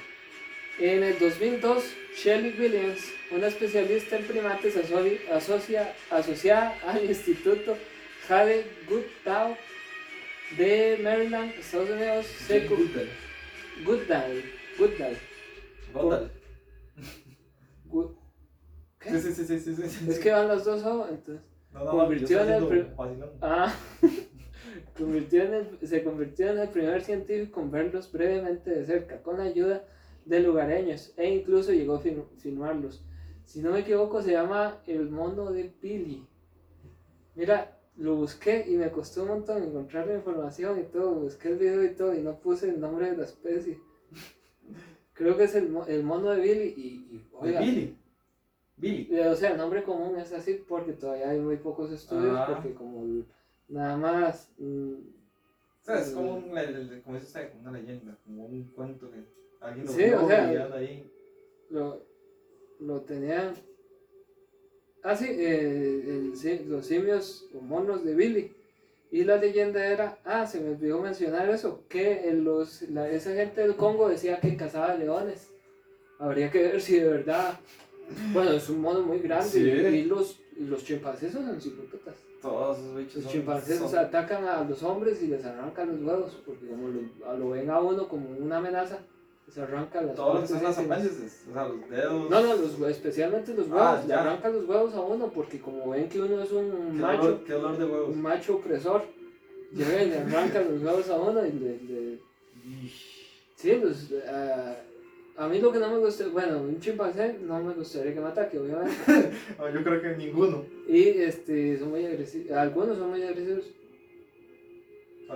En 0.79 1.03
el 1.03 1.19
2002, 1.19 1.83
Shelley 2.15 2.55
Williams, 2.59 3.01
una 3.31 3.47
especialista 3.47 4.17
en 4.17 4.25
primates 4.25 4.75
aso- 4.75 5.19
asocia- 5.31 5.93
asociada 6.09 6.75
al 6.85 7.05
Instituto 7.05 7.77
Jade 8.27 8.65
Goodall 8.89 9.55
de 10.57 10.99
Maryland, 11.03 11.51
Estados 11.59 11.89
Unidos, 11.89 12.25
se 12.25 12.67
Goodall, 12.67 13.09
Goodall, 14.77 15.17
Góndale. 15.93 16.27
Good- 17.85 18.15
¿Qué? 18.99 19.09
Sí, 19.19 19.33
sí, 19.33 19.45
sí, 19.45 19.59
sí, 19.59 19.75
sí. 19.75 20.09
Es 20.09 20.19
que 20.19 20.31
van 20.31 20.47
las 20.47 20.65
dos 20.65 20.81
O, 20.83 21.07
entonces. 21.07 21.43
No, 21.71 21.79
no, 21.79 21.85
no, 21.85 21.91
convirtió 21.91 22.41
en 22.41 22.49
el. 22.51 22.87
Ah, 23.41 23.73
convirtió 24.97 25.43
en 25.43 25.53
el- 25.53 25.87
se 25.87 26.03
convirtió 26.03 26.49
en 26.51 26.59
el 26.59 26.69
primer 26.69 27.01
científico 27.03 27.61
en 27.61 27.71
verlos 27.71 28.11
brevemente 28.11 28.69
de 28.71 28.85
cerca, 28.85 29.21
con 29.21 29.37
la 29.37 29.43
ayuda 29.43 29.75
de 29.75 29.81
lugareños, 30.25 31.13
e 31.17 31.29
incluso 31.35 31.71
llegó 31.71 31.95
a 31.95 31.99
film- 31.99 32.25
filmarlos. 32.37 33.03
Si 33.45 33.61
no 33.61 33.71
me 33.71 33.79
equivoco, 33.79 34.21
se 34.21 34.31
llama 34.31 34.81
El 34.87 35.09
mono 35.09 35.51
de 35.51 35.73
Billy. 35.81 36.25
Mira, 37.35 37.77
lo 37.97 38.15
busqué 38.15 38.65
y 38.67 38.75
me 38.77 38.89
costó 38.89 39.23
un 39.23 39.29
montón 39.29 39.63
encontrar 39.63 40.07
la 40.07 40.15
información 40.15 40.79
y 40.79 40.83
todo. 40.83 41.15
Busqué 41.15 41.49
el 41.49 41.57
video 41.57 41.83
y 41.83 41.89
todo 41.95 42.13
y 42.15 42.21
no 42.21 42.39
puse 42.39 42.69
el 42.69 42.79
nombre 42.79 43.11
de 43.11 43.17
la 43.17 43.25
especie. 43.25 43.79
Creo 45.13 45.37
que 45.37 45.43
es 45.43 45.55
el, 45.55 45.69
mo- 45.69 45.85
el 45.85 46.03
mono 46.03 46.29
de 46.31 46.41
Billy 46.41 46.73
y, 46.75 46.87
y 47.15 47.17
De 47.17 47.23
oiga, 47.33 47.59
Billy. 47.59 47.97
Billy. 48.77 49.07
eh, 49.11 49.27
O 49.27 49.35
sea, 49.35 49.51
el 49.51 49.57
nombre 49.57 49.83
común 49.83 50.17
es 50.17 50.31
así 50.33 50.63
porque 50.67 50.93
todavía 50.93 51.29
hay 51.29 51.39
muy 51.39 51.57
pocos 51.57 51.91
estudios, 51.91 52.35
Ah. 52.37 52.47
porque 52.51 52.73
como 52.73 53.23
nada 53.67 53.97
más... 53.97 54.51
mm, 54.57 54.93
O 54.93 55.85
sea, 55.85 55.99
es 55.99 56.11
como, 56.11 56.35
un, 56.35 56.53
le- 56.55 56.71
le- 56.83 57.01
como 57.01 57.17
como 57.19 57.61
una 57.61 57.71
leyenda, 57.77 58.17
como 58.25 58.45
un 58.45 58.63
cuento 58.69 59.11
que 59.11 59.23
alguien 59.63 59.85
lo 59.85 59.91
Sí, 59.91 60.03
o 60.11 60.27
sea, 60.27 60.69
ahí. 60.75 61.11
lo, 61.69 62.05
lo 62.79 63.01
tenían... 63.01 63.53
Ah, 65.03 65.15
sí, 65.15 65.25
eh, 65.29 66.31
el 66.43 66.69
los 66.69 66.85
simios 66.85 67.49
o 67.53 67.59
monos 67.61 68.05
de 68.05 68.15
Billy. 68.15 68.55
Y 69.11 69.25
la 69.25 69.37
leyenda 69.37 69.85
era, 69.85 70.17
ah, 70.23 70.47
se 70.47 70.59
me 70.61 70.71
olvidó 70.71 70.99
mencionar 71.01 71.49
eso, 71.49 71.83
que 71.89 72.31
los, 72.33 72.81
la- 72.83 73.09
esa 73.09 73.33
gente 73.35 73.61
del 73.61 73.75
Congo 73.75 74.09
decía 74.09 74.39
que 74.39 74.55
cazaba 74.57 74.95
leones. 74.95 75.49
Habría 76.19 76.49
que 76.49 76.63
ver 76.63 76.81
si 76.81 76.99
de 76.99 77.07
verdad... 77.09 77.59
Bueno, 78.33 78.51
es 78.51 78.69
un 78.69 78.81
mono 78.81 79.01
muy 79.01 79.19
grande 79.19 79.49
Sí. 79.49 79.59
y 79.61 80.03
los, 80.05 80.39
los 80.59 80.83
chimpancés 80.83 81.31
son 81.31 81.49
enciclopédicas. 81.49 82.15
Todos 82.41 82.77
esos 82.79 82.95
bichos 82.97 83.15
Los 83.15 83.23
son- 83.25 83.31
chimpancés 83.33 83.79
son- 83.79 83.97
atacan 83.97 84.45
a 84.45 84.63
los 84.63 84.81
hombres 84.83 85.21
y 85.21 85.27
les 85.27 85.43
arrancan 85.45 85.89
los 85.89 86.01
huevos, 86.01 86.41
porque 86.45 86.67
como 86.67 86.87
lo, 86.89 87.37
lo 87.37 87.49
ven 87.51 87.69
a 87.69 87.79
uno 87.79 88.07
como 88.07 88.29
una 88.29 88.57
amenaza, 88.57 88.99
les 89.55 89.63
arrancan 89.63 90.07
las 90.07 90.15
que 90.15 90.47
son 90.47 90.63
las 90.63 90.77
apéndices, 90.77 91.45
o 91.49 91.53
sea, 91.53 91.67
los 91.67 91.89
dedos. 91.89 92.29
No, 92.29 92.41
no, 92.41 92.55
los, 92.55 92.79
especialmente 92.89 93.53
los 93.53 93.67
huevos, 93.67 93.81
Ah, 93.81 94.03
le 94.07 94.13
arrancan 94.13 94.53
los 94.53 94.65
huevos 94.67 94.93
a 94.95 95.01
uno, 95.01 95.31
porque 95.31 95.59
como 95.59 95.89
ven 95.91 96.09
que 96.09 96.21
uno 96.21 96.41
es 96.41 96.51
un 96.51 96.99
macho, 96.99 97.21
dolor, 97.23 97.43
qué 97.45 97.53
dolor 97.53 97.77
de 97.77 97.85
huevos. 97.85 98.09
un 98.09 98.21
macho 98.21 98.55
opresor, 98.55 99.03
llegan 99.71 100.09
le 100.09 100.17
arrancan 100.17 100.73
los 100.73 100.81
huevos 100.83 101.09
a 101.09 101.19
uno 101.19 101.45
y 101.45 101.51
le... 101.51 101.69
le- 101.83 102.19
Sí, 103.55 103.75
los, 103.81 104.09
ah, 104.27 104.75
a 105.37 105.47
mí 105.47 105.59
lo 105.59 105.71
que 105.71 105.79
no 105.79 105.89
me 105.91 105.97
gusta, 105.99 106.27
bueno, 106.29 106.59
un 106.61 106.79
chimpancé 106.79 107.37
no 107.41 107.61
me 107.63 107.73
gustaría 107.73 108.13
que 108.13 108.19
me 108.19 108.27
ataque, 108.27 108.59
obviamente. 108.59 108.93
Ah, 109.59 109.69
yo 109.73 109.83
creo 109.83 110.01
que 110.01 110.17
ninguno. 110.17 110.65
Y 110.87 111.01
este, 111.09 111.77
son 111.79 111.91
muy 111.91 112.05
agresivos, 112.05 112.51
algunos 112.57 112.97
son 112.97 113.11
muy 113.11 113.21
agresivos. 113.23 113.65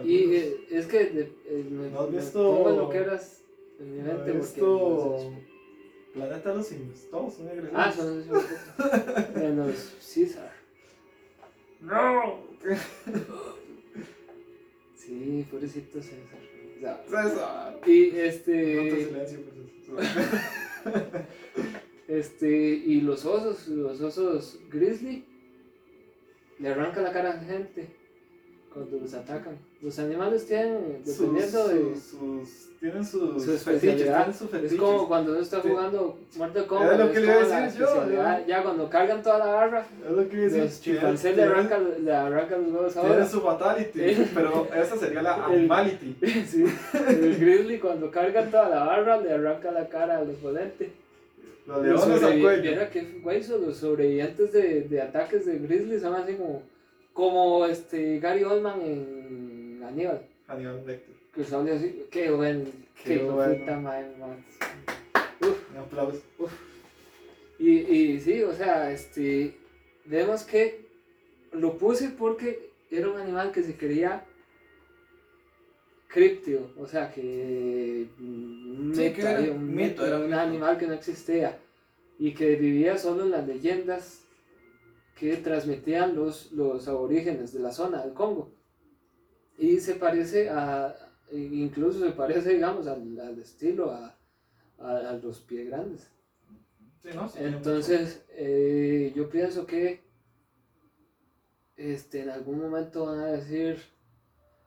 Y 0.03 0.35
eh, 0.35 0.57
es 0.71 0.85
que 0.87 1.01
eh, 1.01 1.65
me, 1.71 1.89
¿No 1.89 2.01
has 2.01 2.09
me 2.09 2.17
visto- 2.19 2.39
pongo 2.63 2.69
lo 2.77 2.89
que 2.89 2.97
eras 2.97 3.41
Esto. 3.79 5.11
no 5.11 5.19
sé. 5.19 5.47
Planeta 6.13 6.49
de 6.49 6.55
los 6.55 6.67
Simios, 6.67 7.09
todos 7.11 7.33
son 7.35 7.47
agresivos. 7.47 7.73
Ah, 7.75 7.91
son 7.91 8.25
Menos 9.35 9.75
César. 9.99 10.51
¡No! 11.81 12.47
Sí, 14.95 15.47
pobrecito 15.49 16.01
César. 16.01 16.17
Sea, 16.81 17.01
César. 17.07 17.79
y 17.85 18.09
este, 18.09 19.05
silencio, 19.05 19.39
este, 22.09 22.49
y 22.49 22.99
los 23.01 23.23
osos, 23.23 23.69
los 23.69 24.01
osos 24.01 24.59
grizzly, 24.69 25.23
le 26.59 26.67
arrancan 26.67 27.03
la 27.05 27.13
cara 27.13 27.31
a 27.31 27.35
la 27.35 27.41
gente 27.41 27.87
cuando 28.73 28.97
los 28.99 29.13
atacan. 29.13 29.57
Los 29.81 29.97
animales 29.99 30.45
tienen, 30.45 31.01
dependiendo 31.05 31.61
sus, 31.63 31.69
de 31.73 31.95
sus, 31.95 32.03
sus- 32.03 32.79
tienen 32.79 33.03
sus 33.05 33.21
su 33.21 33.39
fetiches, 33.39 33.55
especialidad. 33.67 34.17
tienen 34.25 34.33
sus 34.33 34.53
Es 34.53 34.75
como 34.79 35.07
cuando 35.07 35.31
uno 35.31 35.41
está 35.41 35.61
Sí. 35.61 35.67
jugando 35.69 36.17
Mortal 36.37 36.57
Era 36.57 36.67
Kombat. 36.67 36.99
lo 36.99 37.11
que 37.11 37.17
es 37.17 37.25
le 37.25 37.27
iba 37.27 37.57
a 37.57 37.61
decir 37.65 37.79
yo. 37.81 38.45
Ya 38.47 38.63
cuando 38.63 38.89
cargan 38.89 39.23
toda 39.23 39.39
la 39.39 39.45
barra, 39.47 39.85
Es 40.05 40.11
lo 40.11 40.29
que 40.29 40.35
iba 40.35 40.45
a 40.45 40.49
decir. 40.49 40.61
los 40.63 40.81
chimpancés 40.81 41.23
le 41.35 41.43
tienen- 41.43 41.51
arrancan, 41.53 42.05
le 42.05 42.11
arrancan 42.13 42.63
los 42.63 42.71
huevos 42.73 42.93
Tienen 42.93 43.11
ahora. 43.13 43.27
su 43.27 43.41
fatality, 43.41 43.99
pero 44.35 44.67
esa 44.75 44.97
sería 44.97 45.21
la 45.23 45.35
animality. 45.45 46.15
Sí, 46.47 46.65
el 47.09 47.35
grizzly 47.39 47.79
cuando 47.79 48.11
cargan 48.11 48.51
toda 48.51 48.69
la 48.69 48.83
barra 48.83 49.19
le 49.21 49.31
arranca 49.31 49.71
la 49.71 49.87
cara 49.89 50.19
al 50.19 50.29
oponente. 50.29 50.91
Los 51.65 51.83
leones 51.83 52.23
al 52.23 52.39
cuello. 52.41 52.61
Viera 52.61 52.89
que 52.89 53.19
güey, 53.23 53.43
los 53.45 53.75
sobrevivientes 53.77 54.53
de, 54.53 54.81
de 54.81 55.01
ataques 55.01 55.45
de 55.45 55.57
grizzly 55.59 55.99
son 55.99 56.15
así 56.15 56.35
como, 56.35 56.61
como 57.17 57.65
este 57.65 58.19
Gary 58.19 58.43
Oldman 58.43 58.79
en 58.79 59.81
Aníbal. 59.83 60.21
Hannibal 60.47 60.85
Lecter. 60.85 61.15
Que 61.33 61.43
sale 61.43 61.71
así, 61.71 62.05
qué 62.11 62.29
bueno, 62.29 62.65
Qué 63.03 63.15
qué, 63.17 63.23
bueno. 63.23 63.81
madre, 63.81 64.11
man. 64.19 64.45
Un 65.41 65.77
aplauso. 65.79 66.21
Y, 67.57 67.71
y 67.71 68.19
sí, 68.19 68.43
o 68.43 68.53
sea, 68.53 68.91
este, 68.91 69.57
vemos 70.05 70.43
que 70.43 70.85
lo 71.53 71.75
puse 71.79 72.09
porque 72.09 72.69
era 72.91 73.09
un 73.09 73.19
animal 73.19 73.51
que 73.51 73.63
se 73.63 73.75
creía 73.75 74.23
críptido, 76.07 76.69
o 76.77 76.85
sea, 76.85 77.11
que 77.11 78.05
un 78.19 78.91
Sí, 78.95 79.11
que 79.11 79.21
era 79.21 79.39
un 79.51 79.75
mito, 79.75 80.03
mito, 80.03 80.05
era 80.05 80.17
un 80.17 80.21
un 80.25 80.27
mito. 80.29 80.39
animal 80.39 80.77
que 80.77 80.85
no 80.85 80.93
existía 80.93 81.57
y 82.19 82.33
que 82.35 82.55
vivía 82.57 82.95
solo 82.99 83.23
en 83.23 83.31
las 83.31 83.47
leyendas 83.47 84.23
que 85.17 85.37
transmitían 85.37 86.15
los, 86.15 86.51
los 86.51 86.87
aborígenes 86.87 87.51
de 87.53 87.59
la 87.59 87.71
zona 87.71 88.03
del 88.03 88.13
Congo. 88.13 88.51
Y 89.57 89.79
se 89.79 89.95
parece 89.95 90.49
a, 90.49 90.95
incluso 91.31 91.99
se 91.99 92.11
parece, 92.11 92.53
digamos, 92.53 92.85
al, 92.87 93.19
al 93.19 93.39
estilo, 93.39 93.91
a, 93.91 94.15
a, 94.79 94.97
a 95.09 95.13
los 95.13 95.39
pie 95.41 95.65
grandes. 95.65 96.11
Sí, 97.01 97.09
¿no? 97.15 97.27
Sí, 97.29 97.39
Entonces, 97.41 98.23
eh, 98.29 99.11
yo 99.15 99.27
pienso 99.29 99.65
que 99.65 100.05
este, 101.75 102.21
en 102.21 102.29
algún 102.29 102.59
momento 102.59 103.05
van 103.05 103.19
a 103.19 103.27
decir, 103.27 103.81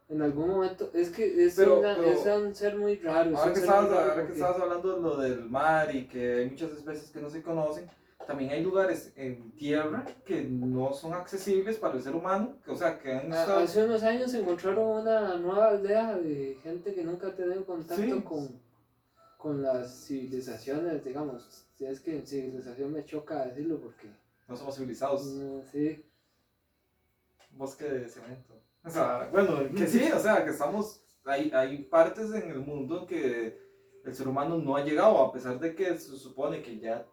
en 0.09 0.23
algún 0.23 0.49
momento, 0.49 0.91
es 0.95 1.11
que 1.11 1.45
es, 1.45 1.55
Pero- 1.55 1.79
una- 1.79 1.97
pero- 1.97 2.09
es 2.11 2.27
un 2.27 2.55
ser 2.55 2.77
muy 2.77 2.97
raro. 2.97 3.31
es 3.31 3.37
Ahora 3.37 3.53
que, 4.27 4.33
estabas 4.33 4.61
hablando 4.61 4.97
de 4.97 5.01
lo 5.03 5.17
del 5.19 5.49
mar 5.49 5.95
y 5.95 6.07
que 6.09 6.35
hay 6.41 6.51
muchas 6.51 6.73
especies 6.73 7.11
que 7.11 7.21
no 7.21 7.31
se 7.31 7.43
conocen, 7.43 7.89
también 8.31 8.51
hay 8.53 8.63
lugares 8.63 9.13
en 9.17 9.51
tierra 9.57 10.07
que 10.25 10.43
no 10.45 10.93
son 10.93 11.15
accesibles 11.15 11.79
para 11.79 11.95
el 11.97 12.03
ser 12.05 12.15
humano, 12.15 12.59
que, 12.65 12.71
o 12.71 12.77
sea, 12.77 12.97
que 12.97 13.11
han 13.13 13.27
estado... 13.33 13.59
Hace 13.59 13.83
unos 13.85 14.05
años 14.05 14.33
encontraron 14.35 15.01
una 15.03 15.37
nueva 15.37 15.71
aldea 15.71 16.17
de 16.17 16.57
gente 16.63 16.95
que 16.95 17.03
nunca 17.03 17.27
ha 17.27 17.35
tenido 17.35 17.67
contacto 17.67 18.01
Sí. 18.01 18.23
con, 18.23 18.61
con 19.37 19.61
las 19.63 20.05
civilizaciones, 20.07 21.05
digamos. 21.05 21.67
Si 21.77 21.85
es 21.87 21.99
que 21.99 22.25
civilización 22.25 22.93
me 22.93 23.05
choca 23.05 23.47
decirlo 23.47 23.81
porque, 23.81 24.07
No 24.47 24.57
somos 24.57 24.77
civilizados. 24.77 25.25
mm, 25.25 25.59
sí, 25.73 26.05
Bosque 27.51 27.85
de 27.87 28.09
cemento. 28.09 28.55
O 28.85 28.91
sea, 28.91 29.29
bueno, 29.33 29.59
que 29.77 29.89
sí, 29.89 30.09
o 30.15 30.21
sea, 30.21 30.45
que 30.45 30.51
estamos 30.51 31.03
hay, 31.25 31.51
hay 31.53 31.79
partes 31.83 32.31
en 32.33 32.49
el 32.49 32.61
mundo 32.61 33.09
que 33.09 33.59
el 34.05 34.15
ser 34.15 34.29
humano 34.29 34.57
no 34.57 34.77
ha 34.77 34.85
llegado, 34.85 35.19
a 35.19 35.33
pesar 35.33 35.59
de 35.59 35.75
que 35.75 35.99
se 35.99 36.17
supone 36.17 36.63
que 36.63 36.79
ya 36.79 37.05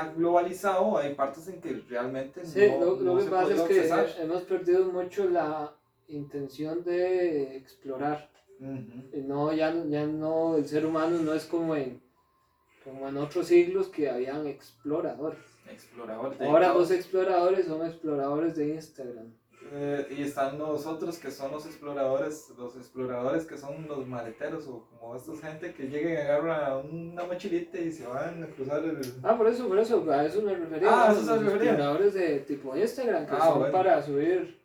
está 0.00 0.12
globalizado, 0.12 0.98
hay 0.98 1.14
partes 1.14 1.48
en 1.48 1.60
que 1.60 1.82
realmente 1.88 2.44
Sí, 2.44 2.60
no, 2.78 2.84
lo, 2.84 2.96
lo 2.96 3.12
no 3.12 3.16
que 3.18 3.24
se 3.24 3.30
pasa 3.30 3.54
es 3.54 3.60
que 3.62 3.80
accesar. 3.80 4.06
hemos 4.20 4.42
perdido 4.42 4.84
mucho 4.92 5.28
la 5.28 5.74
intención 6.08 6.84
de 6.84 7.56
explorar. 7.56 8.30
Y 8.60 9.20
No, 9.20 9.52
ya, 9.52 9.74
ya 9.88 10.06
no, 10.06 10.56
el 10.56 10.66
ser 10.66 10.86
humano 10.86 11.18
no 11.18 11.34
es 11.34 11.44
como 11.44 11.76
en, 11.76 12.00
como 12.84 13.08
en 13.08 13.16
otros 13.18 13.46
siglos 13.48 13.88
que 13.88 14.08
habían 14.08 14.46
exploradores. 14.46 15.40
Explorador 15.70 16.36
Ahora 16.40 16.72
los 16.72 16.90
exploradores 16.90 17.66
son 17.66 17.84
exploradores 17.84 18.56
de 18.56 18.68
Instagram. 18.74 19.32
Eh, 19.72 20.06
y 20.16 20.22
están 20.22 20.58
los 20.58 20.86
otros 20.86 21.18
que 21.18 21.30
son 21.30 21.50
los 21.52 21.66
exploradores, 21.66 22.50
los 22.56 22.76
exploradores 22.76 23.44
que 23.46 23.56
son 23.58 23.86
los 23.88 24.06
maleteros 24.06 24.66
o 24.68 24.86
como 24.90 25.16
estos 25.16 25.40
gente 25.40 25.72
que 25.74 25.88
llegan 25.88 26.12
y 26.12 26.16
agarran 26.16 26.86
una 26.90 27.24
mochilita 27.24 27.78
y 27.78 27.90
se 27.90 28.06
van 28.06 28.42
a 28.42 28.46
cruzar 28.46 28.84
el... 28.84 29.00
Ah, 29.22 29.36
por 29.36 29.48
eso, 29.48 29.66
por 29.68 29.78
eso, 29.78 30.04
a 30.10 30.24
eso 30.24 30.42
me 30.42 30.54
refería. 30.54 30.88
Ah, 30.90 31.08
a 31.08 31.12
eso 31.12 31.22
se 31.22 31.26
los 31.26 31.42
refería. 31.44 31.70
exploradores 31.72 32.14
de 32.14 32.38
tipo 32.40 32.76
Instagram 32.76 33.26
que 33.26 33.34
Ah, 33.34 33.44
son 33.46 33.58
bueno. 33.58 33.72
para 33.72 34.02
subir. 34.02 34.58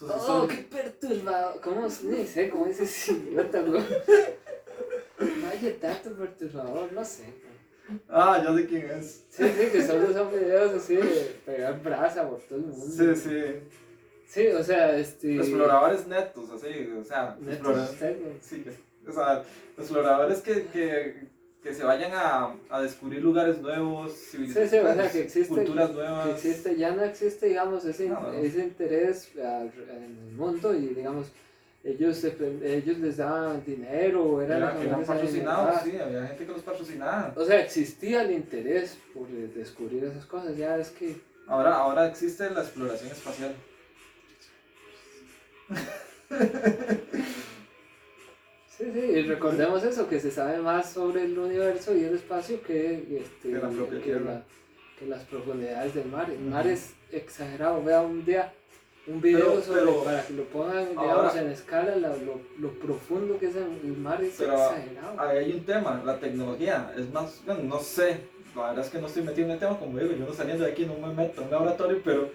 Entonces, 0.00 0.18
Oh, 0.22 0.26
son- 0.26 0.48
qué 0.48 0.56
perturbado. 0.62 1.60
¿Cómo? 1.60 1.88
Ni 2.04 2.24
sé 2.26 2.48
cómo 2.50 2.66
ese 2.66 3.12
idiota, 3.12 3.60
güey. 3.62 3.82
Vaya 5.18 5.80
tanto 5.80 6.12
perturbador, 6.16 6.92
no 6.92 7.04
sé. 7.04 7.24
Ah, 8.08 8.40
ya 8.44 8.54
sé 8.54 8.66
quién 8.66 8.90
es. 8.90 9.24
Sí, 9.30 9.44
sí, 9.48 9.66
que 9.72 9.84
solo 9.86 10.12
son 10.12 10.30
videos 10.30 10.72
así 10.74 10.94
de 10.96 11.40
pegar 11.44 11.82
brasa 11.82 12.28
por 12.28 12.38
todo 12.40 12.58
el 12.58 12.66
mundo. 12.66 12.86
Sí, 12.86 13.16
sí. 13.16 13.44
Sí, 14.28 14.46
o 14.48 14.62
sea, 14.62 14.96
este. 14.96 15.36
Exploradores 15.36 16.06
netos, 16.06 16.50
así, 16.50 16.92
o 17.00 17.02
sea, 17.02 17.34
Netos 17.40 17.78
exploradores, 17.78 18.42
sí, 18.42 18.64
o 19.08 19.12
sea, 19.12 19.42
exploradores 19.78 20.38
que, 20.42 20.66
que, 20.66 21.28
que 21.62 21.74
se 21.74 21.82
vayan 21.82 22.12
a, 22.14 22.54
a 22.68 22.82
descubrir 22.82 23.22
lugares 23.22 23.58
nuevos, 23.62 24.12
civilizaciones, 24.12 24.70
sí, 24.70 24.98
o 24.98 25.02
sea, 25.02 25.10
que 25.10 25.20
existe, 25.22 25.48
culturas 25.54 25.92
nuevas. 25.92 26.26
que 26.26 26.32
existe, 26.32 26.76
ya 26.76 26.94
no 26.94 27.04
existe, 27.04 27.46
digamos, 27.46 27.86
ese, 27.86 28.10
No, 28.10 28.20
no. 28.20 28.32
ese 28.34 28.60
interés 28.64 29.30
en 29.34 30.04
el 30.28 30.36
mundo 30.36 30.74
y, 30.74 30.88
digamos, 30.88 31.28
ellos, 31.82 32.22
ellos 32.22 32.98
les 32.98 33.16
daban 33.16 33.64
dinero, 33.64 34.42
eran, 34.42 34.60
los 34.60 34.84
eran 34.84 35.04
patrocinados, 35.06 35.76
alimentos. 35.78 35.84
sí, 35.84 35.96
había 36.16 36.26
gente 36.28 36.44
que 36.44 36.52
los 36.52 36.62
patrocinaba. 36.62 37.32
O 37.34 37.44
sea, 37.46 37.62
existía 37.62 38.22
el 38.22 38.32
interés 38.32 38.98
por 39.14 39.26
descubrir 39.28 40.04
esas 40.04 40.26
cosas, 40.26 40.54
ya 40.54 40.76
es 40.76 40.90
que... 40.90 41.16
Ahora, 41.46 41.76
ahora 41.76 42.06
existe 42.08 42.50
la 42.50 42.60
exploración 42.60 43.10
espacial. 43.10 43.54
Sí, 48.76 48.84
sí, 48.92 48.98
y 49.00 49.22
recordemos 49.22 49.82
eso, 49.82 50.08
que 50.08 50.20
se 50.20 50.30
sabe 50.30 50.58
más 50.58 50.92
sobre 50.92 51.24
el 51.24 51.36
universo 51.36 51.96
y 51.96 52.04
el 52.04 52.14
espacio 52.14 52.62
que, 52.62 53.18
este, 53.24 53.48
Que 53.48 53.54
la 53.58 53.68
propia 53.68 54.00
Tierra. 54.00 54.20
la- 54.34 54.42
que 54.98 55.06
las 55.06 55.22
profundidades 55.24 55.94
del 55.94 56.06
mar. 56.06 56.30
El 56.30 56.40
mar 56.40 56.66
es 56.66 56.92
exagerado, 57.10 57.82
vea 57.82 58.02
un 58.02 58.24
día 58.24 58.52
un 59.08 59.20
video 59.20 59.46
Pero- 59.52 59.62
sobre, 59.62 59.80
pero- 59.80 60.04
para 60.04 60.22
que 60.24 60.32
lo 60.34 60.44
pongan, 60.44 60.88
digamos, 60.90 61.08
Ahora- 61.08 61.40
en 61.40 61.48
escala, 61.50 61.96
la- 61.96 62.16
lo, 62.18 62.40
lo 62.60 62.68
profundo 62.78 63.38
que 63.38 63.46
es 63.46 63.56
el, 63.56 63.64
el 63.84 63.96
mar 63.96 64.22
es 64.22 64.34
Pero 64.38 64.52
exagerado. 64.52 65.20
ahí 65.20 65.38
hay 65.38 65.52
un 65.54 65.64
tema, 65.64 66.02
la 66.04 66.18
tecnología, 66.20 66.92
es 66.96 67.10
más, 67.12 67.40
bueno, 67.46 67.62
no 67.64 67.80
sé, 67.80 68.18
la 68.54 68.68
verdad 68.68 68.84
es 68.84 68.90
que 68.92 69.00
no 69.00 69.06
estoy 69.08 69.22
metido 69.24 69.46
en 69.46 69.52
el 69.54 69.58
tema, 69.58 69.78
como 69.78 69.98
digo, 69.98 70.12
yo 70.12 70.26
no 70.26 70.32
saliendo 70.34 70.64
de 70.64 70.70
aquí 70.72 70.84
no 70.86 70.94
me 71.04 71.12
meto 71.14 71.40
en 71.40 71.46
un 71.46 71.52
laboratorio, 71.52 72.00
pero 72.04 72.30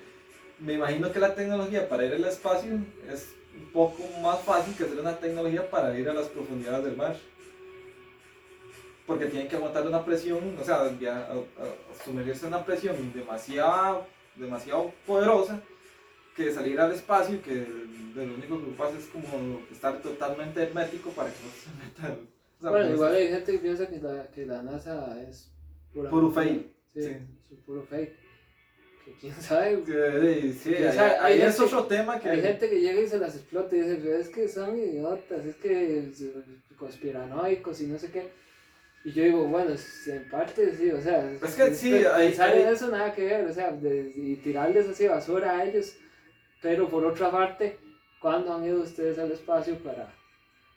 me 0.59 0.73
imagino 0.73 1.11
que 1.11 1.19
la 1.19 1.35
tecnología 1.35 1.87
para 1.89 2.05
ir 2.05 2.13
al 2.13 2.23
espacio 2.25 2.71
es 3.11 3.33
un 3.57 3.71
poco 3.71 4.03
más 4.21 4.39
fácil 4.41 4.75
que 4.75 4.83
hacer 4.83 4.99
una 4.99 5.17
tecnología 5.17 5.69
para 5.69 5.97
ir 5.97 6.09
a 6.09 6.13
las 6.13 6.27
profundidades 6.27 6.85
del 6.85 6.97
mar. 6.97 7.15
Porque 9.05 9.25
tienen 9.25 9.49
que 9.49 9.57
aguantar 9.57 9.85
una 9.85 10.05
presión, 10.05 10.57
o 10.59 10.63
sea, 10.63 10.89
sumergirse 12.05 12.47
en 12.47 12.53
una 12.53 12.65
presión 12.65 12.95
demasiado, 13.13 14.07
demasiado 14.35 14.93
poderosa 15.05 15.59
que 16.35 16.51
salir 16.51 16.79
al 16.79 16.93
espacio, 16.93 17.41
que 17.41 17.53
de 17.53 18.25
lo 18.25 18.33
único 18.35 18.59
que 18.63 18.71
pasa 18.77 18.97
es 18.97 19.05
como 19.07 19.59
estar 19.71 20.01
totalmente 20.01 20.63
hermético 20.63 21.09
para 21.11 21.29
que 21.29 21.35
no 21.43 21.51
se 21.51 21.83
meta. 21.85 22.07
el- 22.13 22.27
o 22.59 22.61
sea, 22.61 22.69
bueno, 22.71 22.85
pues, 22.85 22.95
igual 22.95 23.15
hay 23.15 23.27
gente 23.27 23.51
que 23.51 23.59
piensa 23.59 23.87
que 23.89 23.99
la, 23.99 24.27
que 24.31 24.45
la 24.45 24.63
NASA 24.63 25.21
es 25.21 25.51
pura 25.93 26.09
Puro 26.09 26.31
fake, 26.31 26.65
Sí, 26.93 27.01
sí. 27.03 27.09
es 27.51 27.59
puro 27.65 27.83
fake. 27.83 28.13
Que 29.05 29.11
quién 29.19 29.33
sabe, 29.33 29.83
sí, 30.53 30.75
ahí, 30.75 30.91
sea, 30.93 31.23
hay 31.25 31.33
ahí 31.33 31.41
es 31.41 31.57
gente- 31.57 31.63
otro 31.75 31.87
tema 31.87 32.19
que... 32.19 32.29
Hay 32.29 32.41
gente 32.41 32.69
que 32.69 32.79
llega 32.79 33.01
y 33.01 33.07
se 33.07 33.17
las 33.17 33.35
explota 33.35 33.75
y 33.75 33.81
dice, 33.81 33.99
"Pero 34.01 34.15
es 34.17 34.29
que 34.29 34.47
son 34.47 34.77
idiotas, 34.77 35.45
es 35.45 35.55
que 35.57 36.09
conspiranoicos 36.77 37.81
y 37.81 37.87
no 37.87 37.97
sé 37.97 38.09
qué. 38.11 38.29
Y 39.05 39.11
yo 39.11 39.23
digo, 39.23 39.45
bueno, 39.47 39.75
en 40.07 40.29
parte 40.29 40.73
sí, 40.77 40.89
o 40.91 41.01
sea, 41.01 41.29
Es 41.31 41.55
que 41.55 41.73
sí, 41.75 41.91
pe- 41.91 42.07
hay- 42.07 42.33
hay- 42.39 42.61
eso 42.61 42.87
nada 42.89 43.13
que 43.13 43.25
ver, 43.25 43.45
o 43.45 43.53
sea, 43.53 43.71
de- 43.71 44.11
y 44.15 44.37
tirarles 44.37 44.87
así 44.87 45.07
basura 45.07 45.57
a 45.57 45.65
ellos, 45.65 45.97
pero 46.61 46.87
por 46.87 47.03
otra 47.05 47.29
parte, 47.29 47.77
¿cuándo 48.21 48.53
han 48.53 48.63
ido 48.63 48.81
ustedes 48.81 49.19
al 49.19 49.31
espacio 49.31 49.77
para...? 49.79 50.13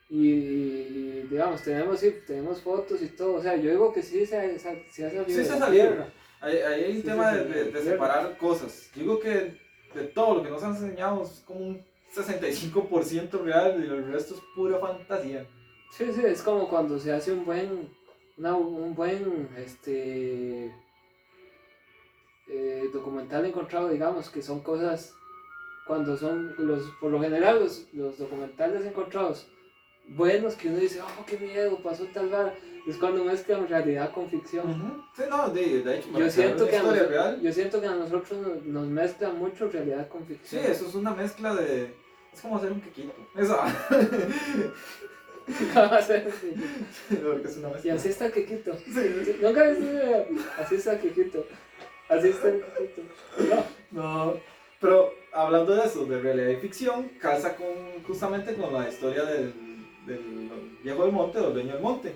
Y, 0.09 0.29
y, 0.31 1.27
digamos, 1.31 1.63
tenemos, 1.63 2.01
sí, 2.01 2.15
tenemos 2.27 2.61
fotos 2.63 3.03
y 3.03 3.09
todo, 3.09 3.35
o 3.35 3.43
sea, 3.43 3.57
yo 3.57 3.71
digo 3.71 3.93
que 3.93 4.03
sí 4.03 4.25
se, 4.27 4.37
ha- 4.37 4.59
se 4.59 4.85
se 4.91 5.05
ha 5.07 5.11
salido 5.11 5.25
Sí 5.27 5.45
se 5.45 5.53
ha 5.53 5.59
la 5.59 5.67
salido. 5.67 5.89
Tierra. 5.89 6.09
Ahí, 6.41 6.57
hay 6.59 6.91
un 6.91 6.97
Sí, 6.99 7.03
tema 7.03 7.31
sí, 7.33 7.39
de, 7.39 7.65
sí, 7.65 7.71
de- 7.73 7.83
separar 7.83 8.37
cosas. 8.39 8.91
Digo 8.95 9.19
que 9.21 9.59
de 9.95 10.05
todo 10.15 10.37
lo 10.37 10.43
que 10.43 10.51
nos 10.51 10.63
han 10.63 10.75
enseñado 10.75 11.23
es 11.23 11.43
como 11.47 11.61
un 11.61 11.85
65% 12.15 13.43
real 13.43 13.83
y 13.83 13.87
el 13.87 14.13
resto 14.13 14.35
es 14.35 14.41
pura 14.55 14.79
fantasía. 14.79 15.47
Sí, 15.93 16.05
sí, 16.15 16.23
es 16.25 16.43
como 16.43 16.69
cuando 16.69 16.99
se 16.99 17.13
hace 17.13 17.33
un 17.33 17.45
buen, 17.45 17.89
una- 18.37 18.55
un 18.57 18.95
buen, 18.95 19.49
este, 19.57 20.73
eh, 22.49 22.89
documental 22.93 23.45
encontrado, 23.45 23.89
digamos, 23.89 24.29
que 24.31 24.43
son 24.43 24.61
cosas, 24.61 25.15
cuando 25.87 26.17
son, 26.17 26.55
los, 26.59 26.83
por 27.01 27.11
lo 27.11 27.21
general 27.21 27.61
los, 27.61 27.87
los 27.93 28.19
documentales 28.19 28.85
encontrados 28.85 29.47
buenos, 30.09 30.55
que 30.55 30.69
uno 30.69 30.79
dice, 30.79 31.01
oh, 31.01 31.25
qué 31.27 31.37
miedo, 31.39 31.79
pasó 31.83 32.05
tal 32.13 32.29
vez, 32.29 32.53
es 32.87 32.97
cuando 32.97 33.25
mezclan 33.25 33.67
realidad 33.69 34.13
con 34.13 34.29
ficción. 34.31 35.05
Sí, 35.17 35.23
no, 35.29 35.49
de, 35.51 35.83
de 35.83 35.99
hecho, 35.99 36.09
Yo 36.17 36.31
siento, 36.31 36.67
que 36.69 36.77
a 36.77 36.79
historia 36.81 37.03
nos- 37.03 37.11
real. 37.11 37.41
yo 37.43 37.53
siento 37.53 37.81
que 37.81 37.87
a 37.87 37.95
nosotros 37.95 38.39
nos, 38.41 38.63
nos 38.65 38.87
mezclan 38.87 39.39
mucho 39.39 39.69
realidad 39.69 40.09
con 40.09 40.23
Sí, 40.27 40.35
ficción. 40.35 40.65
eso 40.65 40.87
es 40.89 40.95
una 40.95 41.13
mezcla 41.15 41.55
de. 41.55 41.95
Es 42.33 42.41
como 42.43 42.57
hacer 42.59 42.71
un 42.73 42.81
quequito. 42.81 43.13
Eso. 43.37 43.59
Y 45.49 45.65
mezcla. 47.69 47.95
así 47.95 48.09
está 48.09 48.27
el 48.27 48.33
quequito. 48.33 48.77
Sí. 48.85 49.37
Nunca 49.41 49.69
video? 49.69 50.27
Así 50.59 50.75
está 50.75 50.93
el 50.95 51.01
quequito. 51.01 51.47
Así 52.09 52.29
está 52.29 52.49
el 52.49 52.63
quequito. 52.65 53.03
No. 53.93 54.03
No, 54.03 54.35
pero 54.81 55.13
hablando 55.33 55.75
de 55.77 55.85
eso, 55.87 56.05
de 56.05 56.21
realidad 56.21 56.49
y 56.51 56.57
ficción, 56.57 57.09
calza 57.21 57.55
con, 57.57 57.67
justamente 58.07 58.55
con 58.55 58.73
la 58.75 58.89
historia 58.89 59.25
del, 59.25 59.53
del 60.07 60.51
viejo 60.83 61.03
del 61.05 61.13
monte 61.13 61.39
o 61.39 61.49
el 61.49 61.55
dueño 61.55 61.73
del 61.75 61.83
monte. 61.83 62.15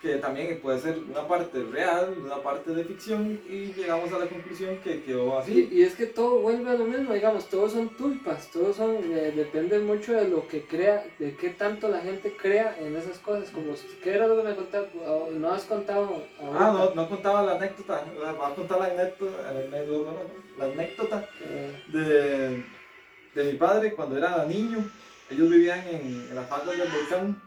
Que 0.00 0.14
también 0.18 0.60
puede 0.60 0.78
ser 0.78 0.96
una 1.10 1.26
parte 1.26 1.60
real, 1.72 2.14
una 2.24 2.36
parte 2.36 2.70
de 2.70 2.84
ficción, 2.84 3.40
y 3.50 3.72
llegamos 3.72 4.12
a 4.12 4.20
la 4.20 4.26
conclusión 4.26 4.78
que 4.78 5.02
quedó 5.02 5.36
así. 5.36 5.68
Y, 5.72 5.78
y 5.80 5.82
es 5.82 5.96
que 5.96 6.06
todo 6.06 6.38
vuelve 6.38 6.70
a 6.70 6.74
lo 6.74 6.84
mismo, 6.84 7.12
digamos, 7.12 7.48
todos 7.48 7.72
son 7.72 7.88
tulpas, 7.96 8.48
todos 8.52 8.76
son, 8.76 8.94
eh, 8.94 9.32
depende 9.34 9.80
mucho 9.80 10.12
de 10.12 10.28
lo 10.28 10.46
que 10.46 10.62
crea, 10.62 11.04
de 11.18 11.34
qué 11.34 11.48
tanto 11.50 11.88
la 11.88 12.00
gente 12.00 12.32
crea 12.40 12.76
en 12.78 12.94
esas 12.94 13.18
cosas, 13.18 13.50
como, 13.50 13.74
¿qué 14.04 14.10
era 14.14 14.28
lo 14.28 14.36
que 14.36 14.48
me 14.48 14.54
contaste? 14.54 14.98
No 15.32 15.50
has 15.50 15.64
contado 15.64 16.22
Ah, 16.40 16.70
no, 16.72 16.94
no 16.94 17.08
contaba 17.08 17.42
la 17.42 17.56
anécdota, 17.56 18.04
va 18.22 18.46
a 18.46 18.54
contar 18.54 18.78
la 18.78 18.84
anécdota, 18.86 19.52
la 19.52 19.78
anécdota, 19.78 20.12
la 20.58 20.64
anécdota 20.66 21.28
Eh, 21.44 21.82
de, 21.88 23.42
de 23.42 23.52
mi 23.52 23.58
padre 23.58 23.94
cuando 23.94 24.16
era 24.16 24.44
niño. 24.44 24.78
Ellos 25.30 25.50
vivían 25.50 25.80
en, 25.88 26.26
en 26.28 26.34
las 26.34 26.48
faldas 26.48 26.76
del 26.76 26.88
volcán. 26.88 27.42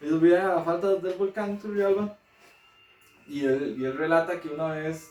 Ellos 0.00 0.20
vivían 0.20 0.46
a 0.46 0.54
las 0.56 0.64
faldas 0.64 1.02
del 1.02 1.14
volcán 1.14 1.58
Turrialba. 1.58 2.16
Y 3.26 3.44
él, 3.44 3.76
y 3.78 3.84
él 3.84 3.96
relata 3.96 4.40
que 4.40 4.48
una 4.48 4.72
vez 4.74 5.10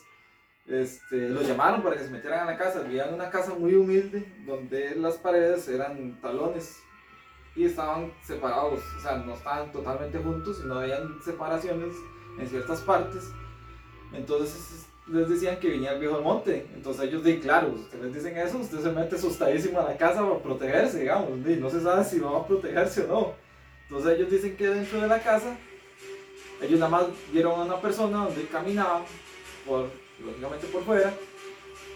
este, 0.66 1.28
los 1.30 1.46
llamaron 1.46 1.82
para 1.82 1.96
que 1.96 2.04
se 2.04 2.10
metieran 2.10 2.40
a 2.40 2.52
la 2.52 2.58
casa. 2.58 2.82
Vivían 2.82 3.08
en 3.08 3.14
una 3.14 3.30
casa 3.30 3.54
muy 3.54 3.74
humilde 3.74 4.32
donde 4.46 4.94
las 4.96 5.16
paredes 5.16 5.68
eran 5.68 6.20
talones 6.20 6.82
y 7.54 7.64
estaban 7.64 8.12
separados. 8.22 8.82
O 8.96 9.00
sea, 9.00 9.16
no 9.16 9.34
estaban 9.34 9.70
totalmente 9.72 10.18
juntos, 10.18 10.58
sino 10.58 10.78
habían 10.78 11.20
separaciones 11.22 11.94
en 12.38 12.48
ciertas 12.48 12.80
partes. 12.80 13.30
Entonces 14.12 14.89
les 15.12 15.28
decían 15.28 15.58
que 15.58 15.68
venía 15.68 15.92
el 15.92 16.00
viejo 16.00 16.14
del 16.14 16.24
monte. 16.24 16.66
Entonces 16.74 17.04
ellos 17.04 17.24
dicen, 17.24 17.40
claro, 17.40 17.68
ustedes 17.68 18.14
dicen 18.14 18.36
eso, 18.36 18.58
usted 18.58 18.80
se 18.80 18.90
mete 18.90 19.16
asustadísimo 19.16 19.80
a 19.80 19.84
la 19.84 19.96
casa 19.96 20.22
para 20.22 20.38
protegerse, 20.38 21.00
digamos. 21.00 21.30
y 21.46 21.56
no 21.56 21.70
se 21.70 21.80
sabe 21.80 22.04
si 22.04 22.18
va 22.18 22.36
a 22.36 22.46
protegerse 22.46 23.04
o 23.04 23.06
no. 23.08 23.32
Entonces 23.88 24.18
ellos 24.18 24.30
dicen 24.30 24.56
que 24.56 24.68
dentro 24.68 25.00
de 25.00 25.08
la 25.08 25.20
casa, 25.20 25.56
ellos 26.62 26.78
nada 26.78 26.90
más 26.90 27.06
vieron 27.32 27.60
a 27.60 27.64
una 27.64 27.80
persona 27.80 28.24
donde 28.24 28.46
caminaban, 28.46 29.02
por, 29.66 29.88
lógicamente 30.24 30.66
por 30.68 30.84
fuera, 30.84 31.12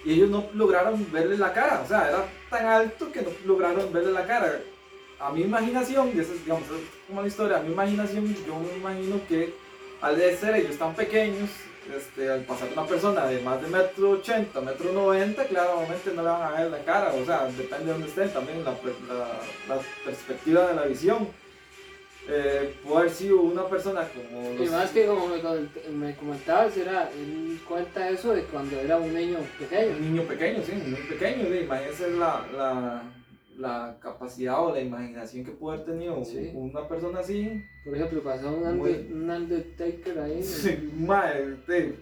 y 0.04 0.12
ellos 0.12 0.30
no 0.30 0.46
lograron 0.54 1.06
verle 1.12 1.38
la 1.38 1.52
cara. 1.52 1.82
O 1.84 1.88
sea, 1.88 2.08
era 2.08 2.26
tan 2.50 2.66
alto 2.66 3.12
que 3.12 3.22
no 3.22 3.30
lograron 3.46 3.92
verle 3.92 4.12
la 4.12 4.26
cara. 4.26 4.60
a 5.20 5.30
mi 5.30 5.42
imaginación, 5.42 6.10
y 6.14 6.20
eso 6.20 6.34
es, 6.34 6.44
digamos, 6.44 6.64
es 6.64 6.82
como 7.06 7.22
la 7.22 7.28
historia, 7.28 7.58
a 7.58 7.62
mi 7.62 7.72
imaginación, 7.72 8.34
yo 8.46 8.58
me 8.58 8.76
imagino 8.76 9.20
que 9.28 9.54
al 10.00 10.18
de 10.18 10.36
ser 10.36 10.56
ellos 10.56 10.76
tan 10.76 10.94
pequeños, 10.94 11.48
este, 11.96 12.30
al 12.30 12.40
pasar 12.42 12.68
una 12.72 12.86
persona 12.86 13.26
de 13.26 13.40
más 13.40 13.60
de 13.60 13.68
metro 13.68 14.10
ochenta, 14.10 14.60
metro 14.60 14.92
noventa, 14.92 15.44
claramente 15.44 16.12
no 16.14 16.22
le 16.22 16.28
van 16.28 16.42
a 16.42 16.60
ver 16.60 16.70
la 16.70 16.84
cara, 16.84 17.12
o 17.12 17.24
sea, 17.24 17.46
depende 17.46 17.86
de 17.86 17.92
dónde 17.92 18.08
estén, 18.08 18.30
también 18.30 18.64
la, 18.64 18.70
la, 18.70 19.74
la 19.74 19.82
perspectiva 20.04 20.68
de 20.68 20.74
la 20.74 20.84
visión. 20.86 21.28
Eh, 22.26 22.74
puede 22.82 23.00
haber 23.00 23.10
sido 23.10 23.42
una 23.42 23.68
persona 23.68 24.08
como... 24.08 24.54
Y 24.54 24.66
más 24.70 24.90
que 24.92 25.04
como 25.04 25.26
me, 25.28 25.42
me 25.92 26.16
comentabas, 26.16 26.74
era, 26.74 27.10
él 27.10 27.60
cuenta 27.68 28.08
eso 28.08 28.32
de 28.32 28.44
cuando 28.44 28.80
era 28.80 28.96
un 28.96 29.12
niño 29.12 29.40
pequeño. 29.58 29.96
Un 29.96 30.14
niño 30.14 30.22
pequeño, 30.22 30.62
sí, 30.64 30.72
un 30.72 30.84
niño 30.84 31.04
pequeño, 31.06 31.44
sí, 31.50 31.58
imagínense 31.64 32.10
la, 32.12 32.46
la, 32.56 33.02
la 33.56 33.96
capacidad 34.00 34.64
o 34.64 34.72
la 34.72 34.80
imaginación 34.80 35.44
que 35.44 35.52
puede 35.52 35.78
haber 35.78 35.92
tenido 35.92 36.16
una 36.54 36.86
persona 36.88 37.20
así. 37.20 37.64
Por 37.84 37.94
ejemplo, 37.94 38.22
pasó 38.22 38.52
un, 38.52 38.80
un 38.80 39.30
Undertaker 39.30 40.18
ahí. 40.18 40.42
Sí, 40.42 40.90
madre, 40.96 41.56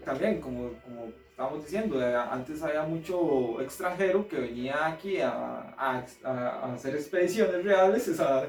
también, 0.04 0.40
como, 0.40 0.70
como 0.84 1.12
estábamos 1.30 1.64
diciendo, 1.64 2.00
eh, 2.00 2.14
antes 2.14 2.62
había 2.62 2.82
mucho 2.82 3.60
extranjero 3.60 4.28
que 4.28 4.36
venía 4.40 4.86
aquí 4.86 5.20
a, 5.20 5.74
a, 5.76 6.04
a 6.24 6.74
hacer 6.74 6.94
expediciones 6.94 7.64
reales, 7.64 8.08
o 8.08 8.46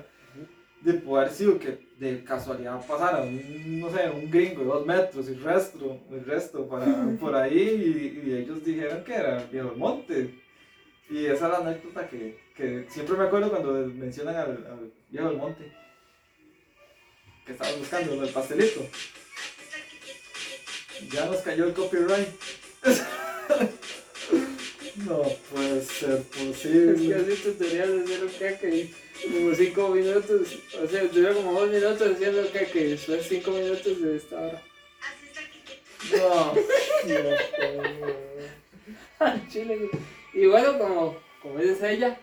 de 0.84 0.93
poder 0.95 1.30
sido 1.30 1.58
que 1.58 1.80
de 1.97 2.24
casualidad 2.24 2.86
pasara 2.86 3.22
un, 3.24 3.80
no 3.80 3.89
sé, 3.89 4.10
un 4.10 4.30
gringo 4.30 4.62
de 4.62 4.68
dos 4.68 4.86
metros 4.86 5.30
y 5.30 5.34
el 5.34 5.43
resto, 5.43 5.99
el 6.12 6.26
resto 6.26 6.68
para, 6.68 6.86
por 7.20 7.36
ahí 7.36 8.20
y, 8.26 8.34
ellos 8.34 8.64
dijeron 8.64 9.04
que 9.04 9.14
era 9.14 9.43
Viejo 9.51 9.74
Monte. 9.76 10.43
Y 11.10 11.26
esa 11.26 11.45
es 11.45 11.51
la 11.51 11.58
anécdota 11.58 12.08
que, 12.08 12.38
que 12.56 12.86
siempre 12.89 13.16
me 13.18 13.26
acuerdo 13.26 13.49
cuando 13.49 13.74
mencionan 13.88 14.36
al, 14.36 14.49
al 14.49 14.91
Viejo 15.10 15.30
del 15.30 15.38
Monte. 15.38 15.72
Que 17.45 17.51
estaban 17.51 17.78
buscando 17.80 18.24
el 18.24 18.30
pastelito. 18.30 18.88
Ya 21.12 21.26
nos 21.26 21.41
cayó 21.41 21.66
el 21.66 21.74
copyright. 21.74 22.30
no 25.06 25.24
puede 25.51 25.82
ser 25.82 26.22
posible. 26.24 27.16
Es 27.16 27.26
que 27.26 27.34
así 27.34 27.43
tutorial 27.43 28.06
de 28.06 28.16
hacer 28.16 28.24
un 28.24 28.32
como 29.24 29.56
5 29.56 29.89
minutos, 29.89 30.60
o 30.82 30.88
sea, 30.88 31.04
duró 31.06 31.34
como 31.36 31.60
2 31.60 31.70
minutos 31.70 32.10
diciendo 32.10 32.49
que, 32.51 32.66
que 32.66 32.97
son 32.97 33.20
5 33.22 33.51
minutos 33.51 34.01
de 34.01 34.18
esta 34.18 34.39
hora. 34.39 34.62
No, 36.12 36.54
no, 39.20 39.47
Chile. 39.49 39.89
Y 40.34 40.46
bueno, 40.48 40.78
como, 40.78 41.16
como 41.42 41.60
dice 41.60 41.94
ella, 41.94 42.18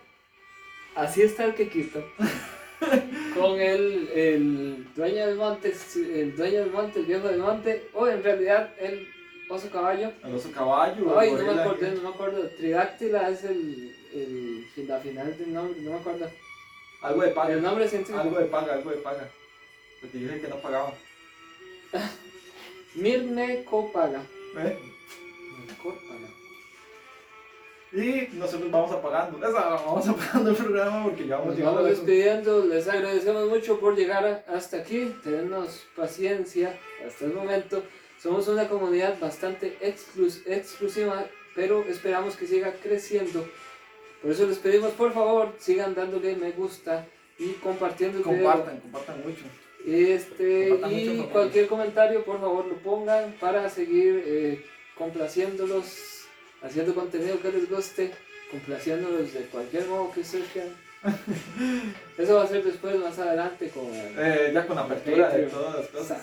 así 0.94 1.22
está 1.22 1.44
el 1.44 1.54
quequito. 1.54 2.04
Con 3.34 3.60
el, 3.60 4.08
el 4.14 4.94
dueño 4.94 5.26
del 5.26 5.36
monte, 5.36 5.74
el 5.96 6.34
dueño 6.34 6.60
del 6.60 6.70
monte, 6.70 7.00
el 7.00 7.06
viejo 7.06 7.28
del 7.28 7.40
monte, 7.40 7.88
o 7.92 8.08
en 8.08 8.22
realidad 8.22 8.72
el 8.78 9.06
oso 9.50 9.70
caballo. 9.70 10.12
El 10.24 10.34
oso 10.34 10.50
caballo. 10.50 11.18
Ay, 11.18 11.32
no 11.32 11.54
me 11.54 11.60
acuerdo, 11.60 11.94
no 11.94 12.02
me 12.02 12.08
acuerdo. 12.08 12.48
Tridáctila 12.56 13.28
es 13.28 13.44
el, 13.44 13.94
el, 14.14 14.88
la 14.88 14.98
final 14.98 15.36
del 15.38 15.52
nombre, 15.52 15.80
no 15.82 15.90
me 15.90 15.96
acuerdo. 15.98 16.30
Algo 17.02 17.22
de 17.22 17.28
paga. 17.28 17.52
El 17.52 17.62
nombre 17.62 17.88
científico. 17.88 18.20
Algo 18.20 18.38
de 18.38 18.46
paga, 18.46 18.72
algo 18.72 18.90
de 18.90 18.96
paga. 18.96 19.28
Porque 20.00 20.18
dije 20.18 20.40
que 20.40 20.48
no 20.48 20.56
pagaba. 20.56 20.94
Mirne 22.94 23.64
Copaga. 23.64 24.22
¿Eh? 24.58 24.78
Copaga. 25.82 26.29
Y 27.92 28.28
nosotros 28.34 28.70
vamos 28.70 28.92
apagando. 28.92 29.38
Vamos 29.38 30.08
apagando 30.08 30.50
el 30.50 30.56
programa 30.56 31.04
porque 31.04 31.26
ya 31.26 31.38
vamos 31.38 31.56
llegando. 31.56 31.76
Vamos 31.76 31.90
despidiendo. 31.90 32.64
Les 32.66 32.88
agradecemos 32.88 33.48
mucho 33.48 33.80
por 33.80 33.96
llegar 33.96 34.44
hasta 34.48 34.78
aquí. 34.78 35.14
Tenemos 35.24 35.86
paciencia 35.96 36.78
hasta 37.06 37.24
el 37.24 37.34
momento. 37.34 37.82
Somos 38.22 38.46
una 38.48 38.68
comunidad 38.68 39.18
bastante 39.18 39.78
exclusiva, 39.80 41.26
pero 41.54 41.82
esperamos 41.88 42.36
que 42.36 42.46
siga 42.46 42.74
creciendo. 42.82 43.46
Por 44.20 44.30
eso 44.30 44.46
les 44.46 44.58
pedimos, 44.58 44.92
por 44.92 45.12
favor, 45.14 45.54
sigan 45.58 45.94
dándole 45.94 46.36
me 46.36 46.52
gusta 46.52 47.06
y 47.38 47.52
compartiendo 47.54 48.18
el 48.18 48.24
Compartan, 48.24 48.78
compartan 48.80 49.22
mucho. 49.24 49.44
Este, 49.86 50.78
y 50.90 51.26
cualquier 51.32 51.66
comentario, 51.66 52.22
por 52.22 52.38
favor, 52.38 52.66
lo 52.66 52.74
pongan 52.76 53.32
para 53.40 53.70
seguir 53.70 54.22
eh, 54.26 54.64
complaciéndolos, 54.94 56.19
haciendo 56.62 56.94
contenido 56.94 57.40
que 57.40 57.52
les 57.52 57.70
guste, 57.70 58.12
complaciéndolos 58.50 59.32
de 59.32 59.40
cualquier 59.46 59.86
modo 59.86 60.12
que 60.12 60.24
surjan. 60.24 60.68
Eso 62.18 62.34
va 62.34 62.44
a 62.44 62.46
ser 62.46 62.62
después, 62.62 62.96
más 62.98 63.18
adelante, 63.18 63.70
con 63.70 63.86
eh, 63.92 64.50
ya 64.52 64.66
con 64.66 64.78
apertura 64.78 65.30
de 65.30 65.44
todas 65.44 65.76
las 65.76 65.88
cosas. 65.88 66.22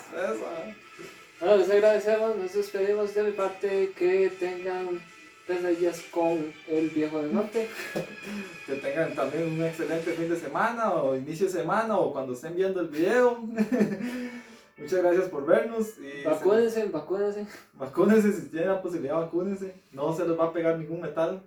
Bueno, 1.40 1.56
les 1.56 1.70
agradecemos, 1.70 2.36
nos 2.36 2.52
despedimos 2.52 3.14
de 3.14 3.22
mi 3.24 3.32
parte, 3.32 3.92
que 3.96 4.30
tengan 4.38 5.00
ellas 5.48 6.02
con 6.10 6.52
el 6.68 6.90
viejo 6.90 7.22
del 7.22 7.34
norte. 7.34 7.68
que 8.66 8.74
tengan 8.74 9.14
también 9.14 9.52
un 9.52 9.64
excelente 9.64 10.12
fin 10.12 10.28
de 10.28 10.36
semana 10.36 10.92
o 10.92 11.16
inicio 11.16 11.46
de 11.46 11.52
semana 11.52 11.96
o 11.96 12.12
cuando 12.12 12.34
estén 12.34 12.54
viendo 12.54 12.80
el 12.80 12.88
video. 12.88 13.42
Muchas 14.78 15.02
gracias 15.02 15.28
por 15.28 15.44
vernos. 15.44 15.94
Y 15.98 16.24
vacúnense, 16.24 16.82
se... 16.82 16.88
vacúnense. 16.88 17.46
Vacúnense 17.74 18.32
si 18.32 18.48
tienen 18.48 18.68
la 18.68 18.82
posibilidad, 18.82 19.16
vacúnense. 19.16 19.74
No 19.92 20.12
se 20.14 20.26
les 20.26 20.38
va 20.38 20.44
a 20.46 20.52
pegar 20.52 20.78
ningún 20.78 21.00
metal. 21.00 21.42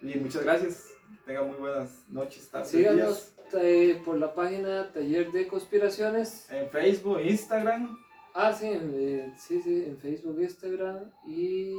Y 0.00 0.18
muchas 0.18 0.44
gracias. 0.44 0.88
Tengan 1.26 1.48
muy 1.48 1.56
buenas 1.56 2.04
noches, 2.08 2.48
tardes. 2.48 2.68
Síganos 2.68 3.32
eh, 3.54 4.00
por 4.04 4.18
la 4.18 4.34
página 4.34 4.92
Taller 4.92 5.32
de 5.32 5.48
Conspiraciones. 5.48 6.50
En 6.50 6.68
Facebook, 6.70 7.20
Instagram. 7.20 7.98
Ah, 8.34 8.52
sí, 8.52 8.70
eh, 8.70 9.32
sí, 9.36 9.60
sí, 9.62 9.84
en 9.86 9.98
Facebook, 9.98 10.40
Instagram 10.40 11.10
y 11.26 11.74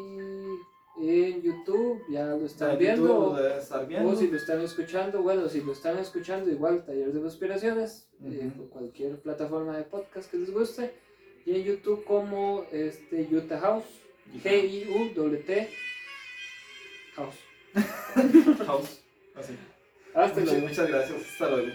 en 0.98 1.42
YouTube, 1.42 2.02
ya 2.10 2.26
lo 2.26 2.46
están 2.46 2.78
viendo, 2.78 3.38
viendo. 3.88 4.10
O 4.10 4.16
si 4.16 4.28
lo 4.28 4.38
están 4.38 4.62
escuchando, 4.62 5.22
bueno, 5.22 5.48
si 5.48 5.62
lo 5.62 5.72
están 5.72 5.98
escuchando, 5.98 6.52
igual 6.52 6.84
Taller 6.86 7.14
de 7.14 7.22
Conspiraciones, 7.22 8.10
eh, 8.24 8.52
cualquier 8.70 9.20
plataforma 9.22 9.78
de 9.78 9.84
podcast 9.84 10.30
que 10.30 10.38
les 10.38 10.52
guste. 10.52 10.94
Y 11.46 11.56
en 11.56 11.64
YouTube 11.64 12.04
como 12.04 12.66
este, 12.72 13.28
Utah 13.32 13.60
House, 13.60 13.86
G-I-U-T 14.44 15.70
House. 17.16 17.36
House, 18.66 19.02
así. 19.36 19.54
Hasta 20.14 20.42
luego. 20.42 20.68
Muchas 20.68 20.88
gracias, 20.88 21.22
hasta 21.22 21.50
luego. 21.50 21.72